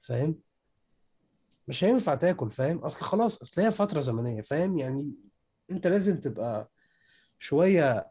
فاهم؟ 0.00 0.38
مش 1.68 1.84
هينفع 1.84 2.14
تاكل 2.14 2.50
فاهم؟ 2.50 2.78
أصل 2.78 3.04
خلاص 3.04 3.40
أصل 3.40 3.62
هي 3.62 3.70
فترة 3.70 4.00
زمنية 4.00 4.40
فاهم؟ 4.40 4.78
يعني 4.78 5.12
أنت 5.70 5.86
لازم 5.86 6.20
تبقى 6.20 6.70
شوية 7.38 8.10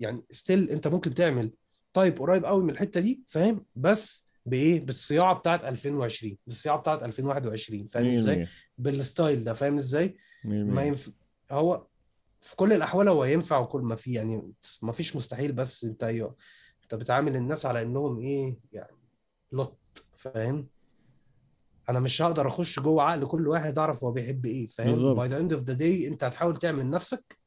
يعني 0.00 0.24
still 0.30 0.70
أنت 0.70 0.88
ممكن 0.88 1.14
تعمل 1.14 1.52
type 1.92 2.18
قريب 2.18 2.44
قوي 2.44 2.62
من 2.64 2.70
الحتة 2.70 3.00
دي 3.00 3.22
فاهم؟ 3.26 3.66
بس 3.76 4.24
بإيه؟ 4.46 4.80
بالصياعة 4.86 5.34
بتاعت 5.34 5.64
2020 5.64 6.36
بالصياعة 6.46 6.78
بتاعت 6.78 7.02
2021 7.02 7.86
فاهم 7.86 8.08
إزاي؟ 8.08 8.44
100% 8.44 8.48
بال 8.78 8.97
style 8.97 9.44
ده 9.44 9.52
فاهم 9.52 9.76
إزاي؟ 9.76 10.16
100% 10.44 10.46
ما 10.46 10.82
ينفع 10.82 11.12
هو 11.50 11.86
في 12.40 12.56
كل 12.56 12.72
الأحوال 12.72 13.08
هو 13.08 13.24
ينفع 13.24 13.58
وكل 13.58 13.80
ما 13.80 13.96
فيه 13.96 14.14
يعني 14.14 14.52
ما 14.82 14.92
فيش 14.92 15.16
مستحيل 15.16 15.52
بس 15.52 15.84
أنت 15.84 16.04
أيوه 16.04 16.36
أنت 16.82 16.94
بتعامل 16.94 17.36
الناس 17.36 17.66
على 17.66 17.82
إنهم 17.82 18.20
إيه 18.20 18.58
يعني 18.72 18.96
لط 19.52 20.06
فاهم؟ 20.16 20.68
أنا 21.88 22.00
مش 22.00 22.22
هقدر 22.22 22.46
أخش 22.46 22.80
جوه 22.80 23.02
عقل 23.02 23.26
كل 23.26 23.48
واحد 23.48 23.78
أعرف 23.78 24.04
هو 24.04 24.10
بيحب 24.12 24.46
إيه 24.46 24.66
فاهم. 24.66 25.14
by 25.14 25.28
the 25.28 25.38
end 25.40 25.52
of 25.52 25.62
the 25.62 25.72
day 25.72 26.08
أنت 26.08 26.24
هتحاول 26.24 26.56
تعمل 26.56 26.90
نفسك 26.90 27.38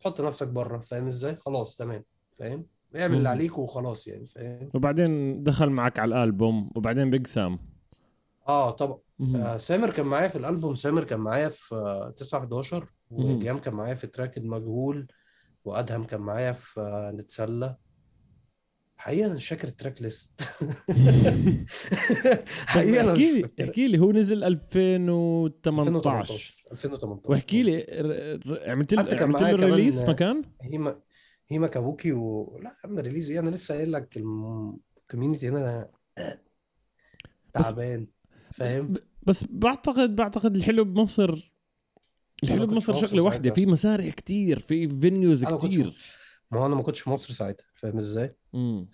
تحط 0.00 0.20
نفسك 0.20 0.48
بره 0.48 0.78
فاهم 0.78 1.06
إزاي 1.06 1.36
خلاص 1.36 1.76
تمام 1.76 2.04
فاهم 2.38 2.66
اعمل 2.96 3.16
اللي. 3.16 3.28
عليك 3.28 3.58
وخلاص 3.58 4.08
يعني 4.08 4.26
فاهم 4.26 4.68
وبعدين 4.74 5.42
دخل 5.42 5.70
معك 5.70 5.98
على 5.98 6.14
الألبوم 6.14 6.70
وبعدين 6.76 7.10
بيج 7.10 7.26
سام 7.26 7.58
آه 8.48 8.70
طبعا. 8.70 8.98
آه 9.36 9.56
سامر 9.56 9.90
كان 9.90 10.06
معايا 10.06 10.28
في 10.28 10.36
الألبوم 10.36 10.74
سامر 10.74 11.04
كان 11.04 11.20
معايا 11.20 11.48
في 11.48 11.74
آه 11.74 12.10
9 12.16 12.40
11 12.40 12.86
مهم. 13.10 13.24
وإليام 13.36 13.58
كان 13.58 13.74
معايا 13.74 13.94
في 13.94 14.06
track 14.06 14.38
المجهول 14.38 15.06
وأدهم 15.64 16.04
كان 16.04 16.20
معايا 16.20 16.52
في 16.52 16.80
آه 16.80 17.10
نتسلى 17.10 17.76
حقيقة 19.02 19.26
أنا 19.26 19.34
مش 19.34 19.48
فاكر 19.48 19.68
ال 19.68 19.74
track 19.74 20.02
list 20.02 20.30
مش 22.70 22.76
احكي 22.76 23.32
لي 23.32 23.50
احكي 23.64 23.88
لي 23.88 23.98
هو 23.98 24.12
نزل 24.12 24.44
2018 24.44 25.88
2018 25.92 26.64
2018 26.72 27.30
واحكي 27.30 27.62
لي 27.62 27.86
عملت 28.66 28.94
له 28.94 29.06
عملت 29.22 29.42
له 29.42 29.54
release 29.54 30.02
مكان؟ 30.02 30.42
هيما 30.62 31.00
هيما 31.48 31.66
كابوكي 31.66 32.12
و 32.12 32.58
لا 32.62 32.70
يا 32.70 32.74
عم 32.84 32.98
release 32.98 33.30
إيه 33.30 33.38
أنا 33.38 33.50
لسه 33.50 33.74
قايل 33.74 33.92
لك 33.92 34.16
ال 34.16 34.29
community 34.29 35.48
هنا 35.48 35.88
تعبان 37.52 38.06
فاهم؟ 38.50 38.94
بس 39.22 39.44
بعتقد 39.50 40.16
بعتقد 40.16 40.56
الحلو 40.56 40.84
بمصر 40.84 41.52
الحلو 42.42 42.66
بمصر 42.66 42.92
شغله 42.92 43.22
واحدة. 43.22 43.50
في 43.50 43.66
مسارح 43.66 44.08
كتير 44.08 44.58
في 44.58 44.88
venues 44.88 45.44
كتير. 45.44 45.96
ما 46.52 46.60
هو 46.60 46.66
أنا 46.66 46.74
ما 46.74 46.82
كنتش 46.82 47.00
في 47.00 47.10
مصر 47.10 47.32
ساعتها 47.32 47.66
فاهم 47.74 47.96
إزاي؟ 47.96 48.36
امم 48.54 48.88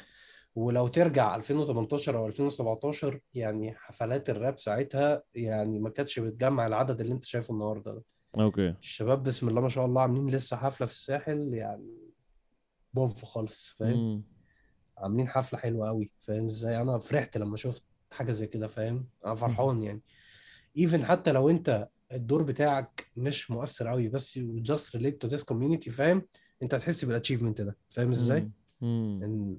ولو 0.55 0.89
ترجع 0.89 1.37
2018 1.37 2.19
أو 2.19 2.27
2017 2.27 3.21
يعني 3.35 3.75
حفلات 3.75 4.31
الراب 4.31 4.59
ساعتها 4.59 5.23
يعني 5.35 5.79
ما 5.79 5.91
كانتش 5.91 6.19
بتجمع 6.19 6.67
العدد 6.67 7.01
اللي 7.01 7.13
أنت 7.13 7.25
شايفه 7.25 7.55
النهارده 7.55 7.93
ده. 7.95 8.05
okay. 8.43 8.75
الشباب 8.83 9.23
بسم 9.23 9.49
الله 9.49 9.61
ما 9.61 9.69
شاء 9.69 9.87
الله 9.87 10.03
عاملين 10.03 10.31
لسه 10.31 10.57
حفلة 10.57 10.87
في 10.87 10.93
الساحل 10.93 11.55
يعني 11.55 11.99
بوف 12.95 13.25
خالص 13.25 13.75
فاهم. 13.79 14.23
عاملين 14.99 15.29
حفلة 15.29 15.59
حلوة 15.59 15.89
قوي 15.89 16.11
فاهم 16.19 16.47
إزاي؟ 16.47 16.83
أنا 16.83 16.99
فرحت 16.99 17.37
لما 17.37 17.57
شفت 17.57 17.85
حاجة 18.11 18.33
زي 18.33 18.47
كده 18.47 18.69
فاهم؟ 18.69 19.09
أنا 19.27 19.35
فرحان 19.35 19.83
يعني. 19.83 20.03
even 20.79 21.05
حتى 21.05 21.33
لو 21.33 21.51
أنت 21.51 21.89
الدور 22.13 22.43
بتاعك 22.43 23.11
مش 23.17 23.51
مؤثر 23.51 23.89
قوي 23.89 24.09
بس 24.09 24.39
just 24.39 24.99
relate 24.99 25.27
to 25.27 25.31
this 25.31 25.43
community 25.53 25.91
فاهم؟ 25.91 26.23
انت 26.63 26.75
هتحس 26.75 27.05
بال 27.05 27.13
achievement 27.13 27.61
ده 27.61 27.77
فاهم 27.89 28.11
إزاي. 28.11 28.51
ان 28.83 29.59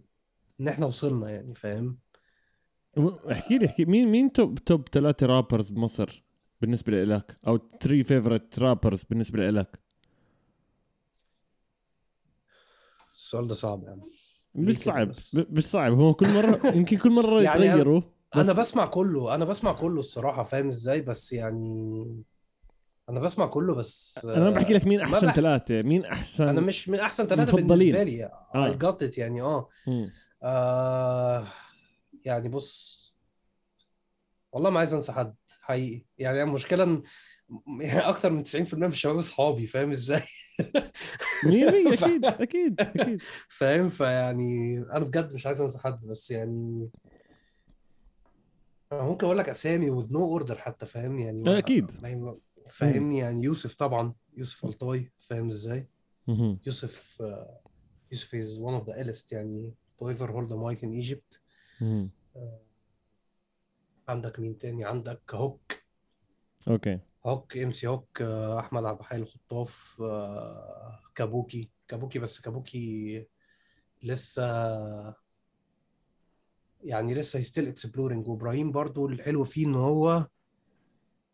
إن 0.59 0.67
إحنا 0.67 0.85
وصلنا 0.85 1.29
يعني 1.29 1.55
فاهم؟ 1.55 1.97
احكي 3.31 3.57
لي 3.57 3.65
احكي 3.65 3.85
مين 3.85 4.07
مين 4.07 4.31
top 4.31 4.59
top 4.59 4.87
ثلاثة 4.91 5.25
rappers 5.27 5.69
بمصر 5.69 6.23
بالنسبة 6.61 7.03
لك 7.03 7.37
أو 7.47 7.57
3 7.57 8.03
favorite 8.03 8.59
rappers 8.59 9.03
بالنسبة 9.03 9.49
لك 9.49 9.79
السؤال 13.15 13.47
ده 13.47 13.53
صعب 13.53 13.83
يعني. 13.83 14.01
مش 14.55 14.77
صعب. 14.77 15.11
مش 15.35 15.65
صعب. 15.65 15.93
هو 15.93 16.13
كل 16.13 16.25
مرة 16.33 16.59
يمكن 16.77 16.97
كل 16.97 17.11
مرة 17.11 17.41
يعني 17.43 17.59
أنا- 17.59 17.63
يتغيروا 17.63 18.01
أنا 18.35 18.53
بس- 18.53 18.59
بسمع 18.59 18.85
كله 18.85 19.35
أنا 19.35 19.45
بسمع 19.45 19.73
كله 19.73 19.99
الصراحة 19.99 20.43
فاهم 20.43 20.67
إزاي؟ 20.67 21.01
بس 21.01 21.33
يعني 21.33 22.23
أنا 23.09 23.19
بسمع 23.19 23.47
كله 23.47 23.75
بس 23.75 24.19
أنا 24.25 24.49
بحكي 24.49 24.73
لك 24.73 24.87
مين 24.87 25.01
أحسن 25.01 25.27
بح- 25.27 25.33
ثلاثة 25.35 25.81
مين 25.81 26.05
أحسن 26.05 26.47
أنا 26.47 26.61
مش 26.61 26.89
من 26.89 26.99
أحسن 26.99 27.25
ثلاثة 27.27 27.57
مفضلين. 27.57 27.67
بالنسبة 27.95 28.03
لي 28.03 28.25
آه. 28.55 28.77
Got 28.77 28.95
it 29.09 29.17
يعني 29.17 29.41
آه. 29.41 29.69
آه 30.43 31.47
يعني 32.25 32.49
بص 32.49 32.99
والله 34.51 34.69
ما 34.69 34.79
عايز 34.79 34.93
أنسى 34.93 35.11
حد 35.11 35.35
حقيقي 35.61 36.05
يعني 36.17 36.43
المشكلة 36.43 36.83
إن 36.83 37.01
يعني 37.81 37.99
أكتر 38.09 38.31
من 38.31 38.43
90% 38.43 38.73
من 38.87 38.93
الشباب 38.93 39.17
أصحابي 39.17 39.67
فاهم 39.67 39.91
إزاي 39.91 40.21
مية 41.45 41.65
مية 41.71 41.89
ف- 41.95 42.03
أكيد 42.03 42.25
أكيد 42.25 42.81
أكيد 42.81 43.21
فاهم 43.59 43.89
فيعني 43.89 44.77
أنا 44.93 44.99
بجد 45.05 45.33
مش 45.33 45.45
عايز 45.45 45.61
أنسى 45.61 45.79
حد 45.79 46.05
بس 46.05 46.31
يعني 46.31 46.89
ممكن 48.91 49.25
أقول 49.25 49.37
لك 49.37 49.49
أسامي 49.49 50.01
with 50.01 50.05
no 50.07 50.41
order 50.43 50.53
حتى 50.57 50.85
فاهم 50.85 51.19
يعني 51.19 51.57
أكيد. 51.57 51.91
ما 52.01 52.15
ما- 52.15 52.37
فاهمني؟ 52.71 53.17
يعني 53.17 53.43
يوسف 53.43 53.75
طبعا 53.75 54.13
يوسف 54.37 54.65
الطوي 54.65 55.11
فاهم 55.19 55.47
إزاي. 55.47 55.87
يوسف 56.67 57.21
آه، 57.21 57.59
يوسف 58.11 58.35
is 58.35 58.59
one 58.61 58.81
of 58.81 58.85
the 58.85 58.95
illest 58.95 59.31
يعني 59.31 59.75
hold 60.01 60.51
a 60.51 60.55
mic 60.55 60.79
in 60.81 61.05
Egypt. 61.05 61.39
مهم. 61.81 62.09
عندك 64.07 64.39
مين 64.39 64.57
تاني؟ 64.57 64.85
عندك 64.85 65.21
هوك. 65.33 65.83
أوكي. 66.67 66.99
هوك 67.25 67.57
إم 67.57 67.71
سي 67.71 67.87
هوك 67.87 68.21
آه، 68.21 68.59
أحمد 68.59 68.85
عبد 68.85 68.99
الحي 68.99 69.15
الخطاف 69.15 69.97
آه، 70.01 70.99
كابوكي. 71.15 71.69
كابوكي 71.87 72.19
بس 72.19 72.41
كابوكي 72.41 73.27
لسه 74.03 74.43
يعني 76.83 77.13
لسه 77.13 77.41
still 77.41 77.67
exploring 77.67 78.27
وإبراهيم 78.27 78.71
برضو 78.71 79.07
الحلو 79.07 79.43
فيه 79.43 79.65
إن 79.65 79.75
هو 79.75 80.27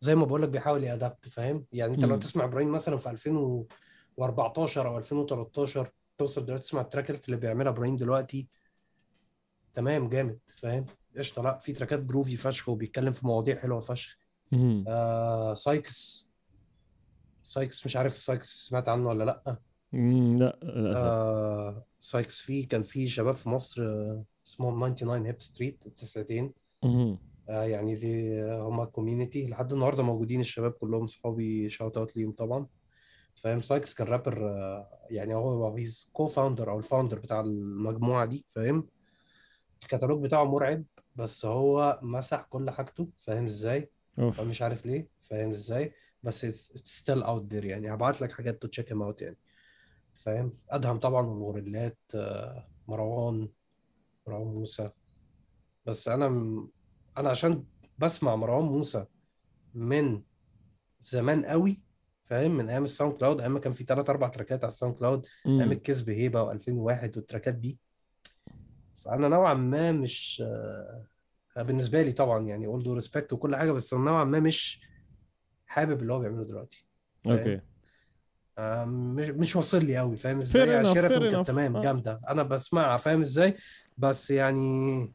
زي 0.06 0.14
ما 0.14 0.24
بقول 0.24 0.42
لك 0.42 0.48
بيحاول 0.48 0.84
ي 0.84 0.91
adapt 0.91 1.28
فاهم؟ 1.28 1.66
يعني 1.72 1.94
انت 1.94 2.04
لو. 2.04 2.16
تسمع 2.16 2.44
إبراهيم 2.44 2.72
مثلا 2.72 2.96
في 2.96 3.10
2014 3.10 4.88
أو 4.88 4.98
2013 4.98 5.90
توصل 6.18 6.46
دلوقتي 6.46 6.64
تسمع 6.64 6.80
ال 6.80 6.87
trackات 6.87 7.26
اللي 7.26 7.36
بيعملها 7.36 7.72
إبراهيم 7.72 7.96
دلوقتي. 7.96 8.48
تمام 9.72 10.08
جامد 10.08 10.38
فاهم؟ 10.56 10.84
قشطة. 11.16 11.42
لا 11.42 11.58
في 11.58 11.72
trackات 11.72 12.00
groovy 12.00 12.36
فشخ 12.36 12.68
وبيتكلم 12.68 13.12
في 13.12 13.26
مواضيع 13.26 13.60
حلوة 13.60 13.80
فشخ. 13.80 14.18
آه 14.88 15.54
سايكس. 15.54 16.28
سايكس 17.42 17.86
مش 17.86 17.96
عارف 17.96 18.18
سايكس 18.18 18.66
سمعت 18.68 18.88
عنه 18.88 19.08
ولا 19.08 19.24
لأ؟ 19.24 19.56
مم، 19.92 20.36
لأ 20.36 20.58
للأسف. 20.62 21.00
آه 21.02 21.84
سايكس 22.00 22.40
فيه 22.40 22.68
كان 22.68 22.82
في 22.82 23.08
شباب 23.08 23.36
في 23.36 23.48
مصر 23.48 23.82
آه، 23.82 24.24
اسمهم 24.46 24.94
99 24.94 25.26
Hype 25.26 25.42
Street 25.42 25.86
التسعتين 25.86 26.52
يعني 27.48 27.94
دي 27.94 28.42
هما 28.42 28.84
community 28.84 29.46
لحد 29.46 29.72
النهارده 29.72 30.02
موجودين 30.02 30.40
الشباب 30.40 30.72
كلهم 30.72 31.06
صحابي 31.06 31.70
shout 31.70 31.96
out 31.96 32.16
ليهم 32.16 32.32
طبعا. 32.32 32.66
فاهم؟ 33.34 33.60
سايكس 33.60 33.94
كان 33.94 34.06
رابر 34.06 34.48
آه، 34.50 35.06
يعني 35.10 35.34
هو 35.34 35.74
he's 35.76 36.10
co-founder 36.12 36.70
أو 36.70 36.78
ال 36.78 36.83
founder 36.83 37.18
بتاع 37.18 37.40
المجموعة 37.40 38.26
دي 38.26 38.44
فاهم؟ 38.48 38.88
الكتالوج 39.82 40.22
بتاعه 40.22 40.44
مرعب 40.44 40.84
بس 41.16 41.46
هو 41.46 41.98
مسح 42.02 42.40
كل 42.40 42.70
حاجته 42.70 43.08
فاهم 43.16 43.44
إزاي؟ 43.44 43.90
فمش 44.32 44.62
عارف 44.62 44.86
ليه 44.86 45.08
فاهم 45.20 45.50
إزاي؟ 45.50 45.92
بس 46.22 46.70
still 46.76 47.22
out 47.24 47.52
there 47.52 47.64
يعني. 47.64 47.94
هبعت 47.94 48.20
لك 48.20 48.32
حاجات 48.32 48.62
to 48.62 48.68
check 48.68 48.92
out 48.92 49.22
يعني. 49.22 49.36
فاهم؟ 50.14 50.52
أدهم 50.70 50.98
طبعا 50.98 51.26
والغوريلات 51.26 51.98
آه، 52.14 52.68
مروان 52.88 53.48
مروان 54.26 54.46
موسى. 54.46 54.90
بس 55.86 56.08
أنا. 56.08 56.66
أنا 57.18 57.30
عشان 57.30 57.64
بسمع 57.98 58.36
مروان 58.36 58.64
موسى 58.64 59.04
من 59.74 60.22
زمان 61.00 61.44
قوي 61.44 61.80
فاهم؟ 62.24 62.56
من 62.56 62.68
أيام 62.68 62.84
ال 62.84 63.14
SoundCloud 63.14 63.40
أيام 63.40 63.58
كان 63.58 63.72
في 63.72 63.84
ثلاث 63.84 64.10
أربع 64.10 64.28
trackات 64.28 64.64
على 64.64 64.68
ال 64.68 64.94
SoundCloud 64.94 65.26
أيام. 65.46 65.72
الكذب 65.72 66.10
هيبة 66.10 66.52
و2001 66.54 66.68
وال 67.16 67.25
trackات 67.25 67.54
دي. 67.54 67.78
فأنا 68.96 69.28
نوعا 69.28 69.54
ما 69.54 69.92
مش 69.92 70.42
آه، 70.46 71.62
بالنسبة 71.62 72.02
لي 72.02 72.12
طبعا 72.12 72.46
يعني 72.46 72.66
all 72.66 72.82
due 72.82 72.94
respect 72.94 73.32
وكل 73.32 73.56
حاجة 73.56 73.72
بس 73.72 73.94
نوعا 73.94 74.24
ما 74.24 74.40
مش 74.40 74.80
حابب 75.66 76.02
اللي 76.02 76.12
هو 76.12 76.18
بيعمله 76.18 76.44
دلوقتي 76.44 76.86
أوكي. 77.26 77.60
آه، 78.58 78.84
مش 78.84 79.28
مش 79.28 79.56
واصل 79.56 79.84
لي 79.84 79.96
قوي 79.98 80.16
فاهم؟ 80.16 80.38
إزاي 80.38 80.86
شيراتون 80.86 81.30
كانت. 81.30 81.46
تمام 81.46 81.76
آه. 81.76 81.82
جامدة. 81.82 82.20
أنا 82.28 82.42
بسمعها 82.42 82.96
فاهم 82.96 83.20
إزاي؟ 83.20 83.54
بس 83.98 84.30
يعني 84.30 85.12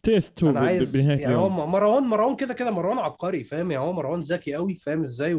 تيست 0.00 0.44
هو 0.44 0.50
أنا 0.50 0.60
عايز 0.60 0.96
بنهايه 0.96 1.20
يعني 1.20 1.34
هو 1.34 1.48
مروان 1.66 2.02
مروان 2.02 2.36
كده 2.36 2.54
كده 2.54 2.70
مروان 2.70 2.98
عبقري 2.98 3.44
فاهم؟ 3.44 3.70
يعني 3.70 3.84
هو 3.84 3.92
مروان 3.92 4.20
ذكي 4.20 4.54
قوي 4.54 4.74
فاهم 4.74 5.00
إزاي؟ 5.00 5.34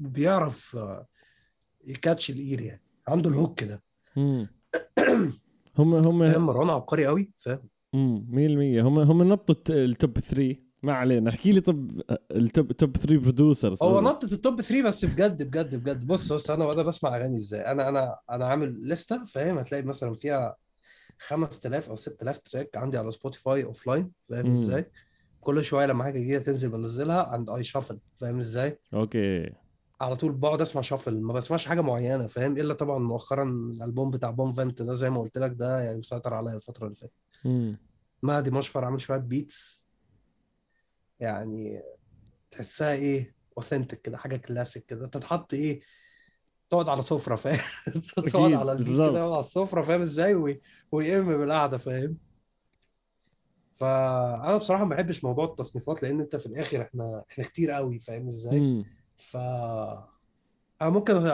وبيعرف 0.00 0.76
آه، 0.76 1.06
يكاتش 1.86 2.30
الإير 2.30 2.60
يعني. 2.60 2.82
عنده 3.08 3.30
الهوك 3.30 3.60
كده 3.60 3.82
مم. 4.16 4.48
هم 5.78 5.94
هم 5.94 6.18
فاهم؟ 6.18 6.46
مروان 6.46 6.70
عبقري 6.70 7.06
قوي 7.06 7.30
فاهم؟ 7.38 7.60
امم 7.94 8.26
100% 8.30 8.82
هم 8.82 8.98
هم 8.98 9.22
نطوا 9.22 9.54
الت- 9.54 9.70
التوب 9.70 10.18
3 10.18 10.56
ما 10.82 10.92
علينا. 10.92 11.30
احكي 11.30 11.52
لي 11.52 11.60
طب 11.60 12.00
ال 12.30 12.41
top 12.41 12.72
top 12.72 12.96
3 12.96 13.16
producers 13.18 13.78
هو 13.82 14.00
نطت 14.00 14.32
ال 14.32 14.39
top 14.39 14.60
3 14.60 14.82
بس 14.84 15.04
بجد 15.04 15.42
بجد 15.42 15.74
بجد. 15.76 16.06
بص 16.06 16.32
بص 16.32 16.50
أنا 16.50 16.72
أنا 16.72 16.82
بسمع 16.82 17.16
أغاني 17.16 17.36
إزاي. 17.36 17.60
أنا 17.60 17.88
أنا 17.88 18.16
أنا 18.30 18.44
عامل 18.44 18.80
لستة 18.82 19.24
فاهم؟ 19.24 19.58
هتلاقي 19.58 19.82
مثلا 19.82 20.14
فيها 20.14 20.56
5000 21.18 21.88
أو 21.88 21.94
6000 21.94 22.38
track 22.38 22.76
عندي 22.76 22.98
على 22.98 23.10
Spotify 23.10 23.64
offline 23.64 24.12
فاهم. 24.28 24.50
إزاي؟ 24.50 24.90
كل 25.40 25.64
شوية 25.64 25.86
لما 25.86 26.04
حاجة 26.04 26.18
جديدة 26.18 26.38
تنزل 26.42 26.68
بنزلها 26.68 27.22
and 27.22 27.50
I 27.50 27.64
shuffle 27.64 27.98
فاهم 28.20 28.38
إزاي؟ 28.38 28.78
أوكي. 28.94 29.52
على 30.00 30.16
طول 30.16 30.32
بقعد 30.32 30.60
أسمع 30.60 30.82
shuffle 30.82 31.20
ما 31.20 31.32
بسمعش 31.32 31.66
حاجة 31.66 31.80
معينة 31.80 32.26
فاهم؟ 32.26 32.58
إلا 32.58 32.74
طبعا 32.74 32.98
مؤخرا 32.98 33.44
الألبوم 33.44 34.10
بتاع 34.10 34.30
بوم 34.30 34.52
فانت 34.52 34.82
ده 34.82 34.94
زي 34.94 35.10
ما 35.10 35.20
قلت 35.20 35.38
لك 35.38 35.52
ده 35.52 35.80
يعني 35.80 35.98
مسيطر 35.98 36.34
عليا 36.34 36.54
الفترة 36.54 36.84
اللي 36.84 36.96
فاتت. 36.96 37.12
مهدي 38.22 38.50
مشفر 38.50 38.84
عامل 38.84 39.00
شوية 39.00 39.18
beats 39.18 39.86
يعني 41.20 41.82
تحسها 42.50 42.92
إيه؟ 42.92 43.34
authentic 43.56 44.00
كده 44.00 44.16
حاجة 44.16 44.36
كلاسيك 44.36 44.84
كده. 44.84 45.06
تتحط 45.06 45.54
إيه؟ 45.54 45.80
تقعد 46.74 46.88
على 46.88 47.02
سفرة 47.02 47.36
فاهم؟ 47.36 47.60
تقعد 48.28 48.52
على 48.52 48.72
ال 48.72 48.75
beat 48.75 48.86
بالظبط. 48.86 49.10
كده 49.10 49.22
على 49.24 49.40
السفرة 49.40 49.82
فاهم 49.82 50.00
إزاي؟ 50.00 50.34
وي- 50.34 50.60
ويقم 50.92 51.38
بالقعدة 51.38 51.78
فاهم؟ 51.78 52.16
فأنا 53.72 54.56
بصراحة 54.56 54.84
ما 54.84 54.90
بحبش 54.94 55.24
موضوع 55.24 55.44
التصنيفات 55.44 56.02
لأن 56.02 56.20
أنت 56.20 56.36
في 56.36 56.46
الآخر 56.46 56.82
إحنا 56.82 57.24
إحنا 57.30 57.44
كتير 57.44 57.70
قوي 57.70 57.98
فاهم 57.98 58.26
إزاي؟ 58.26 58.84
ف 59.16 59.36
أنا 60.82 60.90
ممكن 60.90 61.14
أ- 61.20 61.24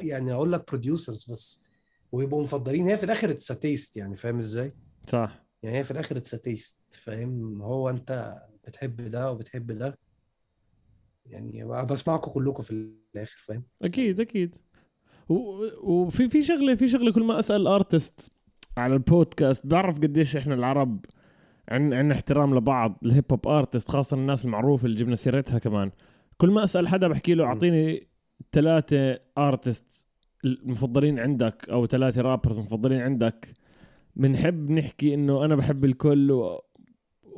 يعني 0.00 0.32
أقول 0.32 0.52
لك 0.52 0.68
بروديوسرز 0.70 1.30
بس 1.30 1.62
ويبقوا 2.12 2.42
مفضلين. 2.42 2.86
هي 2.88 2.96
في 2.96 3.04
الآخر 3.04 3.30
it's 3.30 3.46
taste 3.46 3.96
يعني 3.96 4.16
فاهم 4.16 4.38
إزاي؟ 4.38 4.72
صح. 5.08 5.44
يعني 5.62 5.78
هي 5.78 5.84
في 5.84 5.90
الآخر 5.90 6.16
it's 6.16 6.30
taste 6.30 6.78
فاهم؟ 6.90 7.62
هو 7.62 7.90
أنت 7.90 8.38
بتحب 8.66 9.10
ده 9.10 9.32
وبتحب 9.32 9.72
ده 9.72 9.98
يعني 11.26 11.64
بسمعكم 11.64 12.30
كلكم 12.30 12.62
في 12.62 12.70
الآخر 13.14 13.38
فاهم؟ 13.38 13.64
أكيد 13.82 14.20
أكيد. 14.20 14.56
وفي 15.28 16.28
في 16.28 16.42
شغلة 16.42 16.74
في 16.74 16.88
شغلة 16.88 17.12
كل 17.12 17.22
ما 17.22 17.38
أسأل 17.38 17.66
artist 17.66 18.32
على 18.76 18.94
البودكاست 18.94 19.66
بعرف 19.66 19.98
قديش 19.98 20.36
إحنا 20.36 20.54
العرب 20.54 21.04
عن 21.68 21.92
عن 21.92 22.12
احترام 22.12 22.54
لبعض 22.54 22.98
ال 23.04 23.09
hip 23.09 23.24
hop 23.30 23.48
artist 23.48 23.88
خاصة 23.88 24.16
الناس 24.16 24.44
المعروفة 24.44 24.86
اللي 24.86 24.96
جبنا 24.96 25.14
سيرتها 25.14 25.58
كمان 25.58 25.90
كل 26.38 26.50
ما 26.50 26.64
أسأل 26.64 26.88
حدا 26.88 27.08
بحكي 27.08 27.34
له. 27.34 27.44
أعطيني 27.44 28.06
ثلاثة 28.52 29.18
ارتست 29.38 30.06
المفضلين 30.44 31.18
عندك 31.18 31.68
أو 31.70 31.86
ثلاثة 31.86 32.22
رابرز 32.22 32.58
مفضلين 32.58 33.00
عندك 33.00 33.54
بنحب 34.16 34.70
نحكي 34.70 35.14
إنه 35.14 35.44
أنا 35.44 35.54
بحب 35.54 35.84
الكل 35.84 36.30
و... 36.30 36.60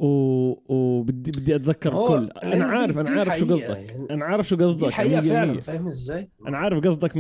و... 0.01 0.62
وبدي 0.68 1.30
بدي 1.30 1.55
أتذكر 1.55 2.03
الكل 2.03 2.30
أنا 2.42 2.66
عارف 2.66 2.99
أنا 2.99 3.11
عارف 3.11 3.38
شو 3.38 3.46
قصدك. 3.46 3.96
أنا 4.11 4.24
عارف 4.24 4.49
شو 4.49 4.57
قصدك 4.57 4.90
حقيقة 4.90 5.20
100%. 5.20 5.24
فعلا 5.24 5.61
فاهم 5.61 5.86
إزاي؟ 5.86 6.30
أنا 6.46 6.59
عارف 6.59 6.86
قصدك 6.86 7.12
100% 7.12 7.16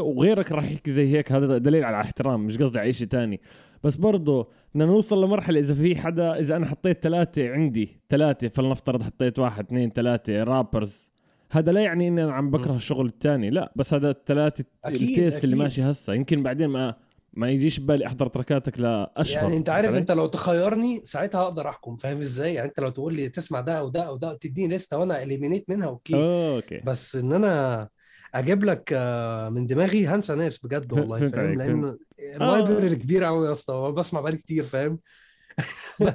وغيرك 0.00 0.52
راح 0.52 0.72
يحكي 0.72 0.92
زي 0.92 1.16
هيك 1.16 1.32
هذا 1.32 1.58
دليل 1.58 1.84
على 1.84 2.00
احترام 2.00 2.46
مش 2.46 2.58
قصدي 2.58 2.78
على 2.78 2.92
شيء 2.92 3.06
تاني 3.06 3.40
بس 3.84 3.96
برضه 3.96 4.48
بدنا 4.74 4.86
نوصل 4.86 5.24
لمرحلة 5.24 5.60
إذا 5.60 5.74
في 5.74 5.96
حدا 5.96 6.38
إذا 6.38 6.56
أنا 6.56 6.66
حطيت 6.66 7.02
ثلاثة 7.02 7.50
عندي 7.50 8.00
ثلاثة 8.08 8.48
فلنفترض 8.48 9.02
حطيت 9.02 9.38
واحد 9.38 9.64
اثنين 9.64 9.90
ثلاثة 9.90 10.42
رابرز 10.42 11.12
هذا 11.50 11.72
لا 11.72 11.80
يعني 11.80 12.08
إني 12.08 12.24
أنا 12.24 12.32
عم 12.32 12.50
بكره. 12.50 12.76
الشغل 12.76 13.06
الثاني 13.06 13.50
لا 13.50 13.72
بس 13.76 13.94
هذا 13.94 14.10
الثلاثة 14.10 14.64
ال 14.86 14.96
taste 14.96 15.44
اللي. 15.44 15.56
ماشي 15.56 15.82
هسه 15.82 16.14
يمكن 16.14 16.42
بعدين 16.42 16.68
ما 16.68 16.94
ما 17.36 17.50
يجيش 17.50 17.80
ببالي 17.80 18.06
أحضر 18.06 18.26
تركاتك 18.26 18.80
لأشهر 18.80 19.42
يعني 19.42 19.56
أنت 19.56 19.68
عارف؟ 19.68 19.94
أنت 19.94 20.10
لو 20.10 20.26
تخيرني 20.26 21.00
ساعتها 21.04 21.42
أقدر 21.42 21.68
أحكم 21.68 21.96
فاهم 21.96 22.18
إزاي؟ 22.18 22.54
يعني 22.54 22.68
أنت 22.68 22.80
لو 22.80 22.88
تقول 22.88 23.14
لي 23.14 23.28
تسمع 23.28 23.60
ده 23.60 23.78
أو 23.78 23.88
ده 23.88 24.02
أو 24.02 24.16
ده 24.16 24.34
تديني 24.40 24.74
لسته 24.74 24.98
وأنا 24.98 25.22
eliminate 25.22 25.70
منها 25.70 25.86
أوكي. 25.86 26.14
أوكي. 26.14 26.80
بس 26.84 27.16
إن 27.16 27.32
أنا 27.32 27.88
أجيب 28.34 28.64
لك 28.64 28.90
آه، 28.92 29.48
من 29.48 29.66
دماغي 29.66 30.06
هنسى 30.06 30.34
ناس 30.34 30.58
بجد 30.58 30.92
والله 30.92 31.16
فاهم 31.16 31.34
عليك، 31.40 31.58
لأن 31.58 31.96
ال 32.18 32.28
library 32.28 32.96
كبير 32.96 33.24
قوي 33.24 33.46
يا 33.46 33.52
اسطى 33.52 33.92
بسمع 33.96 34.20
بقالي 34.20 34.36
كتير 34.36 34.64
فاهم؟ 34.64 34.98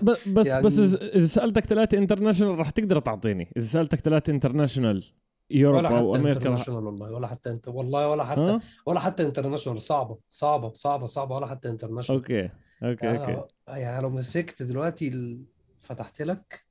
بس 0.03 0.27
يعني- 0.47 0.63
بس 0.63 0.79
إذا 0.79 1.25
سألتك 1.25 1.65
ثلاثة 1.65 1.97
انترناشونال 1.97 2.59
راح 2.59 2.69
تقدر 2.69 2.99
تعطيني 2.99 3.51
إذا 3.57 3.65
سألتك 3.65 3.99
ثلاثة 3.99 4.33
انترناشونال 4.33 5.05
يوروبا 5.51 6.01
ولا 6.01 6.19
حتى 6.19 6.29
انترناشونال 6.29 6.83
والله 6.83 7.13
ولا 7.13 7.27
حتى 7.27 7.49
انت 7.49 7.67
والله 7.67 8.09
ولا 8.09 8.23
حتى 8.23 8.41
ها 8.41 8.59
ولا 8.85 8.99
حتى 8.99 9.23
انترناشونال 9.23 9.81
صعبة 9.81 10.17
صعبة 10.29 10.73
صعبة 10.73 11.05
صعبة 11.05 11.35
ولا 11.35 11.47
حتى 11.47 11.69
انترناشونال 11.69 12.21
أوكي 12.21 12.49
أوكي 12.83 13.05
يعني 13.05 13.35
أوكي 13.35 13.53
يعني 13.67 14.01
لو 14.01 14.09
مسكت 14.09 14.63
دلوقتي 14.63 15.37
فتحت 15.79 16.21
لك 16.21 16.65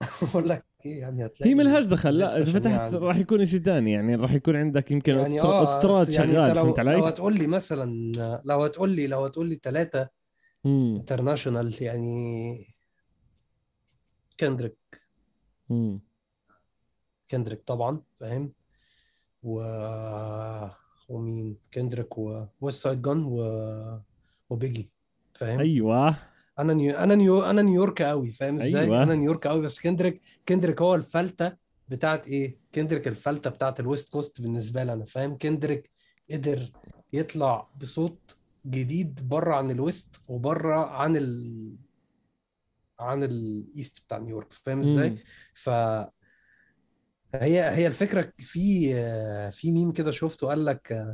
أقول 0.30 0.48
لك 0.48 0.64
إيه 0.86 1.00
يعني 1.00 1.26
هتلاقي 1.26 1.50
هي 1.50 1.54
ملهاش 1.54 1.86
دخل 1.86 2.18
لا 2.18 2.38
إذا 2.38 2.52
فتحت. 2.52 2.94
راح 2.94 3.16
يكون 3.16 3.46
شيء 3.46 3.60
ثاني 3.60 3.92
يعني 3.92 4.14
راح 4.14 4.32
يكون 4.32 4.56
عندك 4.56 4.90
يمكن 4.90 5.14
يعني 5.14 5.40
اوتستراد 5.40 6.06
بس 6.06 6.14
يعني 6.14 6.32
شغال 6.32 6.56
لو 6.56 6.62
فهمت 6.62 6.80
لو 6.80 6.90
علي؟ 6.90 7.08
هتقول 7.08 7.34
لي 7.38 7.46
مثلا 7.46 8.12
لو 8.44 8.64
هتقول 8.64 8.90
لي 8.90 9.06
لو 9.06 9.24
هتقول 9.24 9.46
لي 9.46 9.60
ثلاثة. 9.62 10.08
international 10.66 11.74
يعني 11.80 12.66
كندريك. 14.40 15.02
كندريك 17.30 17.62
طبعا 17.66 18.02
فاهم؟ 18.20 18.52
و 19.42 19.62
ومين؟ 21.08 21.56
كندريك 21.74 22.18
وويست 22.18 22.82
سايد 22.82 23.02
جون 23.02 23.24
و... 23.24 24.00
وبيجي 24.50 24.90
فاهم؟ 25.34 25.60
أيوه. 25.60 26.16
أنا 26.58 26.72
نيو... 26.72 26.96
أنا 26.96 27.14
نيو... 27.14 27.42
أنا 27.42 27.62
نيويورك 27.62 28.02
قوي 28.02 28.30
فاهم 28.30 28.56
إزاي؟ 28.56 28.80
أيوة. 28.80 29.02
أنا 29.02 29.14
نيويورك 29.14 29.46
قوي 29.46 29.60
بس 29.60 29.80
كندريك 29.80 30.20
كندريك 30.48 30.82
هو 30.82 30.94
الفلتة 30.94 31.56
بتاعت 31.88 32.26
إيه؟ 32.26 32.58
كندريك 32.74 33.08
الفلتة 33.08 33.50
بتاعت 33.50 33.80
ال 33.80 33.86
West 33.86 34.08
Coast 34.08 34.40
بالنسبة 34.40 34.84
لي 34.84 34.92
أنا 34.92 35.04
فاهم؟ 35.04 35.38
كندريك 35.38 35.90
قدر 36.30 36.72
يطلع 37.12 37.68
بصوت 37.80 38.36
جديد 38.66 39.28
بره 39.28 39.54
عن 39.54 39.70
ال 39.70 39.80
West 39.80 40.20
وبره 40.28 40.86
عن 40.86 41.16
ال 41.16 41.76
عن 43.00 43.22
ال 43.22 43.38
East 43.38 44.00
بتاع 44.00 44.18
نيويورك 44.18 44.52
فاهم 44.52 44.80
إزاي. 44.80 45.18
ف 45.54 45.70
هي 47.34 47.70
هي 47.70 47.86
الفكرة 47.86 48.32
في 48.38 48.90
في 49.50 49.72
ميم 49.72 49.92
كده 49.92 50.10
شفته 50.10 50.46
قال 50.46 50.64
لك 50.64 51.06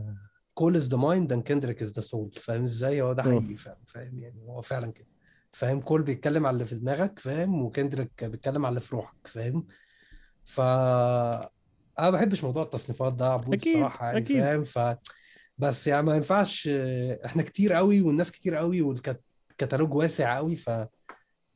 Cole 0.54 0.76
is 0.76 0.88
the 0.88 0.96
mind 0.96 1.32
and 1.32 1.42
Kendrick 1.42 1.82
is 1.82 1.92
the 1.92 2.00
soul 2.00 2.30
فاهم 2.40 2.62
إزاي؟ 2.64 3.02
هو 3.02 3.12
ده. 3.12 3.22
حقيقي 3.22 3.56
فاهم 3.56 3.76
فاهم 3.86 4.18
يعني؟ 4.18 4.42
هو 4.48 4.60
فعلا 4.62 4.92
كده. 4.92 5.06
فاهم؟ 5.52 5.80
كول 5.80 6.02
بيتكلم 6.02 6.46
على 6.46 6.54
اللي 6.54 6.64
في 6.64 6.74
دماغك 6.74 7.18
فاهم؟ 7.18 7.62
وكندريك 7.62 8.24
بيتكلم 8.24 8.66
على 8.66 8.70
اللي 8.70 8.80
في 8.80 8.96
روحك 8.96 9.26
فاهم؟ 9.26 9.66
ف 10.44 10.60
أنا 10.60 11.40
ما 11.98 12.10
بحبش 12.10 12.44
موضوع 12.44 12.62
التصنيفات 12.62 13.14
ده 13.14 13.26
عبود 13.32 13.54
أكيد، 13.54 13.74
الصراحة 13.74 14.06
يعني 14.06 14.18
أكيد. 14.18 14.40
فاهم؟ 14.40 14.64
ف 14.64 14.78
بس 15.58 15.86
يعني 15.86 16.02
ما 16.06 16.16
ينفعش 16.16 16.68
إحنا 17.24 17.42
كتير 17.42 17.72
قوي 17.72 18.00
والناس 18.00 18.32
كتير 18.32 18.54
قوي 18.54 18.82
والكتالوج 18.82 19.94
واسع 19.94 20.36
قوي 20.36 20.56
ف 20.56 20.70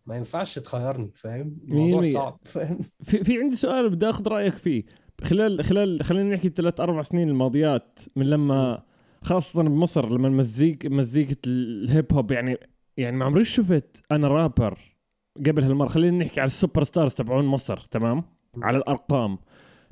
ما 0.07 0.17
ينفعش 0.17 0.59
تخيرني 0.59 1.11
فاهم؟ 1.15 1.57
الموضوع. 1.69 2.03
صعب. 2.03 2.39
فاهم؟ 2.45 2.79
في 3.09 3.25
في 3.25 3.39
عندي 3.39 3.57
سؤال 3.57 3.91
بدي 3.91 4.11
آخذ 4.11 4.29
رأيك 4.29 4.57
فيه. 4.57 4.85
خلال 5.25 5.65
خلال 5.65 6.05
خلينا 6.05 6.35
نحكي 6.35 6.49
ثلاث 6.49 6.81
أربع 6.81 7.03
سنين 7.03 7.29
الماضيات 7.29 7.99
من 8.17 8.27
لما 8.27 8.83
خاصة 9.23 9.63
بمصر 9.63 10.09
لما 10.09 10.29
المزيك 10.29 10.87
مزيكة 10.87 11.37
الهيب 11.47 12.13
هوب 12.13 12.31
يعني 12.31 12.59
يعني 12.97 13.17
ما 13.17 13.25
عمري 13.25 13.45
شفت 13.45 14.03
أنا 14.11 14.29
رابر 14.29 14.79
قبل 15.47 15.63
هالمرة. 15.63 15.89
خلينا 15.89 16.25
نحكي 16.25 16.41
على 16.41 16.47
ال 16.47 16.85
superstars 16.85 17.15
تبعون 17.15 17.45
مصر 17.45 17.77
تمام؟ 17.77 18.25
على 18.63 18.79
الأرقام. 18.79 19.39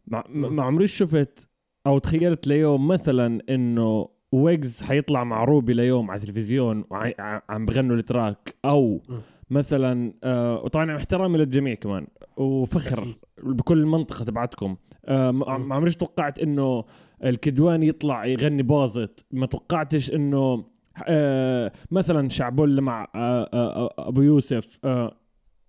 ما, 0.06 0.62
عمري 0.62 0.86
شفت 0.86 1.48
أو 1.86 1.98
تخيلت 1.98 2.46
ليوم 2.46 2.88
مثلا 2.88 3.42
إنه 3.50 4.09
ويجز 4.32 4.82
حيطلع 4.82 5.24
مع 5.24 5.44
روبي 5.44 5.72
ليوم 5.72 6.11
على 6.11 6.20
التلفزيون 6.20 6.84
وعم 6.90 7.66
بغنوا 7.66 7.96
ال 7.97 8.06
track 8.06 8.55
أو 8.64 9.02
م. 9.09 9.18
مثلا 9.51 10.14
آه 10.24 10.62
وطبعا 10.64 10.96
احترامي 10.96 11.38
للجميع 11.38 11.74
كمان 11.74 12.07
وفخر 12.36 13.03
أكيد. 13.03 13.14
بكل 13.42 13.78
المنطقة 13.78 14.24
تبعتكم. 14.24 14.76
آه 15.05 15.30
ما 15.30 15.74
عمريش 15.74 15.96
توقعت 15.96 16.38
إنه 16.38 16.84
الكدواني 17.24 17.88
يطلع 17.88 18.26
يغني 18.26 18.62
باظت 18.62 19.26
ما 19.30 19.46
توقعتش 19.46 20.11
إنه 20.14 20.64
آه 21.09 21.72
مثلا 21.90 22.28
شعبولة 22.28 22.82
مع 22.82 23.03
آه 23.14 23.51
آه 23.53 23.84
آه 23.86 23.94
أبو 24.09 24.22
يوسف 24.22 24.78
آه 24.84 25.16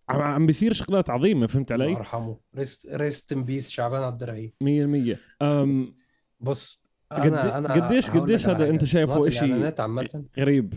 عم- 0.10 0.22
عم 0.22 0.46
بيصير 0.46 0.74
شغلات 0.74 1.10
عظيمة 1.10 1.48
فهمت 1.48 1.72
الله 1.72 1.86
علي؟ 1.86 1.94
يرحمه. 1.94 2.38
rest 2.56 2.88
rest 2.92 3.32
in 3.34 3.44
peace 3.44 3.70
شعبان 3.70 4.02
عبد 4.04 4.24
الرحيم. 4.24 4.52
100% 4.64 5.18
أم 5.42 5.96
بص 6.40 6.84
أنا 7.12 7.58
أنا 7.58 7.74
قديش- 7.74 8.10
قديش 8.10 8.48
هذا. 8.48 8.70
أنت 8.70 8.84
شايفه 8.86 9.14
عامة. 9.80 10.26
غريب 10.40 10.74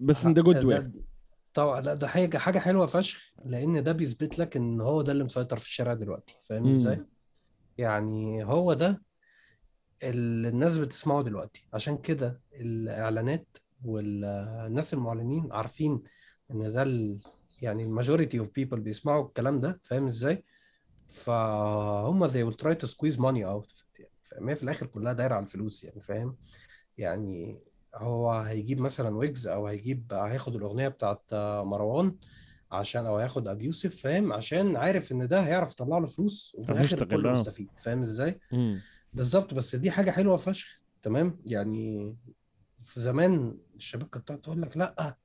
بس 0.00 0.26
أنت 0.26 0.40
جود 0.40 0.56
ده- 0.56 0.90
طبعا 1.56 1.80
لا 1.80 1.94
ده 1.94 2.08
حاجة 2.08 2.38
حاجة 2.38 2.58
حلوة 2.58 2.86
فشخ 2.86 3.32
لأن 3.44 3.82
ده 3.82 3.92
بيثبت 3.92 4.38
لك 4.38 4.56
إن 4.56 4.80
هو 4.80 5.02
ده 5.02 5.12
اللي 5.12 5.24
مسيطر 5.24 5.58
في 5.58 5.66
الشارع 5.66 5.94
دلوقتي. 5.94 6.38
فاهم. 6.44 6.66
إزاي؟ 6.66 7.04
يعني 7.78 8.44
هو 8.44 8.72
ده 8.72 9.02
اللي 10.02 10.48
الناس 10.48 10.78
بتسمعه 10.78 11.22
دلوقتي. 11.22 11.68
عشان 11.72 11.98
كده 11.98 12.40
الإعلانات 12.52 13.56
والناس 13.84 14.94
المعلنين 14.94 15.52
عارفين 15.52 16.02
إن 16.50 16.72
ده 16.72 16.82
ال... 16.82 17.18
يعني 17.62 17.82
ال 17.82 17.88
majority 17.88 18.38
of 18.38 18.50
people 18.50 18.80
بيسمعوا 18.80 19.26
الكلام 19.26 19.60
ده. 19.60 19.80
فاهم 19.82 20.06
إزاي؟ 20.06 20.44
فهم 21.06 22.28
they 22.28 22.50
will 22.50 22.56
try 22.56 22.74
to 22.74 22.88
squeeze 22.88 23.16
money 23.16 23.44
out 23.44 23.84
يعني. 23.98 24.12
فاهم؟ 24.22 24.54
في 24.54 24.62
الآخر 24.62 24.86
كلها 24.86 25.12
دايرة 25.12 25.34
على 25.34 25.42
الفلوس 25.42 25.84
يعني. 25.84 26.00
فاهم؟ 26.00 26.36
يعني 26.98 27.60
هو 27.96 28.32
هيجيب 28.32 28.80
مثلا 28.80 29.16
ويجز 29.16 29.48
أو 29.48 29.66
هيجيب 29.66 30.12
هياخد 30.12 30.54
الأغنية 30.54 30.88
بتاعت 30.88 31.22
مروان 31.64 32.16
عشان 32.72 33.06
أو 33.06 33.16
هياخد 33.16 33.48
أبي 33.48 33.64
يوسف 33.64 33.96
فاهم 34.00 34.32
عشان 34.32 34.76
عارف 34.76 35.12
إن 35.12 35.28
ده 35.28 35.40
هيعرف 35.40 35.72
يطلع 35.72 35.98
له 35.98 36.06
فلوس 36.06 36.56
وفي 36.58 36.72
الآخر 36.72 37.04
كله 37.04 37.28
آه. 37.28 37.32
مستفيد 37.32 37.68
فاهم 37.76 38.00
إزاي. 38.00 38.40
بالظبط 39.12 39.54
بس 39.54 39.76
دي 39.76 39.90
حاجة 39.90 40.10
حلوة 40.10 40.36
فشخ 40.36 40.82
تمام 41.02 41.38
يعني 41.50 42.16
في 42.84 43.00
زمان 43.00 43.58
الشباب 43.76 44.08
كانت 44.08 44.32
تقول 44.32 44.62
لك 44.62 44.76
لأ 44.76 45.16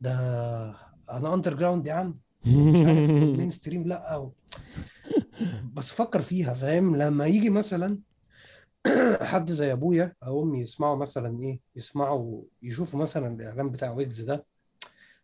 ده 0.00 0.14
أنا 1.10 1.34
underground 1.34 1.86
يا 1.86 1.92
عم 1.92 2.18
مش 2.46 2.86
عارف 2.86 3.10
mainstream 3.38 3.82
لأ 3.86 4.16
و... 4.16 4.32
بس 5.72 5.92
فكر 5.92 6.20
فيها 6.20 6.54
فاهم 6.54 6.96
لما 6.96 7.26
يجي 7.26 7.50
مثلا 7.50 7.98
حد 9.22 9.50
زي 9.50 9.72
أبويا 9.72 10.16
أو 10.22 10.42
أمي 10.42 10.60
يسمعوا 10.60 10.96
مثلا 10.96 11.40
إيه 11.42 11.60
يسمعوا 11.76 12.42
يشوفوا 12.62 13.00
مثلا 13.00 13.34
الإعلان 13.34 13.70
بتاع 13.70 13.90
ويجز 13.92 14.20
ده 14.20 14.46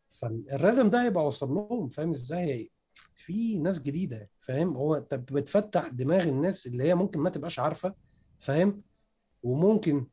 فال 0.07 0.28
rhythm 0.28 0.91
ده 0.91 1.03
هيبقى 1.03 1.27
وصل 1.27 1.55
لهم 1.55 1.89
فاهم 1.89 2.11
إزاي؟ 2.11 2.71
في 3.15 3.59
ناس 3.59 3.83
جديدة 3.83 4.29
فاهم؟ 4.41 4.77
هو 4.77 4.95
أنت 4.95 5.15
بتفتح 5.15 5.89
دماغ 5.89 6.23
الناس 6.29 6.67
اللي 6.67 6.85
هي 6.85 6.95
ممكن 6.95 7.21
ما 7.21 7.31
تبقاش 7.31 7.59
عارفة 7.59 7.95
فاهم؟ 8.39 8.83
وممكن 9.43 10.07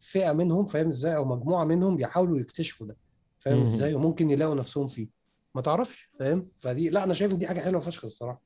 فئة 0.00 0.32
منهم 0.32 0.66
فاهم 0.66 0.88
إزاي؟ 0.88 1.16
أو 1.16 1.24
مجموعة 1.24 1.64
منهم 1.64 2.00
يحاولوا 2.00 2.38
يكتشفوا 2.38 2.86
ده 2.86 2.96
فاهم. 3.38 3.60
إزاي؟ 3.60 3.94
وممكن 3.94 4.30
يلاقوا 4.30 4.54
نفسهم 4.54 4.86
فيه. 4.86 5.08
ما 5.54 5.60
تعرفش 5.62 6.10
فاهم؟ 6.18 6.48
فدي 6.56 6.88
لا 6.88 7.04
أنا 7.04 7.14
شايف 7.14 7.32
إن 7.32 7.38
دي 7.38 7.46
حاجة 7.46 7.60
حلوة 7.60 7.80
فشخ 7.80 8.04
الصراحة. 8.04 8.42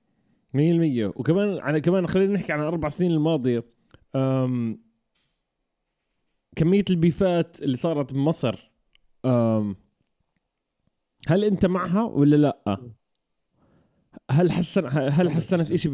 100% 0.56 0.58
وكمان 1.16 1.58
على 1.58 1.80
كمان 1.80 2.06
خلينا 2.06 2.32
نحكي 2.32 2.52
عن 2.52 2.60
الأربع 2.60 2.88
سنين 2.88 3.10
الماضية. 3.10 3.64
أم 4.14 4.82
كمية 6.56 6.84
البيفات 6.90 7.62
اللي 7.62 7.76
صارت 7.76 8.12
بمصر 8.12 8.70
هل 11.26 11.44
أنت 11.44 11.66
معها 11.66 12.02
ولا 12.02 12.36
لأ؟ 12.36 12.90
هل 14.30 14.52
حسن 14.52 14.86
هل 14.86 15.30
حسنت 15.30 15.72
100%. 15.72 15.74
شيء 15.76 15.92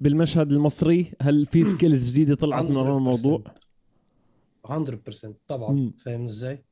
بالمشهد 0.00 0.52
المصري؟ 0.52 1.12
هل 1.22 1.46
في 1.46 1.64
skills 1.64 2.10
جديدة 2.10 2.34
طلعت 2.34 2.64
من 2.64 2.76
وراء 2.76 2.96
الموضوع؟ 2.96 3.44
100% 4.66 5.34
طبعا. 5.48 5.92
فاهم 6.04 6.24
إزاي 6.24 6.64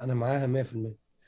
أنا 0.00 0.14
معاها 0.14 0.46
100% 0.46 0.76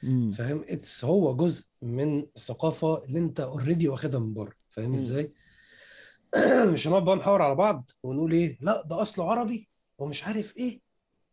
مم. 0.03 0.30
فاهم 0.30 0.64
it's 0.68 1.05
هو 1.05 1.36
جزء 1.36 1.66
من 1.82 2.18
الثقافه 2.36 3.05
اللي 3.05 3.18
أنت 3.18 3.41
already 3.40 3.88
واخدها 3.89 4.20
من 4.20 4.34
بره 4.34 4.53
فاهم. 4.68 4.93
إزاي 4.93 5.32
مش 6.72 6.89
هنقعد 6.89 7.05
بقى 7.05 7.16
نحاور 7.16 7.43
على 7.43 7.55
بعض 7.55 7.91
ونقول 8.03 8.33
إيه؟ 8.33 8.59
لا 8.61 8.83
ده 8.87 9.03
أصله 9.03 9.31
عربي 9.31 9.68
ومش 9.99 10.24
عارف 10.24 10.57
إيه. 10.57 10.81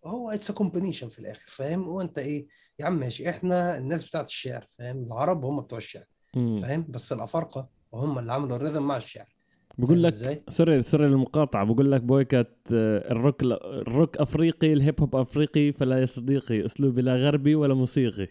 هو 0.06 0.32
it's 0.32 0.52
combination 0.52 1.10
في 1.10 1.20
الآخر 1.20 1.46
فاهم؟ 1.48 1.84
هو 1.84 2.02
أنت 2.02 2.18
إيه؟ 2.18 2.48
يا 2.80 2.86
عم 2.86 3.00
ماشي 3.00 3.30
إحنا 3.30 3.78
الناس 3.78 4.08
بتاعت 4.08 4.26
الشعر 4.30 4.68
فاهم؟ 4.78 5.04
العرب 5.04 5.46
هم 5.46 5.62
بتوع 5.62 5.78
الشعر. 5.78 6.04
فاهم؟ 6.34 6.86
بس 6.90 7.14
الأفارقة 7.14 7.68
هم 7.94 8.20
اللي 8.20 8.34
عملوا 8.34 8.58
ال 8.60 8.62
rhythm 8.62 8.78
مع 8.78 8.98
الشعر. 8.98 9.36
بقول 9.78 10.04
لك 10.04 10.12
إزاي؟ 10.12 10.44
sorry 10.50 10.82
sorry 10.82 11.06
المقاطعة 11.06 11.66
بقول 11.66 11.92
لك 11.92 12.02
بويكت 12.02 12.48
آه، 12.74 13.12
الروك 13.12 13.44
الروك 13.44 14.18
أفريقي 14.18 14.74
الهيب 14.74 15.02
هوب 15.02 15.16
أفريقي 15.16 15.72
فلا 15.72 16.02
يا 16.02 16.06
صديقي 16.06 16.66
أسلوبي 16.66 17.02
لا 17.02 17.16
غربي 17.16 17.56
ولا 17.56 17.74
موسيقي. 17.74 18.28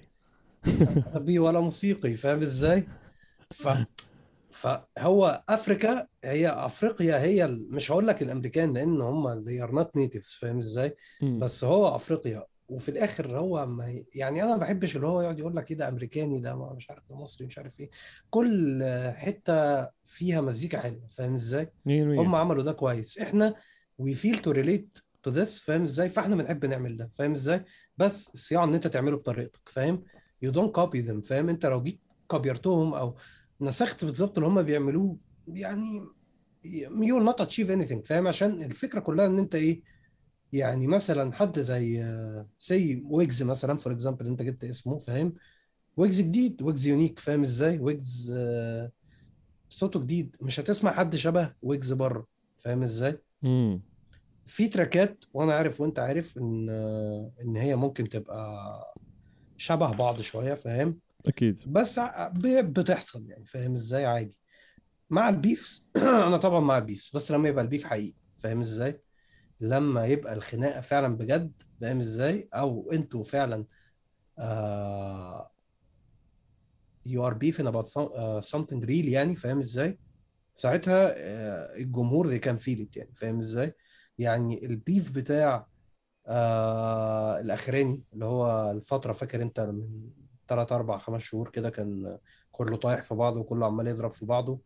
عربي 1.15 1.39
ولا 1.39 1.61
موسيقي 1.61 2.15
فاهم 2.15 2.41
إزاي؟ 2.43 2.87
ف 3.51 3.69
فهو 4.55 5.43
أفريكا 5.49 6.07
هي 6.25 6.49
أفريقيا 6.49 7.19
هي 7.23 7.47
مش 7.71 7.91
هقول 7.91 8.07
لك 8.07 8.23
الأمريكان 8.23 8.75
لأن 8.75 9.01
هم 9.01 9.45
they 9.45 9.67
are 9.67 9.71
not 9.73 9.87
natives 10.01 10.39
فاهم 10.41 10.59
إزاي. 10.59 10.95
بس 11.23 11.65
هو 11.65 11.95
أفريقيا. 11.97 12.45
وفي 12.69 12.89
الآخر 12.89 13.39
هو 13.39 13.67
ما 13.67 14.03
يعني 14.15 14.43
أنا 14.43 14.51
ما 14.51 14.57
بحبش 14.57 14.97
اللي 14.97 15.07
هو 15.07 15.21
يقعد 15.23 15.39
يقول 15.39 15.57
لك 15.57 15.71
إيه 15.71 15.77
ده 15.77 15.89
أمريكاني 15.89 16.41
ده 16.41 16.57
ما- 16.57 16.73
مش 16.73 16.91
عارف 16.91 17.03
ده 17.11 17.17
مصري 17.17 17.47
مش 17.47 17.59
عارف 17.59 17.81
إيه. 17.81 17.91
كل 18.31 18.83
حتة 19.17 19.89
فيها 20.07 20.41
مزيكا 20.41 20.81
حلوة 20.81 21.09
فاهم 21.11 21.35
إزاي؟ 21.35 21.73
100% 21.87 21.91
هم 22.21 22.35
عملوا 22.35 22.63
ده 22.63 22.73
كويس. 22.73 23.19
إحنا 23.19 23.55
we 23.99 24.15
feel 24.15 24.39
to 24.39 24.51
relate 24.51 24.99
to 25.23 25.31
this 25.31 25.59
فاهم 25.61 25.83
إزاي؟ 25.83 26.09
فإحنا 26.09 26.37
بنحب 26.37 26.65
نعمل 26.67 26.97
ده 26.97 27.11
فاهم 27.15 27.33
إزاي؟ 27.33 27.65
بس 27.97 28.31
الصياعه 28.35 28.65
إن 28.65 28.75
أنت 28.75 28.87
تعمله 28.87 29.17
بطريقتك 29.17 29.69
فاهم؟ 29.69 30.05
you 30.43 30.51
don't 30.51 30.75
copy 30.75 31.01
them 31.01 31.21
فاهم؟ 31.21 31.49
أنت 31.49 31.67
لو 31.67 31.83
جيت 31.83 32.01
كوبيتهم 32.29 32.95
أو 32.95 33.17
نسخت 33.61 34.05
بالظبط 34.05 34.39
اللي 34.39 34.49
هم 34.49 34.63
بيعملوه 34.63 35.17
يعني 35.49 36.07
you 37.01 37.19
not 37.19 37.41
achieve 37.41 37.71
anything 37.71 38.05
فاهم؟ 38.07 38.27
عشان 38.29 38.63
الفكرة 38.63 39.01
كلها 39.01 39.27
إن 39.27 39.39
أنت 39.39 39.55
إيه؟ 39.55 39.83
يعني 40.53 40.87
مثلا 40.87 41.33
حد 41.33 41.61
زي 41.61 42.07
سي 42.59 43.03
ويجز 43.07 43.43
مثلا 43.43 43.79
for 43.79 43.93
example 43.93 44.27
أنت 44.27 44.43
جبت 44.43 44.65
اسمه 44.65 44.99
فاهم؟ 44.99 45.35
ويجز 45.97 46.21
جديد 46.21 46.63
ويجز 46.63 46.87
unique 46.87 47.21
فاهم 47.21 47.41
إزاي؟ 47.41 47.79
ويجز 47.79 48.35
صوته 49.69 50.01
جديد. 50.01 50.37
مش 50.41 50.61
هتسمع 50.61 50.93
حد 50.93 51.15
شبه 51.17 51.53
ويجز 51.63 51.93
بره 51.93 52.27
فاهم 52.59 52.83
إزاي؟ 52.83 53.19
امم 53.45 53.83
في 54.47 54.69
تراكات 54.69 55.25
وأنا 55.35 55.55
عارف 55.55 55.81
وأنت 55.81 55.99
عارف 55.99 56.39
إن 56.39 56.69
إن 57.43 57.57
هي 57.57 57.77
ممكن 57.77 58.09
تبقى 58.09 58.95
شبه 59.57 59.93
بعض 59.93 60.21
شوية 60.21 60.55
فاهم؟ 60.55 60.99
أكيد. 61.27 61.59
بس 61.67 62.01
بتحصل 62.63 63.27
يعني 63.31 63.45
فاهم 63.45 63.75
إزاي؟ 63.75 64.07
عادي. 64.07 64.39
مع 65.11 65.29
ال 65.29 65.39
beefs 65.39 65.89
أنا 66.27 66.37
طبعا 66.37 66.61
مع 66.61 66.79
ال 66.79 66.84
beefs 66.84 67.11
بس 67.15 67.33
لما 67.33 67.49
يبقى 67.49 67.65
ال 67.65 67.69
beef 67.69 67.85
حقيقي 67.85 68.15
فاهم 68.39 68.61
إزاي؟ 68.61 69.01
لما 69.61 70.07
يبقى 70.07 70.35
الخناقة 70.35 70.81
فعلا 70.81 71.17
بجد 71.17 71.63
فاهم 71.81 72.01
إزاي؟ 72.01 72.49
أو 72.55 72.93
أنتوا 72.93 73.23
فعلا 73.23 73.65
آه 74.39 75.51
you 77.09 77.21
are 77.21 77.35
beefing 77.35 77.67
about 77.67 77.97
آه, 77.97 78.41
something 78.41 78.85
real 78.85 79.07
يعني 79.07 79.37
فاهم 79.37 79.59
إزاي؟ 79.59 79.99
ساعتها 80.55 81.15
آه 81.17 81.77
الجمهور 81.77 82.39
can 82.41 82.59
feel 82.59 82.79
it 82.81 82.97
يعني 82.97 83.15
فاهم 83.15 83.39
إزاي؟ 83.39 83.75
يعني 84.19 84.67
ال 84.67 84.77
beef 84.77 85.17
بتاع 85.17 85.67
آه 86.27 87.41
الأخراني 87.41 88.03
اللي 88.13 88.25
هو 88.25 88.71
الفترة 88.71 89.13
فاكر 89.13 89.43
أنت 89.43 89.61
من 89.61 90.11
3 90.49 90.77
4 90.77 90.99
5 90.99 91.25
شهور 91.25 91.49
كده 91.49 91.71
كان 91.71 92.19
كله 92.53 92.77
طايح 92.77 93.03
في 93.03 93.15
بعضه 93.15 93.41
وكله 93.41 93.67
عمال 93.67 93.87
يضرب 93.87 94.13
في 94.13 94.27
بعضه. 94.27 94.61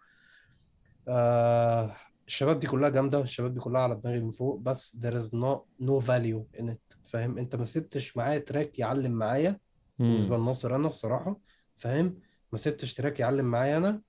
آه 1.09 1.95
الشباب 2.26 2.61
دي 2.61 2.66
كلها 2.66 2.89
جامدة 2.89 3.20
الشباب 3.20 3.55
دي 3.55 3.61
كلها 3.61 3.81
على 3.81 3.95
دماغي 3.95 4.20
من 4.20 4.31
فوق 4.31 4.61
بس 4.61 4.97
there 4.97 5.14
is 5.14 5.26
no 5.26 5.59
no 5.87 6.05
value 6.07 6.61
in 6.61 6.64
it 6.64 6.97
فاهم؟ 7.05 7.39
انت 7.39 7.57
ما 7.57 7.64
سبتش 7.64 8.16
معايا 8.16 8.39
track 8.39 8.79
يعلم 8.79 9.12
معايا. 9.12 9.59
بالنسبة. 9.99 10.37
لناصر 10.37 10.76
أنا 10.76 10.89
الصراحة 10.89 11.39
فاهم؟ 11.76 12.18
ما 12.53 12.59
سبتش 12.59 12.95
track 12.95 13.21
يعلم 13.20 13.45
معايا 13.45 13.76
أنا 13.76 14.03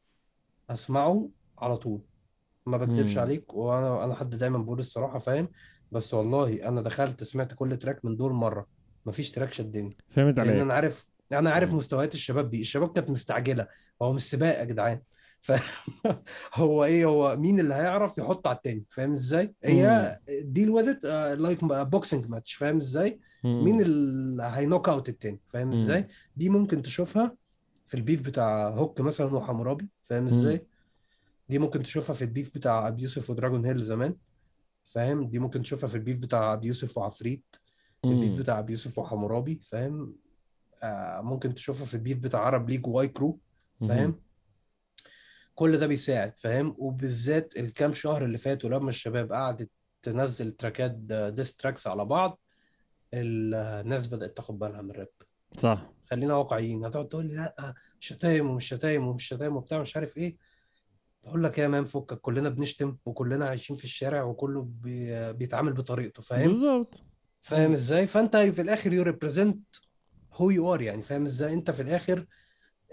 أسمعه 0.70 1.30
على 1.58 1.78
طول. 1.78 2.02
ما 2.66 2.78
بكذبش. 2.78 3.18
عليك 3.18 3.54
وأنا 3.54 4.04
أنا 4.04 4.16
حد 4.16 4.30
دايما 4.30 4.58
بقول 4.58 4.80
الصراحة 4.80 5.18
فاهم؟ 5.18 5.50
بس 5.92 6.14
والله 6.14 6.68
أنا 6.68 6.82
دخلت 6.82 7.24
سمعت 7.24 7.54
كل 7.54 7.78
track 7.78 8.06
من 8.06 8.16
دول 8.16 8.34
مرة 8.34 8.68
مفيش 9.06 9.32
track 9.32 9.52
شدني. 9.52 9.98
فهمت 10.10 10.40
لأن 10.40 10.50
عليك. 10.50 10.62
أنا 10.62 10.74
عارف 10.74 11.08
أنا 11.34 11.52
عارف. 11.52 11.74
مستويات 11.74 12.14
الشباب 12.14 12.50
دي 12.50 12.62
الشباب 12.62 12.94
كانت 12.94 13.10
مستعجلة. 13.10 13.68
هو 14.02 14.14
مش 14.14 14.22
سباق 14.22 14.60
يا 14.60 14.64
جدعان. 14.64 15.02
ف 15.42 15.52
هو 16.56 16.86
إيه 16.86 17.06
هو 17.06 17.36
مين 17.36 17.60
اللي 17.60 17.74
هيعرف 17.74 18.18
يحط 18.18 18.48
على 18.48 18.56
التاني؟ 18.56 18.84
فاهم 18.90 19.12
إزاي؟ 19.12 19.54
he 19.64 20.20
deal 20.30 20.70
with 20.70 20.90
it 20.90 21.06
like 21.40 21.64
boxing 21.64 22.30
match 22.30 22.54
فاهم 22.54 22.78
إزاي. 22.78 23.20
مين 23.44 23.82
اللي 23.82 24.44
هي 24.44 24.57
knock 24.57 24.90
out 24.90 25.10
التاني؟ 25.10 25.40
فاهم. 25.48 25.72
إزاي؟ 25.72 26.08
دي 26.36 26.50
ممكن 26.50 26.82
تشوفها 26.82 27.36
في 27.86 27.94
ال 27.94 28.00
beef 28.00 28.26
بتاع 28.26 28.70
هوك 28.70 29.02
مثلا 29.02 29.36
وحمورابي. 29.36 29.88
فاهم 30.10 30.26
إزاي؟ 30.26 30.66
دي 31.50 31.60
ممكن 31.60 31.84
تشوفها 31.84 32.14
في 32.14 32.22
ال 32.22 32.29
beef 32.29 32.56
بتاع 32.56 32.88
أبي 32.88 33.02
يوسف 33.02 33.30
ودراجون 33.30 33.66
هيل 33.66 33.78
زمان. 33.78 34.16
فاهم؟ 34.86 35.28
دي 35.28 35.40
ممكن 35.40 35.62
تشوفها 35.62 35.88
في 35.90 35.96
ال 35.96 36.01
beef 36.01 36.20
بتاع 36.20 36.54
أبي 36.54 36.68
يوسف 36.68 36.98
وعفريت. 36.98 37.56
ال 38.06 38.12
beef. 38.12 38.40
بتاع 38.40 38.60
أبي 38.60 38.72
يوسف 38.72 38.98
وحمورابي. 38.98 39.60
فاهم؟ 39.64 40.16
ممكن 41.24 41.54
تشوفها 41.56 41.86
في 41.86 41.94
ال 41.94 41.99
beef 41.99 42.18
بتاع 42.18 42.40
Arab 42.40 42.70
League 42.70 42.88
Y-Crew 42.88 43.40
فاهم؟ 43.88 44.22
كل 45.56 45.78
ده 45.78 45.88
بيساعد 45.88 46.38
فاهم؟ 46.38 46.76
وبالذات 46.78 47.58
الكام 47.58 47.94
شهر 47.94 48.26
اللي 48.26 48.38
فاتوا 48.38 48.70
لما 48.70 48.90
الشباب 48.90 49.32
قعدت 49.32 49.70
تنزل 50.02 50.52
تراكات 50.52 50.92
diss 51.34 51.56
tracks 51.56 51.88
على 51.88 52.06
بعض 52.06 52.40
الناس 53.14 54.08
بدأت 54.08 54.38
تاخد 54.38 54.60
بالها 54.60 54.82
من 54.82 54.92
الراب. 54.92 55.10
صح. 55.52 55.90
خلينا 56.10 56.34
واقعيين. 56.34 56.86
هتقعد 56.86 57.08
تقول 57.08 57.26
لي 57.26 57.36
لأ 57.36 57.74
شتايم 58.00 58.50
ومش 58.50 58.68
شتايم 58.68 59.08
ومش 59.08 59.28
شتايم 59.28 59.56
وبتاع 59.56 59.82
مش 59.82 59.96
عارف 59.96 60.18
إيه. 60.18 60.38
بقول 61.24 61.44
لك 61.44 61.58
إيه 61.58 61.64
يا 61.64 61.70
man 61.70 61.86
فكك 61.86 62.20
كلنا 62.22 62.50
بنشتم 62.50 62.98
وكلنا 63.06 63.46
عايشين 63.46 63.76
في 63.76 63.84
الشارع 63.84 64.24
وكله 64.24 64.62
بي... 64.62 65.34
بيتعامل 65.34 65.74
بطريقته 65.74 66.22
فاهم؟ 66.22 66.48
بالضبط 66.48 67.04
فاهم 67.42 67.74
إزاي؟ 67.74 68.08
فأنت 68.08 68.38
في 68.38 68.62
الآخر 68.62 68.94
you 68.94 69.04
represent 69.04 69.60
who 70.40 70.50
you 70.50 70.74
are 70.74 70.82
يعني 70.82 71.02
فاهم 71.02 71.24
إزاي؟ 71.26 71.54
أنت 71.54 71.72
في 71.72 71.82
الآخر 71.82 72.26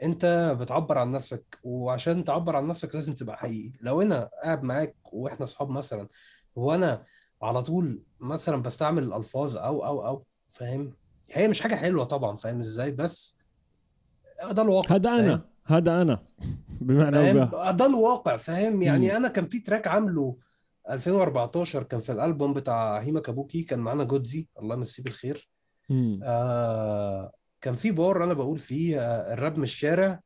أنت 0.02 0.56
بتعبر 0.60 0.98
عن 0.98 1.12
نفسك 1.12 1.58
وعشان 1.62 2.24
تعبر 2.24 2.56
عن 2.56 2.66
نفسك 2.66 2.94
لازم 2.94 3.14
تبقى 3.14 3.36
حقيقي. 3.36 3.72
لو 3.80 4.02
أنا 4.02 4.30
قاعد 4.42 4.62
معاك 4.62 4.96
وإحنا 5.12 5.42
أصحاب 5.42 5.70
مثلا 5.70 6.08
وأنا 6.54 7.02
على 7.42 7.62
طول 7.62 8.02
مثلا 8.20 8.62
بستعمل 8.62 9.02
الألفاظ 9.02 9.56
أو 9.56 9.86
أو 9.86 10.06
أو 10.06 10.24
فاهم؟ 10.50 10.92
هي 11.32 11.48
مش 11.48 11.60
حاجة 11.60 11.74
حلوة 11.74 12.04
طبعا 12.04 12.36
فاهم 12.36 12.58
إزاي؟ 12.58 12.90
بس 12.90 13.38
ده 14.50 14.62
الواقع 14.62 14.94
هذا؟ 14.96 15.14
أنا 15.20 15.48
هذا 15.64 16.02
أنا 16.02 16.18
بمعنى 16.80 17.32
ده 17.72 17.86
الواقع 17.86 18.36
فاهم؟ 18.36 18.82
يعني 18.82 19.08
مم. 19.10 19.16
أنا 19.16 19.28
كان 19.28 19.46
في 19.48 19.58
تراك 19.58 19.86
عامله 19.86 20.36
2014 20.90 21.82
كان 21.82 22.00
في 22.00 22.12
الألبوم 22.12 22.52
بتاع 22.54 22.98
هيما 22.98 23.20
كابوكي 23.20 23.62
كان 23.62 23.78
معانا 23.78 24.04
جودزي 24.04 24.46
الله 24.62 24.76
يمسيه 24.76 25.02
بالخير. 25.02 25.48
مم. 25.88 26.20
آه 26.22 27.32
كان 27.60 27.74
في 27.74 27.90
بار 27.90 28.24
أنا 28.24 28.34
بقول 28.34 28.58
فيه 28.58 29.00
آه 29.00 29.34
الراب 29.34 29.58
من 29.58 29.64
الشارع. 29.64 30.20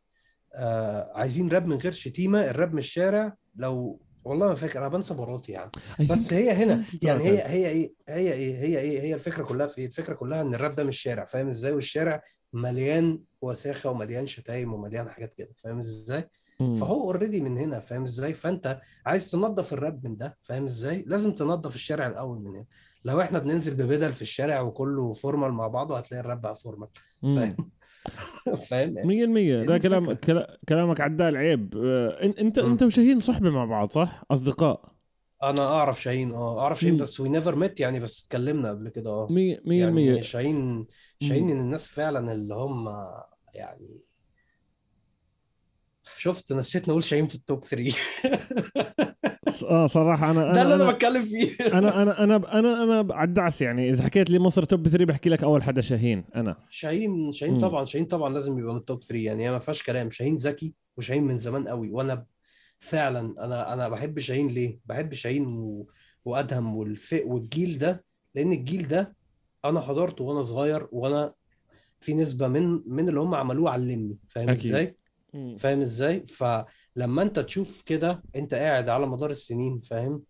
آه 0.55 1.13
عايزين 1.15 1.49
راب 1.49 1.67
من 1.67 1.77
غير 1.77 1.93
شتيمة 1.93 2.41
الراب 2.51 2.73
من 2.73 2.79
الشارع. 2.79 3.37
لو 3.57 4.01
والله 4.25 4.47
ما 4.47 4.55
فاكر 4.55 4.79
أنا 4.79 4.89
بنسى 4.89 5.15
مراتي 5.15 5.53
يعني. 5.53 5.71
بس 6.01 6.33
هي 6.33 6.53
هنا 6.53 6.85
يعني 7.03 7.23
هي 7.23 7.43
هي 7.47 7.69
إيه 7.69 7.93
هي 8.09 8.33
إيه 8.33 8.57
هي 8.59 8.79
إيه 8.79 9.01
هي 9.01 9.15
الفكرة 9.15 9.45
كلها 9.45 9.67
في 9.67 9.85
الفكرة 9.85 10.15
كلها 10.15 10.41
إن 10.41 10.55
الراب 10.55 10.75
ده 10.75 10.85
مش 10.85 10.99
شارع 11.01 11.25
فاهم 11.25 11.49
إزاي؟ 11.49 11.73
والشارع 11.73 12.23
مليان 12.53 13.21
وساخة 13.41 13.91
ومليان 13.91 14.27
شتايم 14.27 14.75
ومليان 14.75 15.09
حاجات 15.09 15.35
كده. 15.35 15.49
فاهم 15.57 15.79
إزاي. 15.79 16.29
فهو 16.59 17.03
already 17.03 17.41
من 17.41 17.59
هنا. 17.59 17.81
فاهم 17.81 18.03
إزاي؟ 18.03 18.35
فأنت 18.35 18.81
عايز 19.07 19.31
تنظف 19.31 19.73
الراب 19.73 20.07
من 20.07 20.17
ده. 20.17 20.37
فاهم 20.41 20.65
إزاي؟ 20.65 21.05
لازم 21.07 21.33
تنظف 21.33 21.75
الشارع 21.75 22.07
الأول 22.07 22.39
من 22.39 22.57
هنا. 22.57 22.65
لو 23.05 23.21
إحنا 23.21 23.39
بننزل 23.39 23.75
ببدل 23.75 24.13
في 24.13 24.23
الشارع 24.23 24.61
وكله 24.61 25.13
formal 25.13 25.53
مع 25.53 25.69
بعضه 25.69 25.99
هتلاقي 25.99 26.21
الراب 26.21 26.41
بقى 26.41 26.55
formal. 26.55 26.89
فاهم؟ 27.23 27.71
فاهم؟ 28.69 28.95
100% 28.95 29.37
هي 29.37 29.65
ده 29.67 29.79
كلام 29.79 30.13
كلامك 30.69 31.01
عدال 31.01 31.37
عيب 31.37 31.75
آه، 31.77 32.25
انت. 32.39 32.59
أنت 32.59 32.83
وشاهين 32.83 33.19
صحبة 33.19 33.51
مع 33.51 33.65
بعض 33.65 33.91
صح؟ 33.91 34.23
أصدقاء. 34.31 34.83
أنا 35.43 35.69
أعرف 35.69 36.03
شاهين 36.03 36.33
آه 36.33 36.61
أعرف 36.61 36.81
شاهين. 36.81 36.97
بس 36.97 37.21
we 37.21 37.29
never 37.29 37.55
met 37.57 37.81
يعني 37.81 38.01
بس 38.01 38.25
اتكلمنا 38.25 38.69
قبل 38.71 38.89
كده 38.89 39.11
آه. 39.11 39.29
100 39.31 39.57
100% 39.57 39.69
يعني 39.69 40.23
شاهين 40.23 40.87
شاهين. 41.21 41.45
من 41.47 41.61
الناس 41.61 41.89
فعلا 41.91 42.33
اللي 42.33 42.55
هم 42.55 42.89
يعني 43.55 44.01
شفت 46.21 46.53
نسيت 46.53 46.89
نقول 46.89 47.03
شاهين 47.03 47.27
في 47.27 47.35
ال 47.35 47.42
top 47.42 47.65
3 47.65 47.97
آه 49.69 49.87
صراحة 49.87 50.31
أنا 50.31 50.53
ده 50.53 50.63
اللي 50.63 50.75
أنا 50.75 50.91
بتكلم 50.93 51.23
فيه. 51.23 51.51
أنا 51.79 52.03
أنا 52.03 52.25
أنا 52.25 52.59
أنا 52.59 52.83
أنا 52.83 53.15
على 53.15 53.29
الدعس 53.29 53.63
يعني. 53.63 53.91
إذا 53.91 54.05
حكيت 54.05 54.31
لي 54.31 54.39
مصر 54.39 54.65
top 54.65 54.89
3 54.89 55.05
بحكي 55.05 55.29
لك 55.31 55.43
أول 55.43 55.63
حدا 55.63 55.81
شاهين 55.81 56.25
أنا. 56.37 56.57
شاهين 56.71 57.33
شاهين. 57.33 57.59
طبعا 57.59 57.85
شاهين 57.85 58.07
طبعا 58.07 58.35
لازم 58.35 58.59
يبقى 58.59 58.73
من 58.73 58.79
ال 58.79 58.85
top 58.85 59.03
3 59.03 59.25
يعني. 59.25 59.51
ما 59.51 59.59
فيهاش 59.59 59.83
كلام. 59.83 60.11
شاهين 60.11 60.35
ذكي 60.35 60.75
وشاهين 60.97 61.23
من 61.23 61.39
زمان 61.39 61.69
قوي. 61.69 61.91
وأنا 61.91 62.25
فعلا 62.81 63.45
أنا 63.45 63.73
أنا 63.73 63.89
بحب 63.89 64.19
شاهين 64.19 64.49
ليه؟ 64.49 64.79
بحب 64.87 65.15
شاهين 65.15 65.47
و... 65.47 65.87
وأدهم 66.25 66.77
والفئ 66.77 67.29
والجيل 67.29 67.79
ده. 67.79 68.05
لأن 68.35 68.53
الجيل 68.53 68.89
ده 68.89 69.17
أنا 69.65 69.81
حضرته 69.81 70.25
وأنا 70.25 70.43
صغير 70.43 70.87
وأنا 70.93 71.33
في 72.01 72.15
نسبة 72.15 72.49
من 72.49 72.83
من 72.87 73.09
اللي 73.09 73.21
هم 73.21 73.35
عملوه 73.35 73.71
علمني. 73.71 74.19
فاهم 74.29 74.49
أكيد. 74.49 74.65
إزاي؟ 74.67 74.97
فاهم 75.59 75.81
إزاي؟ 75.81 76.27
فلما 76.27 77.23
أنت 77.23 77.39
تشوف 77.39 77.83
كده 77.83 78.23
أنت 78.37 78.55
قاعد 78.55 78.89
على 78.89 79.07
مدار 79.07 79.31
السنين 79.31 79.81
فاهم؟ 79.81 80.23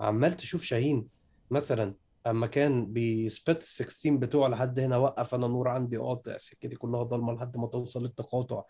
عمال 0.00 0.32
تشوف 0.32 0.62
شاهين 0.62 1.06
مثلا 1.50 1.94
أما 2.26 2.46
كان 2.46 2.92
بيسبت 2.92 3.56
ال 3.62 3.66
16 3.66 4.16
بتوعه 4.16 4.48
لحد 4.48 4.80
هنا 4.80 4.96
وقف 4.96 5.34
أنا 5.34 5.46
نور 5.48 5.68
عندي 5.68 5.96
قاطع 5.96 6.36
سكتي 6.36 6.76
كلها 6.76 7.02
ضلمة 7.02 7.32
لحد 7.32 7.56
ما 7.56 7.66
توصل 7.66 8.02
للتقاطع 8.02 8.62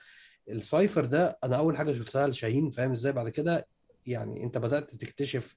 السايفر 0.48 1.04
ده 1.04 1.38
أنا 1.44 1.56
أول 1.56 1.76
حاجة 1.76 1.92
شفتها 1.92 2.26
لشاهين 2.28 2.70
فاهم 2.70 2.90
إزاي 2.90 3.12
بعد 3.12 3.28
كده 3.28 3.66
يعني 4.06 4.44
أنت 4.44 4.58
بدأت 4.58 4.94
تكتشف 4.94 5.56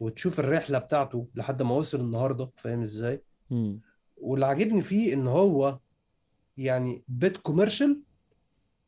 وتشوف 0.00 0.40
الرحلة 0.40 0.78
بتاعته 0.78 1.28
لحد 1.34 1.62
ما 1.62 1.74
وصل 1.74 2.00
النهارده 2.00 2.50
فاهم 2.56 2.80
إزاي. 2.80 3.22
واللي 4.16 4.46
عاجبني 4.46 4.82
فيه 4.82 5.14
إن 5.14 5.26
هو 5.26 5.78
يعني 6.56 7.04
بيت 7.08 7.36
commercial 7.36 8.02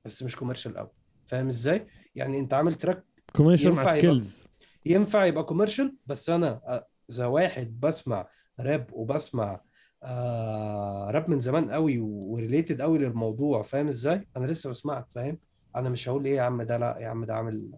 بس 0.05 0.23
مش 0.23 0.37
commercial 0.37 0.77
قوي 0.77 0.91
فاهم 1.27 1.49
إزاي؟ 1.49 1.87
يعني 2.15 2.41
أنت 2.41 2.55
عامل 2.55 2.75
track 2.75 3.05
commercial 3.37 3.73
مع 3.73 3.85
skills 3.85 4.49
ينفع 4.87 5.25
يبقى 5.25 5.45
commercial 5.45 5.97
بس 6.07 6.31
أنا 6.31 6.85
إذا 7.11 7.27
واحد 7.27 7.81
بسمع 7.81 8.29
راب 8.61 8.91
وبسمع 8.93 9.61
آه 10.03 11.11
راب 11.11 11.31
من 11.31 11.41
زمان 11.41 11.71
قوي 11.71 11.99
و 12.01 12.11
related 12.11 12.81
قوي 12.81 12.99
للموضوع 12.99 13.63
فاهم 13.63 13.89
إزاي؟ 13.89 14.29
أنا 14.37 14.47
لسه 14.47 14.71
بسمعك 14.71 15.11
فاهم؟ 15.11 15.39
أنا 15.77 15.89
مش 15.89 16.09
هقول 16.09 16.25
إيه 16.25 16.37
يا 16.37 16.43
عم 16.43 16.63
ده 16.63 16.77
لأ 16.77 16.99
يا 17.01 17.09
عم 17.09 17.25
ده 17.25 17.35
عامل 17.35 17.73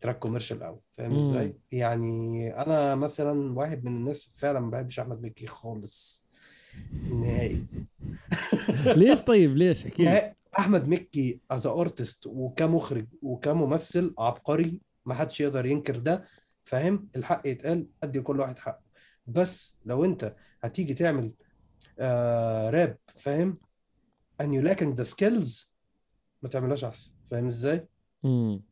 track 0.00 0.18
commercial 0.18 0.62
قوي 0.62 0.80
فاهم. 0.96 1.14
إزاي؟ 1.14 1.56
يعني 1.72 2.54
أنا 2.62 2.94
مثلا 2.94 3.58
واحد 3.58 3.84
من 3.84 3.96
الناس 3.96 4.30
فعلا 4.38 4.60
ما 4.60 4.70
بحبش 4.70 5.00
أحمد 5.00 5.22
مكي 5.22 5.46
خالص 5.46 6.26
نهائي. 7.10 7.66
ليش 8.96 9.20
طيب؟ 9.20 9.56
ليش؟ 9.56 9.86
أحكي 9.86 10.04
نهائي. 10.04 10.34
أحمد 10.60 10.88
مكي 10.88 11.40
as 11.50 11.66
artist 11.66 12.26
وكمخرج 12.26 13.06
وكممثل 13.22 14.14
عبقري 14.18 14.80
ما 15.06 15.14
حدش 15.14 15.40
يقدر 15.40 15.66
ينكر 15.66 15.96
ده 15.96 16.24
فاهم؟ 16.64 17.08
الحق 17.16 17.46
يتقال 17.46 17.86
أدي 18.02 18.20
كل 18.20 18.40
واحد 18.40 18.58
حقه. 18.58 18.82
بس 19.26 19.76
لو 19.84 20.04
أنت 20.04 20.36
هتيجي 20.62 20.94
تعمل 20.94 21.32
آه 21.98 22.70
راب 22.70 22.98
فاهم؟ 23.16 23.58
and 24.42 24.46
you 24.46 24.62
lacking 24.68 25.00
the 25.00 25.10
skills 25.14 25.66
ما 26.42 26.48
تعملهاش 26.48 26.84
أحسن. 26.84 27.10
فاهم 27.30 27.46
إزاي؟ 27.46 27.88
امم 28.24 28.62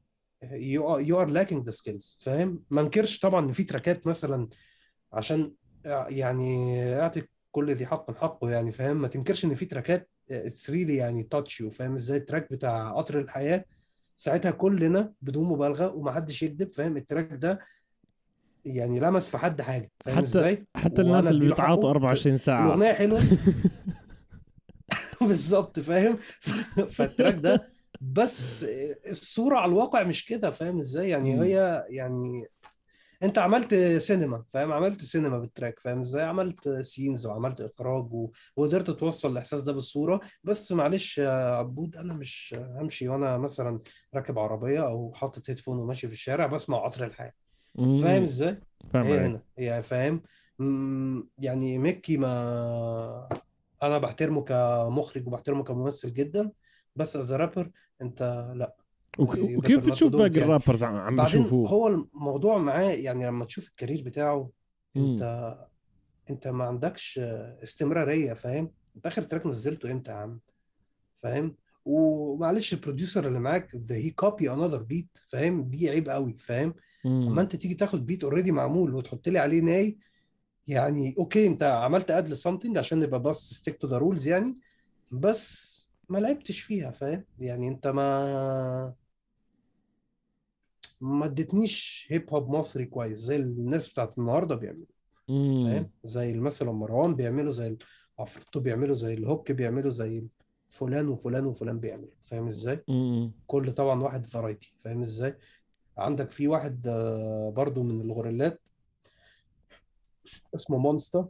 you 0.44 0.80
are, 0.82 1.02
you 1.08 1.14
are 1.16 1.30
lacking 1.30 1.62
the 1.70 1.72
skills 1.72 2.16
فاهم؟ 2.20 2.64
ما 2.70 2.80
انكرش 2.80 3.18
طبعا 3.18 3.44
إن 3.46 3.52
في 3.52 3.64
track 3.64 3.99
ات 3.99 4.06
مثلا 4.06 4.48
عشان 5.12 5.52
يعني 5.84 6.82
أعطي 7.00 7.22
كل 7.50 7.74
ذي 7.74 7.86
حق 7.86 8.18
حقه 8.18 8.50
يعني 8.50 8.72
فاهم؟ 8.72 8.96
ما 8.96 9.08
تنكرش 9.08 9.44
إن 9.44 9.54
في 9.54 9.66
track 9.66 10.03
ات 10.03 10.10
it's 10.30 10.70
really 10.70 10.96
يعني 10.96 11.22
touch 11.22 11.60
you 11.60 11.70
فاهم 11.70 11.94
إزاي؟ 11.94 12.18
ال 12.18 12.24
track 12.24 12.52
بتاع 12.52 12.92
قطر 12.92 13.18
الحياة 13.18 13.64
ساعتها 14.18 14.50
كلنا 14.50 15.12
بدون 15.22 15.48
مبالغة 15.48 15.92
ومحدش 15.94 16.42
يكذب 16.42 16.72
فاهم؟ 16.74 16.96
ال 16.96 17.02
track 17.02 17.28
ده 17.32 17.58
يعني 18.64 19.00
لمس 19.00 19.28
في 19.28 19.38
حد 19.38 19.60
حاجة 19.62 19.90
فاهم 20.04 20.16
حتى- 20.16 20.22
إزاي؟ 20.22 20.66
حتى 20.76 21.02
الناس 21.02 21.26
اللي 21.26 21.46
بيتعاطوا 21.48 21.82
حقه. 21.82 21.90
24 21.90 22.38
ساعة. 22.38 22.64
الأغنية 22.66 22.92
حلوة. 22.92 23.20
بالظبط 25.20 25.80
فاهم؟ 25.80 26.16
فال 26.88 27.01
track 27.01 27.34
ده 27.34 27.68
بس 28.00 28.64
الصورة 29.06 29.56
على 29.58 29.68
الواقع 29.72 30.02
مش 30.02 30.24
كده 30.26 30.50
فاهم 30.50 30.78
إزاي؟ 30.78 31.08
يعني. 31.08 31.40
هي 31.40 31.84
يعني 31.88 32.46
انت 33.22 33.38
عملت 33.38 33.74
سينما 33.98 34.44
فاهم؟ 34.52 34.72
عملت 34.72 35.00
سينما 35.00 35.38
بال 35.38 35.50
track 35.50 35.80
فاهم 35.80 36.00
إزاي؟ 36.00 36.22
عملت 36.24 36.68
scenes 36.68 37.26
وعملت 37.26 37.60
اخراج 37.60 38.12
و... 38.12 38.30
وقدرت 38.56 38.90
توصل 38.90 39.32
الاحساس 39.32 39.62
ده 39.62 39.72
بالصورة. 39.72 40.20
بس 40.44 40.72
معلش 40.72 41.18
يا 41.18 41.30
عبود 41.56 41.96
أنا 41.96 42.14
مش 42.14 42.54
همشي 42.58 43.08
وأنا 43.08 43.38
مثلا 43.38 43.80
راكب 44.14 44.38
عربية 44.38 44.86
أو 44.86 45.12
حاطط 45.14 45.50
headphone 45.50 45.78
وماشي 45.78 46.06
في 46.08 46.14
الشارع 46.14 46.46
بسمع 46.46 46.84
قطر 46.84 47.04
الحياة. 47.04 47.32
فاهم 47.76 48.22
إزاي؟ 48.22 48.60
فاهم 48.90 49.06
هي 49.06 49.12
عليك. 49.12 49.22
هنا؟ 49.22 49.42
يعني 49.56 49.82
فاهم؟ 49.82 50.22
يعني 51.38 51.78
مكي 51.78 53.28
أنا 53.82 53.98
بحترمه 53.98 54.42
كمخرج 54.44 55.26
وبحترمه 55.26 55.64
كممثل 55.64 56.12
جدا 56.12 56.50
بس 56.96 57.16
as 57.16 57.32
rapper 57.32 57.70
انت 58.02 58.50
لا. 58.54 58.76
وكيف 59.18 59.86
بتشوف 59.88 60.12
باقي. 60.12 60.26
ال 60.26 60.34
rappers 60.34 60.84
عم 60.84 61.16
بشوفوه 61.16 61.68
هو 61.68 61.88
الموضوع 61.88 62.58
معاه 62.58 62.90
يعني 62.90 63.26
لما 63.26 63.44
تشوف 63.44 63.68
ال 63.68 63.73
career 63.73 64.02
بتاعه 64.02 64.50
مم. 64.94 65.04
انت 65.10 65.54
انت 66.30 66.48
ما 66.48 66.64
عندكش 66.64 67.18
استمرارية 67.62 68.32
فاهم؟ 68.32 68.70
انت 68.96 69.06
آخر 69.06 69.22
track 69.22 69.46
نزلته 69.46 69.92
إمتى 69.92 70.10
يا 70.10 70.16
عم؟ 70.16 70.40
فاهم؟ 71.16 71.54
ومعلش 71.84 72.72
ال 72.72 72.78
producer 72.78 73.26
اللي 73.26 73.38
معاك 73.38 73.70
ده 73.74 73.94
هي 73.94 74.10
copy 74.10 74.50
another 74.52 74.82
beat 74.82 75.08
فاهم؟ 75.28 75.64
دي 75.70 75.90
عيب 75.90 76.08
قوي 76.08 76.36
فاهم. 76.38 76.74
أما 77.06 77.42
انت 77.42 77.56
تيجي 77.56 77.74
تاخد 77.74 78.06
beat 78.06 78.24
already 78.24 78.52
معمول 78.52 78.94
وتحط 78.94 79.28
لي 79.28 79.38
عليه 79.38 79.60
ناي 79.60 79.98
يعني 80.66 81.14
okay 81.18 81.46
انت 81.46 81.62
عملت 81.62 82.10
add 82.10 82.28
something 82.28 82.78
عشان 82.78 82.98
نبقى 83.00 83.22
بس 83.22 83.54
stick 83.54 83.76
to 83.76 83.86
the 83.86 83.98
rules 83.98 84.28
يعني 84.28 84.58
بس 85.10 85.78
ما 86.08 86.18
لعبتش 86.18 86.60
فيها 86.60 86.90
فاهم؟ 86.90 87.24
يعني 87.38 87.68
انت 87.68 87.86
ما 87.86 88.94
ما 91.00 91.24
ادتنيش 91.26 92.06
hip 92.10 92.30
hop 92.34 92.50
مصري 92.50 92.84
كويس 92.84 93.18
زي 93.18 93.36
الناس 93.36 93.88
بتاعت 93.92 94.18
النهارده 94.18 94.54
بيعملوا. 94.54 94.86
فاهم 95.28 95.90
زي 96.04 96.32
مثلا 96.32 96.72
مروان 96.72 97.14
بيعملوا 97.14 97.52
زي 97.52 97.76
عفروتو 98.18 98.60
بيعملوا 98.60 98.94
زي 98.94 99.14
الهوك 99.14 99.52
بيعملوا 99.52 99.90
زي 99.90 100.24
فلان 100.68 101.08
وفلان 101.08 101.46
وفلان 101.46 101.78
بيعملوا 101.80 102.10
فاهم 102.24 102.46
إزاي. 102.46 102.84
كل 103.46 103.72
طبعا 103.72 104.02
واحد 104.02 104.26
فرايتي 104.26 104.74
فاهم 104.78 105.02
إزاي 105.02 105.36
عندك 105.98 106.30
في 106.30 106.48
واحد 106.48 106.86
آه، 106.86 107.50
برضو 107.56 107.82
من 107.82 108.00
الغوريلات 108.00 108.60
اسمه 110.54 110.78
مونستا 110.78 111.28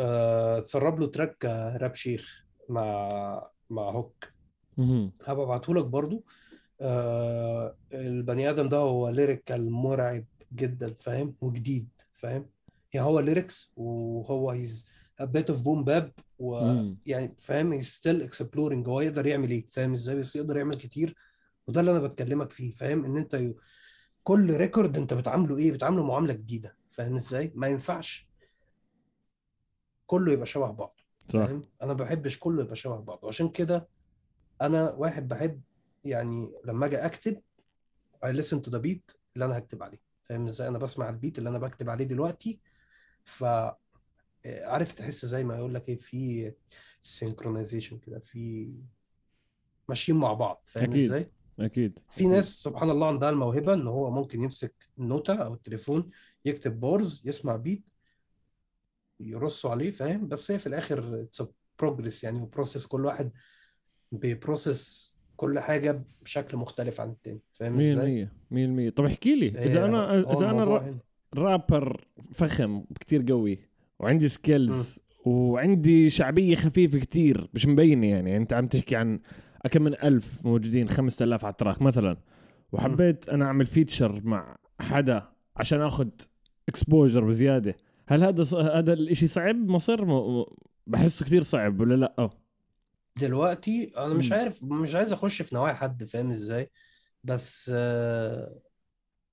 آه، 0.00 0.58
اتسرب 0.58 1.00
له 1.00 1.06
تراك 1.06 1.44
آه، 1.44 1.76
راب 1.76 1.94
شيخ 1.94 2.44
مع 2.68 3.08
مع 3.70 3.90
هوك. 3.90 4.24
هبقى 5.24 5.44
ابعته 5.44 5.74
لك 5.74 5.84
برضو 5.84 6.24
آه، 6.80 7.76
البني 7.92 8.50
آدم 8.50 8.68
ده 8.68 8.76
هو 8.76 9.08
ليريكال 9.08 9.70
مرعب 9.70 10.24
جدا 10.54 10.86
فاهم؟ 11.00 11.34
وجديد 11.40 11.88
فاهم؟ 12.14 12.46
يعني 12.94 13.06
هو 13.06 13.20
ليركس 13.20 13.72
وهو 13.76 14.50
هيز 14.50 14.86
of 15.22 15.54
boom 15.64 15.84
bap 15.84 16.04
مم. 16.40 16.96
ويعني 17.06 17.34
فاهم؟ 17.38 17.80
he's 17.80 17.84
still 17.84 18.28
exploring 18.30 18.88
هو 18.88 19.00
يقدر 19.00 19.26
يعمل 19.26 19.50
إيه 19.50 19.66
فاهم؟ 19.70 19.92
إزاي؟ 19.92 20.16
بس 20.16 20.36
يقدر 20.36 20.56
يعمل 20.56 20.74
كتير. 20.74 21.14
وده 21.66 21.80
اللي 21.80 21.90
أنا 21.90 21.98
بتكلمك 21.98 22.50
فيه 22.52 22.72
فاهم؟ 22.72 23.04
إن 23.04 23.16
أنت 23.16 23.34
ي- 23.34 23.54
كل 24.24 24.56
ريكورد 24.56 24.96
أنت 24.96 25.14
بتعامله 25.14 25.58
إيه؟ 25.58 25.72
بتعامله 25.72 26.02
معاملة 26.04 26.32
جديدة 26.32 26.76
فاهم 26.90 27.14
إزاي؟ 27.14 27.52
ما 27.54 27.68
ينفعش 27.68 28.28
كله 30.06 30.32
يبقى 30.32 30.46
شبه 30.46 30.70
بعض 30.70 30.96
صح. 31.28 31.32
فاهم؟ 31.46 31.64
أنا 31.82 31.92
ما 31.92 31.98
بحبش 32.04 32.38
كله 32.38 32.62
يبقى 32.62 32.76
شبه 32.76 32.96
بعض 33.00 33.18
وعشان 33.22 33.48
كده 33.48 33.88
أنا 34.62 34.90
واحد 34.90 35.28
بحب 35.28 35.60
يعني 36.04 36.52
لما 36.64 36.86
أجي 36.86 36.96
أكتب 36.96 37.42
I 38.24 38.28
listen 38.28 38.56
to 38.56 38.70
the 38.70 38.80
beat 38.82 39.14
اللي 39.34 39.44
أنا 39.44 39.58
هكتب 39.58 39.82
عليه. 39.82 40.00
فاهم 40.24 40.46
إزاي؟ 40.46 40.68
أنا 40.68 40.78
بسمع 40.78 41.08
البيت 41.08 41.38
اللي 41.38 41.48
أنا 41.48 41.58
بكتب 41.58 41.90
عليه 41.90 42.04
دلوقتي 42.04 42.60
ف 43.24 43.44
عارف 44.46 44.92
تحس 44.92 45.26
زي 45.26 45.44
ما 45.44 45.56
يقول 45.56 45.74
لك 45.74 45.88
إيه 45.88 45.98
في 45.98 46.52
synchronization 47.02 47.98
كده 47.98 48.18
في 48.18 48.72
ماشيين 49.88 50.18
مع 50.18 50.32
بعض. 50.32 50.62
فاهم 50.64 50.90
أكيد. 50.90 51.04
إزاي؟ 51.04 51.30
أكيد 51.60 51.98
في 52.08 52.26
ناس 52.26 52.62
سبحان 52.62 52.90
الله 52.90 53.06
عندها 53.06 53.30
الموهبة 53.30 53.74
إن 53.74 53.86
هو 53.86 54.10
ممكن 54.10 54.42
يمسك 54.42 54.74
النوتة 54.98 55.34
أو 55.34 55.54
التليفون 55.54 56.10
يكتب 56.44 56.80
bars 56.80 57.22
يسمع 57.24 57.56
beat 57.56 57.84
يرصوا 59.20 59.70
عليه 59.70 59.90
فاهم؟ 59.90 60.28
بس 60.28 60.50
هي 60.50 60.58
في 60.58 60.66
الآخر 60.66 61.22
it's 61.22 61.42
progress 61.78 62.24
يعني 62.24 62.40
و 62.42 62.48
process 62.48 62.86
كل 62.86 63.04
واحد 63.04 63.32
بي 64.12 64.34
process 64.34 65.09
كل 65.40 65.58
حاجة 65.58 66.02
بشكل 66.24 66.56
مختلف 66.56 67.00
عن 67.00 67.08
التاني 67.10 67.40
فاهم 67.52 67.76
إزاي؟ 67.80 68.28
100% 68.52 68.88
100% 68.90 68.94
طب 68.96 69.04
احكي 69.04 69.34
لي 69.34 69.48
إذا 69.64 69.80
هي- 69.80 69.84
أنا 69.84 70.18
إذا 70.32 70.50
أنا 70.50 70.64
را-. 70.64 70.94
رابر 71.34 72.04
فخم 72.32 72.84
كتير 73.00 73.24
قوي 73.28 73.58
وعندي 74.00 74.28
skills 74.28 74.98
وعندي 75.24 76.10
شعبية 76.10 76.54
خفيفة 76.54 76.98
كتير 76.98 77.48
مش 77.54 77.66
مبينة 77.66 78.06
يعني 78.06 78.36
أنت 78.36 78.52
عم 78.52 78.66
تحكي 78.66 78.96
عن 78.96 79.20
كم 79.70 79.82
من 79.82 79.94
ألف 80.04 80.46
موجودين 80.46 80.88
5000 80.88 81.44
على 81.44 81.52
ال 81.52 81.57
track 81.57 81.82
مثلا 81.82 82.16
وحبيت 82.72 83.28
أنا 83.28 83.44
أعمل 83.44 83.66
feature 83.66 84.20
مع 84.24 84.56
حدا 84.80 85.28
عشان 85.56 85.80
اخذ 85.80 86.08
exposure 86.68 87.24
بزيادة 87.24 87.76
هل 88.08 88.24
هذا. 88.24 88.44
هذا 88.78 88.92
الإشي 88.92 89.28
صعب 89.28 89.56
مصر. 89.56 90.04
بحسه 90.86 91.24
كتير 91.24 91.42
صعب 91.42 91.80
ولا 91.80 91.94
لأ 91.94 92.30
دلوقتي 93.16 93.92
أنا 93.96 94.14
مش. 94.14 94.32
عارف 94.32 94.64
مش 94.64 94.94
عايز 94.94 95.12
أخش 95.12 95.42
في 95.42 95.54
نوايا 95.54 95.74
حد 95.74 96.04
فاهم 96.04 96.30
إزاي 96.30 96.70
بس 97.24 97.70
آه، 97.74 98.60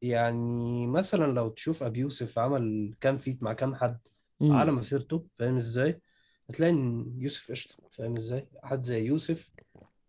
يعني 0.01 0.87
مثلا 0.87 1.31
لو 1.31 1.49
تشوف 1.49 1.83
أبي 1.83 1.99
يوسف 1.99 2.39
عمل 2.39 2.95
كام 3.01 3.17
feat 3.17 3.43
مع 3.43 3.53
كام 3.53 3.75
حد. 3.75 3.99
على 4.41 4.71
مسيرته 4.71 5.27
فاهم 5.35 5.57
إزاي 5.57 6.01
هتلاقي 6.49 6.71
إن 6.71 7.13
يوسف 7.17 7.51
قشطة 7.51 7.75
فاهم 7.91 8.15
إزاي 8.15 8.47
حد 8.63 8.83
زي 8.83 9.05
يوسف 9.05 9.51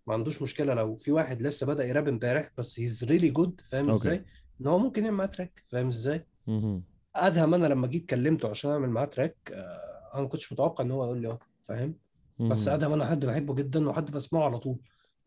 ما 0.06 0.14
عندوش 0.14 0.42
مشكلة 0.42 0.74
لو 0.74 0.96
في 0.96 1.12
واحد 1.12 1.42
لسه 1.42 1.66
بدأ 1.66 1.84
يراب 1.84 2.08
امبارح 2.08 2.50
بس 2.58 2.80
he's 2.80 3.04
really 3.04 3.30
good 3.30 3.61
فاهم 3.64 3.88
okay. 3.90 4.09
إزاي 4.08 4.24
إن 4.60 4.66
هو 4.66 4.78
ممكن 4.78 5.04
يعمل 5.04 5.16
معاه 5.16 5.26
track 5.26 5.64
فاهم 5.68 5.86
إزاي 5.86 6.26
مهم. 6.46 6.82
أدهم 7.16 7.54
أنا 7.54 7.66
لما 7.66 7.86
جيت 7.86 8.06
كلمته 8.10 8.50
عشان 8.50 8.70
أعمل 8.70 8.88
معاه 8.90 9.04
track 9.06 9.36
آه، 9.52 10.10
أنا 10.14 10.22
ما 10.22 10.28
كنتش 10.28 10.52
متوقع 10.52 10.84
إن 10.84 10.90
هو 10.90 11.04
يقول 11.04 11.22
لي 11.22 11.28
آه 11.28 11.38
فاهم 11.62 11.94
بس. 12.41 12.68
ادهم 12.68 12.93
أنا 12.93 13.07
حد 13.07 13.26
بحبه 13.26 13.55
جدا 13.55 13.89
وحد 13.89 14.11
بسمعه 14.11 14.45
على 14.45 14.59
طول. 14.59 14.78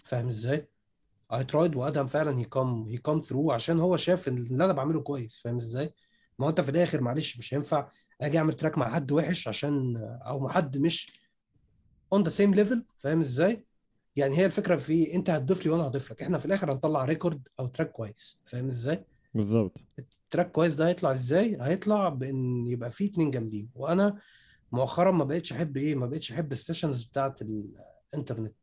فاهم 0.06 0.28
إزاي؟ 0.28 0.68
I 1.34 1.44
tried 1.44 1.76
وأدهم 1.76 2.08
فعلا 2.08 2.40
he 2.40 2.44
came 2.46 2.84
he 2.84 2.98
came 2.98 3.20
through 3.20 3.52
عشان 3.52 3.80
هو 3.80 3.98
شاف 3.98 4.28
اللي 4.28 4.66
أنا 4.66 4.74
بعمله 4.74 5.02
كويس. 5.02 5.40
فاهم 5.40 5.56
إزاي؟ 5.56 5.94
ما 6.40 6.46
هو 6.46 6.50
أنت 6.50 6.62
في 6.62 6.72
الآخر 6.72 7.02
معلش 7.02 7.38
مش 7.38 7.54
هينفع 7.54 7.90
أجي 8.22 8.38
أعمل 8.38 8.54
track 8.54 8.78
مع 8.78 8.94
حد 8.94 9.12
وحش 9.12 9.48
عشان 9.48 9.98
أو 10.26 10.40
مع 10.40 10.50
حد 10.50 10.78
مش 10.78 11.22
on 12.14 12.24
the 12.24 12.30
same 12.30 12.54
level 12.54 12.86
فاهم 12.98 13.20
إزاي؟ 13.20 13.66
يعني 14.16 14.38
هي 14.38 14.46
الفكرة 14.46 14.76
في 14.76 15.14
أنت 15.14 15.30
هتضيف 15.30 15.66
لي 15.66 15.72
وأنا 15.72 15.84
هضيف 15.88 16.12
لك. 16.12 16.22
إحنا 16.22 16.38
في 16.38 16.46
الآخر 16.46 16.72
هنطلع 16.72 17.06
record 17.06 17.48
أو 17.60 17.68
track 17.68 17.92
كويس. 17.92 18.42
فاهم 18.46 18.68
إزاي؟ 18.68 19.06
بالضبط 19.34 19.86
ال 20.00 20.08
track 20.08 20.52
كويس 20.52 20.76
ده 20.76 20.88
هيطلع 20.88 21.12
إزاي؟ 21.12 21.58
هيطلع 21.62 22.10
بإن 22.10 22.68
يبقى 22.68 22.92
فيه 22.92 23.10
اتنين 23.12 23.32
جامدين. 23.32 23.70
وأنا 23.76 24.18
مؤخرا 24.72 25.12
ما 25.12 25.24
بقتش 25.24 25.54
أحب 25.54 25.78
إيه؟ 25.78 25.96
ما 25.96 26.06
بقتش 26.06 26.32
أحب 26.32 26.52
ال 26.52 26.57
sessions 26.57 27.04
بتاعت 27.04 27.40
الإنترنت. 27.42 28.56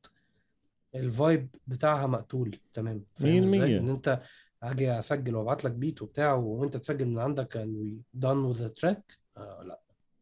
ال 0.94 1.05
vibe 1.05 1.48
بتاعها 1.66 2.06
مقتول. 2.06 2.58
تمام. 2.74 3.04
فاهم 3.14 3.42
إزاي. 3.42 3.78
إن 3.78 3.88
أنت 3.88 4.20
أجي 4.62 4.98
أسجل 4.98 5.34
وأبعت 5.34 5.64
لك 5.64 5.72
beat 5.72 6.02
وبتاع 6.02 6.34
وأنت 6.34 6.76
تسجل 6.76 7.08
من 7.08 7.18
عندك 7.18 7.58
and 7.58 7.70
we 7.82 8.20
done 8.24 8.52
with 8.52 8.58
the 8.58 8.80
track. 8.80 9.16
آه 9.36 9.62
لا. 9.62 9.80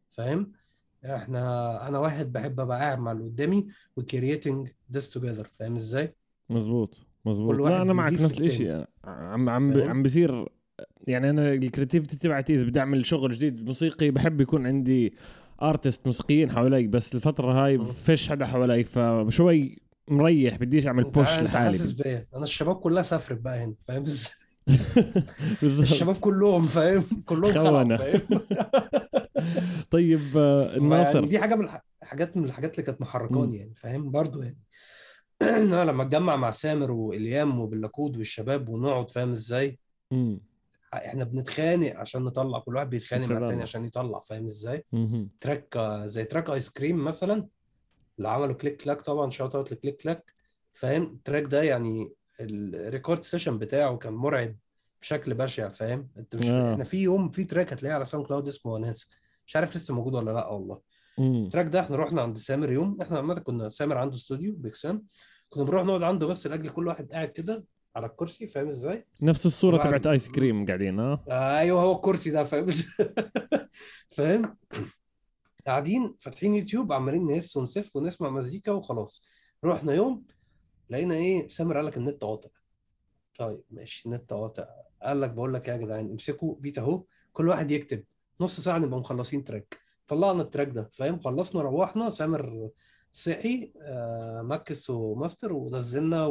فاهم؟ 0.09 0.51
إحنا 1.05 1.87
أنا 1.87 1.99
واحد 1.99 2.33
بحب 2.33 2.59
أبقى 2.59 2.79
قاعد 2.79 2.99
مع 2.99 3.11
اللي 3.11 3.23
قدامي 3.23 3.67
و 3.97 4.01
creating 4.01 4.67
this 4.97 5.03
together. 5.03 5.47
فاهم 5.59 5.75
إزاي؟ 5.75 6.15
مزبوط 6.49 6.97
مظبوط. 7.25 7.59
واحد 7.59 7.71
لا 7.71 7.81
أنا 7.81 7.93
معك 7.93 8.13
نفس. 8.13 8.41
الشيء 8.41 8.85
عم 9.03 9.49
عم 9.49 9.73
فاهم؟ 9.73 9.89
عم 9.89 10.03
بصير 10.03 10.47
يعني 11.07 11.29
أنا 11.29 11.53
ال 11.53 11.59
creativity 11.59 12.17
تبعتي 12.17 12.55
إذا 12.55 12.65
بدي 12.65 12.79
أعمل 12.79 13.05
شغل 13.05 13.31
جديد 13.31 13.65
موسيقي 13.65 14.11
بحب 14.11 14.41
يكون 14.41 14.67
عندي 14.67 15.13
artist 15.61 16.05
موسيقيين 16.05 16.51
حوالي 16.51 16.87
بس 16.87 17.15
الفترة 17.15 17.51
هاي. 17.65 17.85
فيش 17.85 18.29
حدا 18.29 18.45
حوالي 18.45 18.83
فشوي 18.83 19.77
مريح 20.07 20.55
بديش 20.57 20.87
أعمل 20.87 21.03
بوش 21.03 21.27
لحالي. 21.39 21.49
حاسس 21.49 22.01
أنا 22.33 22.43
الشباب 22.43 22.75
كلها 22.75 23.03
سافرت 23.03 23.41
بقى 23.41 23.63
هنا 23.63 23.73
فاهم؟ 23.87 24.03
الشباب 25.63 26.15
كلهم 26.15 26.61
فاهم؟ 26.61 27.03
كلهم. 27.25 27.51
خلعوا 27.53 27.97
فاهم؟ 27.97 28.21
طيب 29.91 30.19
آه، 30.37 30.61
يعني 30.63 30.77
الناصر 30.77 31.25
دي 31.25 31.39
حاجة 31.39 31.55
من 31.55 31.65
الح- 31.65 31.85
حاجات 32.03 32.37
من 32.37 32.45
الحاجات 32.45 32.71
اللي 32.71 32.83
كانت 32.83 33.01
محركاني 33.01 33.57
يعني 33.57 33.73
فاهم؟ 33.75 34.11
برضو 34.11 34.41
يعني. 34.41 34.57
أنا 35.41 35.85
لما 35.85 36.03
أتجمع 36.03 36.35
مع 36.35 36.51
سامر 36.51 36.91
وإليام 36.91 37.59
وباللاكود 37.59 38.17
والشباب 38.17 38.69
ونقعد 38.69 39.11
فاهم 39.11 39.31
إزاي. 39.31 39.79
إحنا 40.93 41.23
بنتخانق 41.23 41.95
عشان 41.95 42.23
نطلع 42.23 42.59
كل 42.59 42.75
واحد 42.75 42.89
بيتخانق 42.89 43.31
مع. 43.31 43.37
التاني 43.37 43.61
عشان 43.61 43.85
يطلع 43.85 44.19
فاهم 44.19 44.45
إزاي. 44.45 44.85
track 45.41 45.77
زي 46.05 46.23
track 46.25 46.49
آيس 46.49 46.69
كريم 46.69 47.05
مثلا 47.05 47.47
اللي 48.17 48.29
عملوا 48.29 48.53
كليك 48.55 48.81
كلاك 48.83 49.01
طبعا 49.01 49.29
shout 49.29 49.55
out 49.55 49.71
ل 49.71 49.77
كليك 49.77 50.01
كلاك 50.01 50.33
فاهم 50.73 51.03
ال 51.03 51.10
track 51.10 51.43
ده 51.43 51.63
يعني 51.63 52.11
ال 52.39 52.51
record 52.51 53.23
session 53.23 53.57
بتاعه 53.59 53.97
كان 53.97 54.13
مرعب 54.13 54.55
بشكل 55.01 55.33
بشع 55.33 55.67
فاهم 55.69 56.09
أنت 56.17 56.35
مش 56.35 56.45
آه. 56.45 56.73
إحنا 56.73 56.83
في 56.83 56.97
يوم 56.97 57.29
في 57.31 57.43
track 57.43 57.73
هتلاقيه 57.73 57.95
على 57.95 58.05
ساوند 58.05 58.27
كلاود 58.27 58.47
اسمه 58.47 58.71
وناس 58.73 59.09
مش 59.47 59.55
عارف 59.55 59.75
لسه 59.75 59.93
موجود 59.93 60.15
ولا 60.15 60.31
لأ 60.31 60.47
والله. 60.47 60.81
ال 61.19 61.27
track 61.27 61.65
ده 61.65 61.79
إحنا 61.79 61.95
رحنا 61.95 62.21
عند 62.21 62.37
سامر 62.37 62.71
يوم 62.71 63.01
إحنا 63.01 63.17
عامة 63.17 63.33
كنا 63.39 63.69
سامر 63.69 63.97
عنده 63.97 64.15
استوديو 64.15 64.55
بيكسام 64.55 65.05
كنا 65.49 65.63
بنروح 65.63 65.85
نقعد 65.85 66.03
عنده 66.03 66.27
بس 66.27 66.47
لاجل 66.47 66.69
كل 66.69 66.87
واحد 66.87 67.11
قاعد 67.11 67.27
كده 67.29 67.63
على 67.97 68.07
الكرسي 68.07 68.47
فاهم 68.47 68.67
إزاي؟ 68.67 69.05
نفس 69.21 69.45
الصورة 69.45 69.77
تبعت 69.77 70.07
آيس 70.07 70.29
كريم 70.31 70.65
قاعدين 70.65 70.99
آه 70.99 71.23
آه 71.29 71.57
أيوه 71.59 71.81
هو 71.81 71.95
الكرسي 71.95 72.29
ده 72.29 72.43
فاهم؟ 72.43 72.67
فاهم؟ 74.15 74.57
قاعدين 75.67 76.15
فاتحين 76.19 76.55
يوتيوب 76.55 76.91
عمالين 76.93 77.27
نهس 77.27 77.57
ونسف 77.57 77.95
ونسمع 77.95 78.29
مزيكا 78.29 78.71
وخلاص. 78.71 79.23
رحنا 79.63 79.93
يوم 79.93 80.23
لقينا 80.89 81.15
إيه 81.15 81.47
سامر 81.47 81.75
قال 81.77 81.85
لك 81.85 81.97
النت 81.97 82.23
قاطع. 82.23 82.49
طيب 83.37 83.61
ماشي 83.71 84.05
النت 84.05 84.33
قاطع. 84.33 84.65
قال 85.03 85.21
لك 85.21 85.29
بقول 85.31 85.53
لك 85.53 85.69
إيه 85.69 85.75
يا 85.75 85.81
جدعان 85.81 86.11
امسكوا 86.11 86.55
beat 86.59 86.77
أهو 86.77 87.03
كل 87.33 87.47
واحد 87.47 87.71
يكتب. 87.71 88.03
نص 88.41 88.59
ساعة 88.59 88.77
نبقى 88.77 88.99
مخلصين 88.99 89.43
track. 89.43 89.77
طلعنا 90.07 90.41
ال 90.41 90.45
track 90.45 90.67
ده 90.69 90.89
فاهم؟ 90.93 91.19
خلصنا 91.19 91.61
روحنا. 91.61 92.09
سامر 92.09 92.69
صحي 93.11 93.71
آه 93.81 94.41
mix 94.41 94.89
و 94.89 94.98
master 94.98 95.53
ونزلنا 95.53 96.25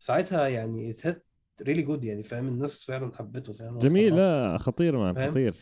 وساعتها 0.00 0.48
يعني 0.48 0.90
it 0.90 1.04
hit 1.04 1.26
really 1.62 1.82
good 1.82 2.04
يعني 2.04 2.22
فاهم؟ 2.22 2.48
الناس 2.48 2.84
فعلا 2.84 3.12
حبته 3.14 3.52
فاهم؟ 3.52 3.78
جميل. 3.78 4.16
لا 4.16 4.58
خطير 4.58 4.98
man؟ 4.98 5.30
خطير. 5.30 5.54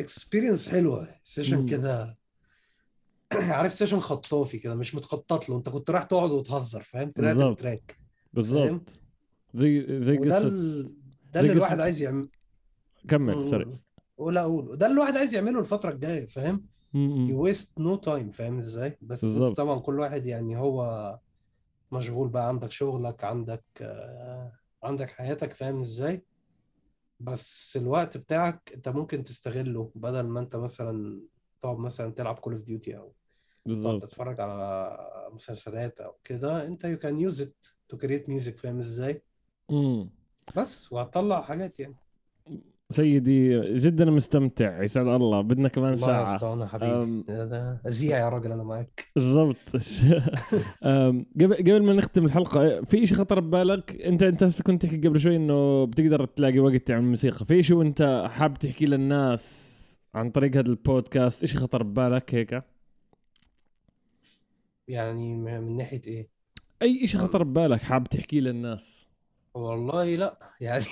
experience 0.00 0.68
حلوة. 0.68 1.08
session. 1.22 1.66
كده 1.66 2.18
عارف 3.32 3.72
session 3.72 4.00
خطافي 4.00 4.58
كده 4.58 4.74
مش 4.74 4.94
متخطط 4.94 5.48
له. 5.48 5.56
انت 5.56 5.68
كنت 5.68 5.90
رايح 5.90 6.02
تقعد 6.04 6.30
وتهزر 6.30 6.82
فاهم؟ 6.82 7.10
طلعت 7.10 7.36
بالظبط. 7.36 7.56
ال 7.58 7.65
track 7.65 7.98
بالضبط 8.32 9.02
زي 9.54 10.00
زي 10.00 10.16
قصة 10.16 10.48
ده 11.32 11.40
اللي 11.40 11.52
الواحد 11.52 11.80
عايز 11.80 12.02
يعمل 12.02 12.28
كمل 13.08 13.50
sorry. 13.50 13.78
ولا 14.16 14.40
أقول 14.40 14.76
ده 14.76 14.86
اللي 14.86 14.94
الواحد 14.94 15.16
عايز 15.16 15.34
يعمله 15.34 15.60
الفترة 15.60 15.90
الجاية 15.90 16.26
فاهم؟ 16.26 16.66
مم. 16.94 17.30
you 17.30 17.42
waste 17.42 17.78
no 17.80 17.96
time 17.96 18.30
فاهم 18.30 18.58
إزاي؟ 18.58 18.98
بس 19.02 19.24
بالظبط. 19.24 19.56
طبعا 19.56 19.78
كل 19.78 20.00
واحد 20.00 20.26
يعني 20.26 20.56
هو 20.58 21.18
مشغول 21.92 22.28
بقى 22.28 22.48
عندك 22.48 22.70
شغلك 22.70 23.24
عندك 23.24 23.64
آه، 23.80 24.52
عندك 24.82 25.10
حياتك 25.10 25.52
فاهم 25.52 25.80
إزاي؟ 25.80 26.22
بس 27.20 27.76
الوقت 27.76 28.16
بتاعك 28.16 28.72
أنت 28.74 28.88
ممكن 28.88 29.24
تستغله 29.24 29.92
بدل 29.94 30.20
ما 30.20 30.40
أنت 30.40 30.56
مثلا 30.56 31.20
تقعد 31.62 31.78
مثلا 31.78 32.12
تلعب 32.12 32.38
Call 32.38 32.52
of 32.52 32.62
Duty 32.62 32.96
أو 32.96 33.02
تقعد 33.02 33.14
بالضبط 33.66 34.02
تتفرج 34.02 34.40
على 34.40 34.98
مسلسلات 35.32 36.00
أو 36.00 36.16
كده 36.24 36.66
أنت 36.66 36.84
you 36.84 36.98
can 36.98 37.20
use 37.20 37.40
it 37.42 37.66
to 37.88 37.96
create 37.96 38.28
music 38.28 38.58
فاهم 38.58 38.78
إزاي؟ 38.78 39.22
مم. 39.70 40.10
بس 40.56 40.92
وهتطلع 40.92 41.42
حاجات 41.42 41.80
يعني. 41.80 41.96
سيدي 42.92 43.60
جدا 43.74 44.04
مستمتع 44.04 44.82
يسعد 44.82 45.06
الله. 45.06 45.40
بدنا 45.40 45.68
كمان 45.68 45.94
الله 45.94 46.24
ساعة. 46.24 46.54
أنا 46.54 46.66
حبيبي. 46.66 47.24
ازيع 47.88 48.18
يا 48.18 48.28
راجل 48.28 48.52
أنا 48.52 48.62
معاك 48.62 49.08
بالضبط. 49.16 49.56
قبل 51.40 51.54
قبل 51.54 51.82
ما 51.82 51.92
نختم 51.92 52.24
الحلقة 52.24 52.82
في 52.84 53.06
شيء 53.06 53.16
خطر 53.16 53.40
ببالك؟ 53.40 54.00
أنت 54.00 54.22
أنت 54.22 54.42
هسه 54.42 54.64
كنت 54.64 54.86
تحكي 54.86 55.08
قبل 55.08 55.20
شوي 55.20 55.36
إنه 55.36 55.84
بتقدر 55.84 56.24
تلاقي 56.24 56.58
وقت 56.58 56.86
تعمل 56.86 57.04
موسيقى 57.04 57.46
في 57.46 57.62
شيء 57.62 57.76
وأنت 57.76 58.28
حاب 58.30 58.54
تحكي 58.54 58.86
للناس 58.86 59.72
عن 60.14 60.30
طريق 60.30 60.56
هذا 60.56 60.70
البودكاست 60.70 61.44
شيء 61.44 61.60
خطر 61.60 61.82
ببالك 61.82 62.34
هيك؟ 62.34 62.62
يعني 64.88 65.34
من 65.34 65.76
ناحية 65.76 66.00
إيه؟ 66.06 66.28
أي 66.82 67.06
شيء 67.06 67.20
خطر 67.20 67.42
ببالك 67.42 67.82
حاب 67.82 68.04
تحكيه 68.04 68.40
للناس؟ 68.40 69.01
والله 69.54 70.16
لا. 70.16 70.38
يعني 70.60 70.84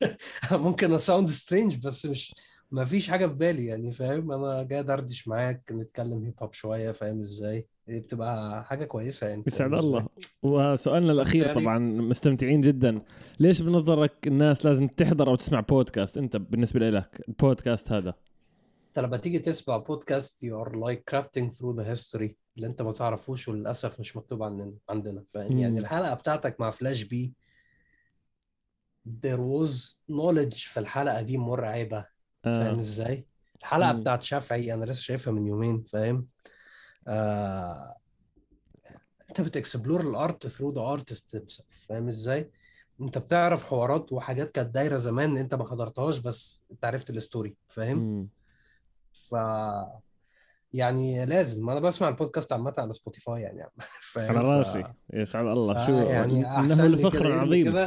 ممكن 0.52 0.92
I 0.92 0.98
sound 0.98 1.28
strange 1.30 1.86
بس 1.86 2.06
مش 2.06 2.34
ما 2.70 2.84
فيش 2.84 3.10
حاجة 3.10 3.26
في 3.26 3.34
بالي 3.34 3.66
يعني 3.66 3.92
فاهم؟ 3.92 4.32
أنا 4.32 4.62
جاي 4.62 4.82
دردش 4.82 5.28
معاك 5.28 5.62
نتكلم 5.72 6.24
هيب 6.24 6.34
هوب 6.42 6.52
شوية 6.52 6.92
فاهم 6.92 7.18
إزاي؟ 7.20 7.66
دي 7.88 8.00
بتبقى 8.00 8.64
حاجة 8.64 8.84
كويسة 8.84 9.26
يعني. 9.28 9.42
يسعد؟ 9.46 9.74
الله. 9.74 10.06
وسؤالنا 10.42 11.12
الأخير 11.12 11.46
يعني- 11.46 11.60
طبعا 11.60 11.78
مستمتعين 11.78 12.60
جدا. 12.60 13.00
ليش 13.40 13.62
بنظرك 13.62 14.26
الناس 14.26 14.66
لازم 14.66 14.88
تحضر 14.88 15.28
أو 15.28 15.36
تسمع 15.36 15.60
بودكاست 15.60 16.18
أنت 16.18 16.36
بالنسبة 16.36 16.90
لك 16.90 17.24
البودكاست 17.28 17.92
هذا؟ 17.92 18.14
أنت 18.88 18.98
لما 18.98 19.16
تيجي 19.16 19.38
تسمع 19.38 19.76
بودكاست 19.76 20.42
you 20.42 20.60
are 20.62 20.76
like 20.76 21.04
crafting 21.08 21.52
through 21.52 21.72
the 21.72 21.90
history 21.90 22.36
اللي 22.56 22.66
أنت 22.66 22.82
ما 22.82 22.92
تعرفوش 22.92 23.48
وللأسف 23.48 24.00
مش 24.00 24.16
مكتوب 24.16 24.42
عندنا 24.42 24.72
عندنا 24.90 25.24
فاهم. 25.34 25.58
يعني 25.58 25.78
الحلقة 25.78 26.14
بتاعتك 26.14 26.60
مع 26.60 26.70
فلاش 26.70 27.02
بي 27.04 27.32
there 29.08 29.38
was 29.40 29.96
knowledge 30.10 30.68
في 30.68 30.80
الحلقة 30.80 31.22
دي 31.22 31.38
مرعبه 31.38 32.06
فاهم 32.42 32.74
آه. 32.74 32.80
إزاي؟ 32.80 33.26
الحلقة 33.60 33.92
مم. 33.92 34.00
بتاعت 34.00 34.22
شافعي 34.22 34.74
أنا 34.74 34.84
لسه 34.84 35.00
شايفها 35.00 35.32
من 35.32 35.46
يومين 35.46 35.82
فاهم؟ 35.82 36.26
آه... 37.08 37.96
أنت 39.28 39.40
بت 39.40 39.53
explore 39.53 40.00
ال 40.00 40.12
art 40.12 40.46
through 40.46 40.72
the 40.72 40.80
artist 40.80 41.62
فاهم 41.88 42.06
إزاي؟ 42.06 42.50
أنت 43.00 43.18
بتعرف 43.18 43.64
حوارات 43.64 44.12
وحاجات 44.12 44.50
كانت 44.50 44.74
دايرة 44.74 44.98
زمان 44.98 45.36
أنت 45.36 45.54
ما 45.54 45.68
حضرتهاش 45.70 46.18
بس 46.18 46.62
أنت 46.70 46.84
عرفت 46.84 47.10
ال 47.10 47.18
story 47.18 47.56
فاهم؟ 47.68 48.28
ف 49.12 49.34
يعني 50.72 51.26
لازم 51.26 51.70
أنا 51.70 51.80
بسمع 51.80 52.08
البودكاست 52.08 52.52
عامة 52.52 52.74
على 52.78 52.92
سبوتيفاي 52.92 53.42
يعني 53.42 53.70
فاهم 54.12 54.36
على 54.38 54.64
ف- 54.64 54.68
رأسي 54.68 54.84
يسعد 55.12 55.46
الله 55.46 55.74
ف- 55.74 55.86
شو 55.86 55.92
يعني 55.92 56.38
انه 56.38 56.60
أحسن 56.60 56.86
لي 56.86 57.86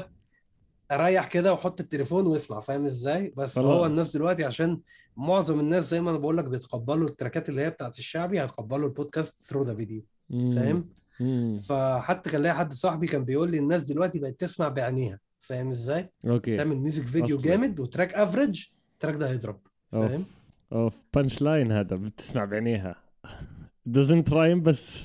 لفخر 0.91 1.29
كده 1.29 1.51
واحط 1.51 1.79
التليفون 1.81 2.27
واسمع 2.27 2.59
فاهم 2.59 2.85
إزاي؟ 2.85 3.33
بس 3.37 3.55
خلاص. 3.55 3.65
هو 3.65 3.85
الناس 3.85 4.15
دلوقتي 4.15 4.43
عشان 4.43 4.79
معظم 5.17 5.59
الناس 5.59 5.89
زي 5.89 6.01
ما 6.01 6.09
أنا 6.11 6.17
بقول 6.17 6.37
لك 6.37 6.45
بيتقبلوا 6.45 7.07
التراكات 7.07 7.49
اللي 7.49 7.61
هي 7.61 7.69
بتاعت 7.69 7.99
الشعبي 7.99 8.41
هيتقبلوا 8.41 8.87
البودكاست 8.87 9.45
through 9.45 9.63
the 9.63 9.73
video. 9.75 10.01
فاهم. 10.29 10.89
فحتى 11.59 12.29
كان 12.29 12.41
ليا 12.43 12.53
حد 12.53 12.73
صاحبي 12.73 13.07
كان 13.07 13.23
بيقول 13.25 13.51
لي 13.51 13.57
الناس 13.59 13.83
دلوقتي 13.83 14.19
بقت 14.19 14.39
تسمع 14.39 14.67
بعينيها 14.67 15.19
فاهم 15.39 15.69
إزاي؟ 15.69 16.09
okay. 16.25 16.57
تعمل 16.57 16.77
music 16.77 17.05
video 17.07 17.37
أصلي. 17.37 17.49
جامد 17.49 17.79
و 17.79 17.85
track 17.85 18.13
average 18.13 18.65
ال 18.93 18.97
track 18.97 19.15
ده 19.15 19.29
هيضرب 19.29 19.59
فاهم؟ 19.91 20.25
أوف. 20.73 21.01
punchline 21.13 21.71
هذا 21.71 21.95
بتسمع 21.95 22.45
بعينيها. 22.45 22.95
doesn't 23.97 24.29
rhyme 24.29 24.61
بس. 24.63 25.03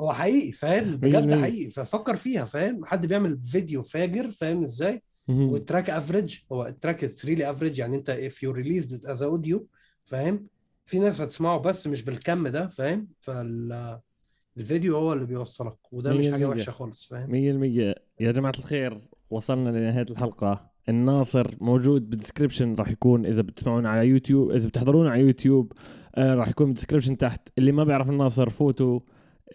هو 0.00 0.12
حقيقي 0.12 0.52
فاهم؟ 0.52 0.96
بجد. 0.96 1.34
حقيقي. 1.34 1.70
ففكر 1.70 2.16
فيها 2.16 2.44
فاهم؟ 2.44 2.84
حد 2.84 3.06
بيعمل 3.06 3.38
فيديو 3.42 3.82
فاجر 3.82 4.30
فاهم 4.30 4.62
إزاي. 4.62 5.02
وال 5.28 5.46
track 5.46 5.90
average 5.90 6.38
هو 6.52 6.66
ال 6.66 6.72
track 6.72 7.04
it's 7.04 7.24
really 7.24 7.50
average 7.50 7.78
يعني 7.78 7.96
أنت 7.96 8.30
you 8.44 8.52
released 8.56 8.90
it 8.90 9.16
as 9.16 9.20
audio 9.20 9.58
فاهم؟ 10.04 10.46
في 10.84 10.98
ناس 10.98 11.20
هتسمعه 11.20 11.58
بس 11.58 11.86
مش 11.86 12.02
بالكم 12.02 12.48
ده 12.48 12.66
فاهم؟ 12.66 13.08
فالفيديو 13.20 14.96
هو 14.96 15.12
اللي 15.12 15.26
بيوصلك 15.26 15.76
وده 15.92 16.14
مش 16.14 16.28
حاجة. 16.30 16.48
وحشة 16.48 16.70
خالص 16.70 17.06
فاهم؟ 17.06 17.30
مية 17.30 17.50
المية 17.50 17.94
يا 18.20 18.32
جماعة 18.32 18.52
الخير 18.58 18.98
وصلنا 19.30 19.68
لنهاية 19.68 20.06
الحلقة. 20.10 20.70
الناصر 20.88 21.50
موجود 21.60 22.10
بال 22.10 22.20
description 22.20 22.74
راح 22.74 22.90
يكون 22.90 23.26
إذا 23.26 23.42
بتسمعونا 23.42 23.90
على 23.90 24.08
يوتيوب 24.08 24.50
إذا 24.50 24.68
بتحضرونا 24.68 25.10
على 25.10 25.22
يوتيوب 25.22 25.72
آه 26.14 26.34
راح 26.34 26.48
يكون 26.48 26.66
بال 26.66 26.74
description 26.74 27.16
تحت. 27.16 27.48
اللي 27.58 27.72
ما 27.72 27.84
بيعرف 27.84 28.10
الناصر 28.10 28.48
فوتوا. 28.48 29.00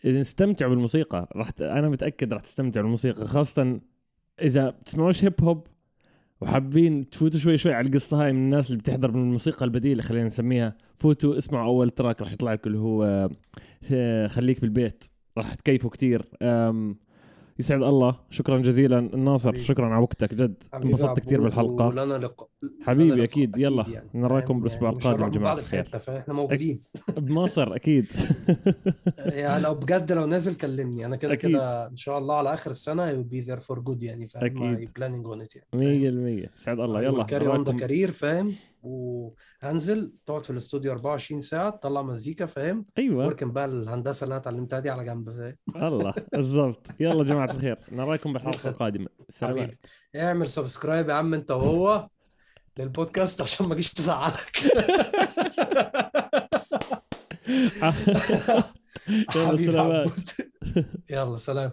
استمتعوا 0.06 0.70
بالموسيقى 0.70 1.30
راح 1.36 1.50
ت... 1.50 1.62
أنا 1.62 1.90
متأكد 1.90 2.34
راح 2.34 2.42
تستمتعوا 2.42 2.84
بالموسيقى 2.84 3.26
خاصة 3.28 3.80
إذا 4.42 4.70
بتسمعوش 4.70 5.24
هيب 5.24 5.34
هوب 5.44 5.68
وحابين 6.42 7.10
تفوتوا 7.10 7.40
شوي 7.40 7.58
شوي 7.58 7.74
على 7.74 7.88
القصة 7.88 8.26
هاي 8.26 8.34
من 8.34 8.40
الناس 8.40 8.68
اللي 8.68 8.80
بتحضر 8.80 9.12
من 9.12 9.22
الموسيقى 9.22 9.66
البديلة 9.66 10.02
خلينا 10.02 10.28
نسميها. 10.28 10.78
فوتوا 10.96 11.38
اسمعوا 11.38 11.66
أول 11.66 11.90
track 11.90 12.22
راح 12.22 12.34
يطلع 12.34 12.54
لكم 12.54 12.70
اللي 12.70 12.80
هو 12.80 13.30
آه، 13.92 14.28
خليك 14.28 14.62
بالبيت 14.62 15.04
راح 15.38 15.54
تكيفوا 15.54 15.90
كتير. 15.90 16.26
أم 16.42 16.98
يسعد 17.60 17.84
الله. 17.84 18.20
شكرا 18.30 18.58
جزيلا. 18.58 19.00
الناصر 19.00 19.50
حبيبي. 19.50 19.64
شكرا 19.64 19.86
على 19.86 20.02
وقتك. 20.02 20.34
جد 20.34 20.64
انبسطت 20.74 21.20
كثير 21.20 21.42
بالحلقة. 21.42 21.88
ولنا 21.88 22.14
لق... 22.14 22.50
حبيبي، 22.82 23.04
لنا 23.04 23.14
لقاء 23.14 23.24
أكيد. 23.24 23.58
يلا، 23.58 23.86
يعني. 23.90 24.10
نراكم 24.14 24.48
فاهم؟ 24.48 24.60
بالأسبوع 24.60 24.90
يعني 24.90 25.16
القادم 25.16 25.56
في 25.56 25.60
الخير. 25.60 26.00
فإحنا 26.00 26.34
موجودين. 26.34 26.84
بمصر 27.18 27.76
أكيد. 27.76 28.06
يعني 29.18 29.64
لو 29.64 29.74
بجد 29.74 30.12
لو 30.12 30.26
نازل 30.26 30.56
كلمني. 30.56 31.06
أنا 31.06 31.16
كده. 31.16 31.36
كده 31.36 31.88
إن 31.88 31.96
شاء 31.96 32.18
الله 32.18 32.36
على 32.36 32.54
آخر 32.54 32.72
السنة 32.72 33.12
you'll 33.12 33.28
be 33.28 33.48
there 33.48 33.60
for 33.60 33.76
good 33.76 34.04
يعني. 34.04 34.28
فاهم؟ 34.28 34.88
planning 34.88 35.26
on 35.26 35.46
it 35.46 35.60
يعني. 35.74 36.48
100% 36.48 36.50
سعد 36.56 36.80
الله. 36.80 37.04
يلا 37.04 37.24
carry 37.24 37.48
on 37.48 37.64
the 37.64 37.74
career 37.74 38.12
فاهم؟ 38.12 38.56
وهنزل 38.86 40.12
تقعد 40.26 40.44
في 40.44 40.50
الاستوديو 40.50 40.92
24 40.92 41.42
ساعة 41.42 41.70
تطلع 41.70 42.02
مزيكا 42.02 42.46
فاهم؟ 42.46 42.86
أيوه. 42.98 43.26
وركن 43.26 43.52
بقى 43.52 43.66
الهندسة 43.66 44.24
اللي 44.24 44.34
أنا 44.34 44.42
اتعلمتها 44.42 44.80
دي 44.80 44.90
على 44.90 45.04
جنب 45.06 45.30
فاهم؟ 45.30 45.56
الله 45.88 46.14
بالضبط. 46.34 46.88
يلا 47.00 47.24
جماعة 47.24 47.46
الخير 47.52 47.78
نراكم 47.92 48.34
بالحلقة 48.34 48.68
القادمة. 48.70 49.08
سلامات 49.30 49.64
حبيبي. 49.64 49.78
اعمل 50.16 50.50
سبسكرايب 50.50 51.10
يا 51.10 51.14
عم 51.14 51.34
أنت 51.34 51.52
وهو 51.52 52.08
للبودكاست 52.80 53.42
عشان 53.42 53.66
ما 53.66 53.74
اجيش 53.74 53.94
تزعلك. 53.94 54.52
يلا 59.36 59.82
عبود. 59.82 60.30
يلا 61.10 61.38
سلام. 61.38 61.72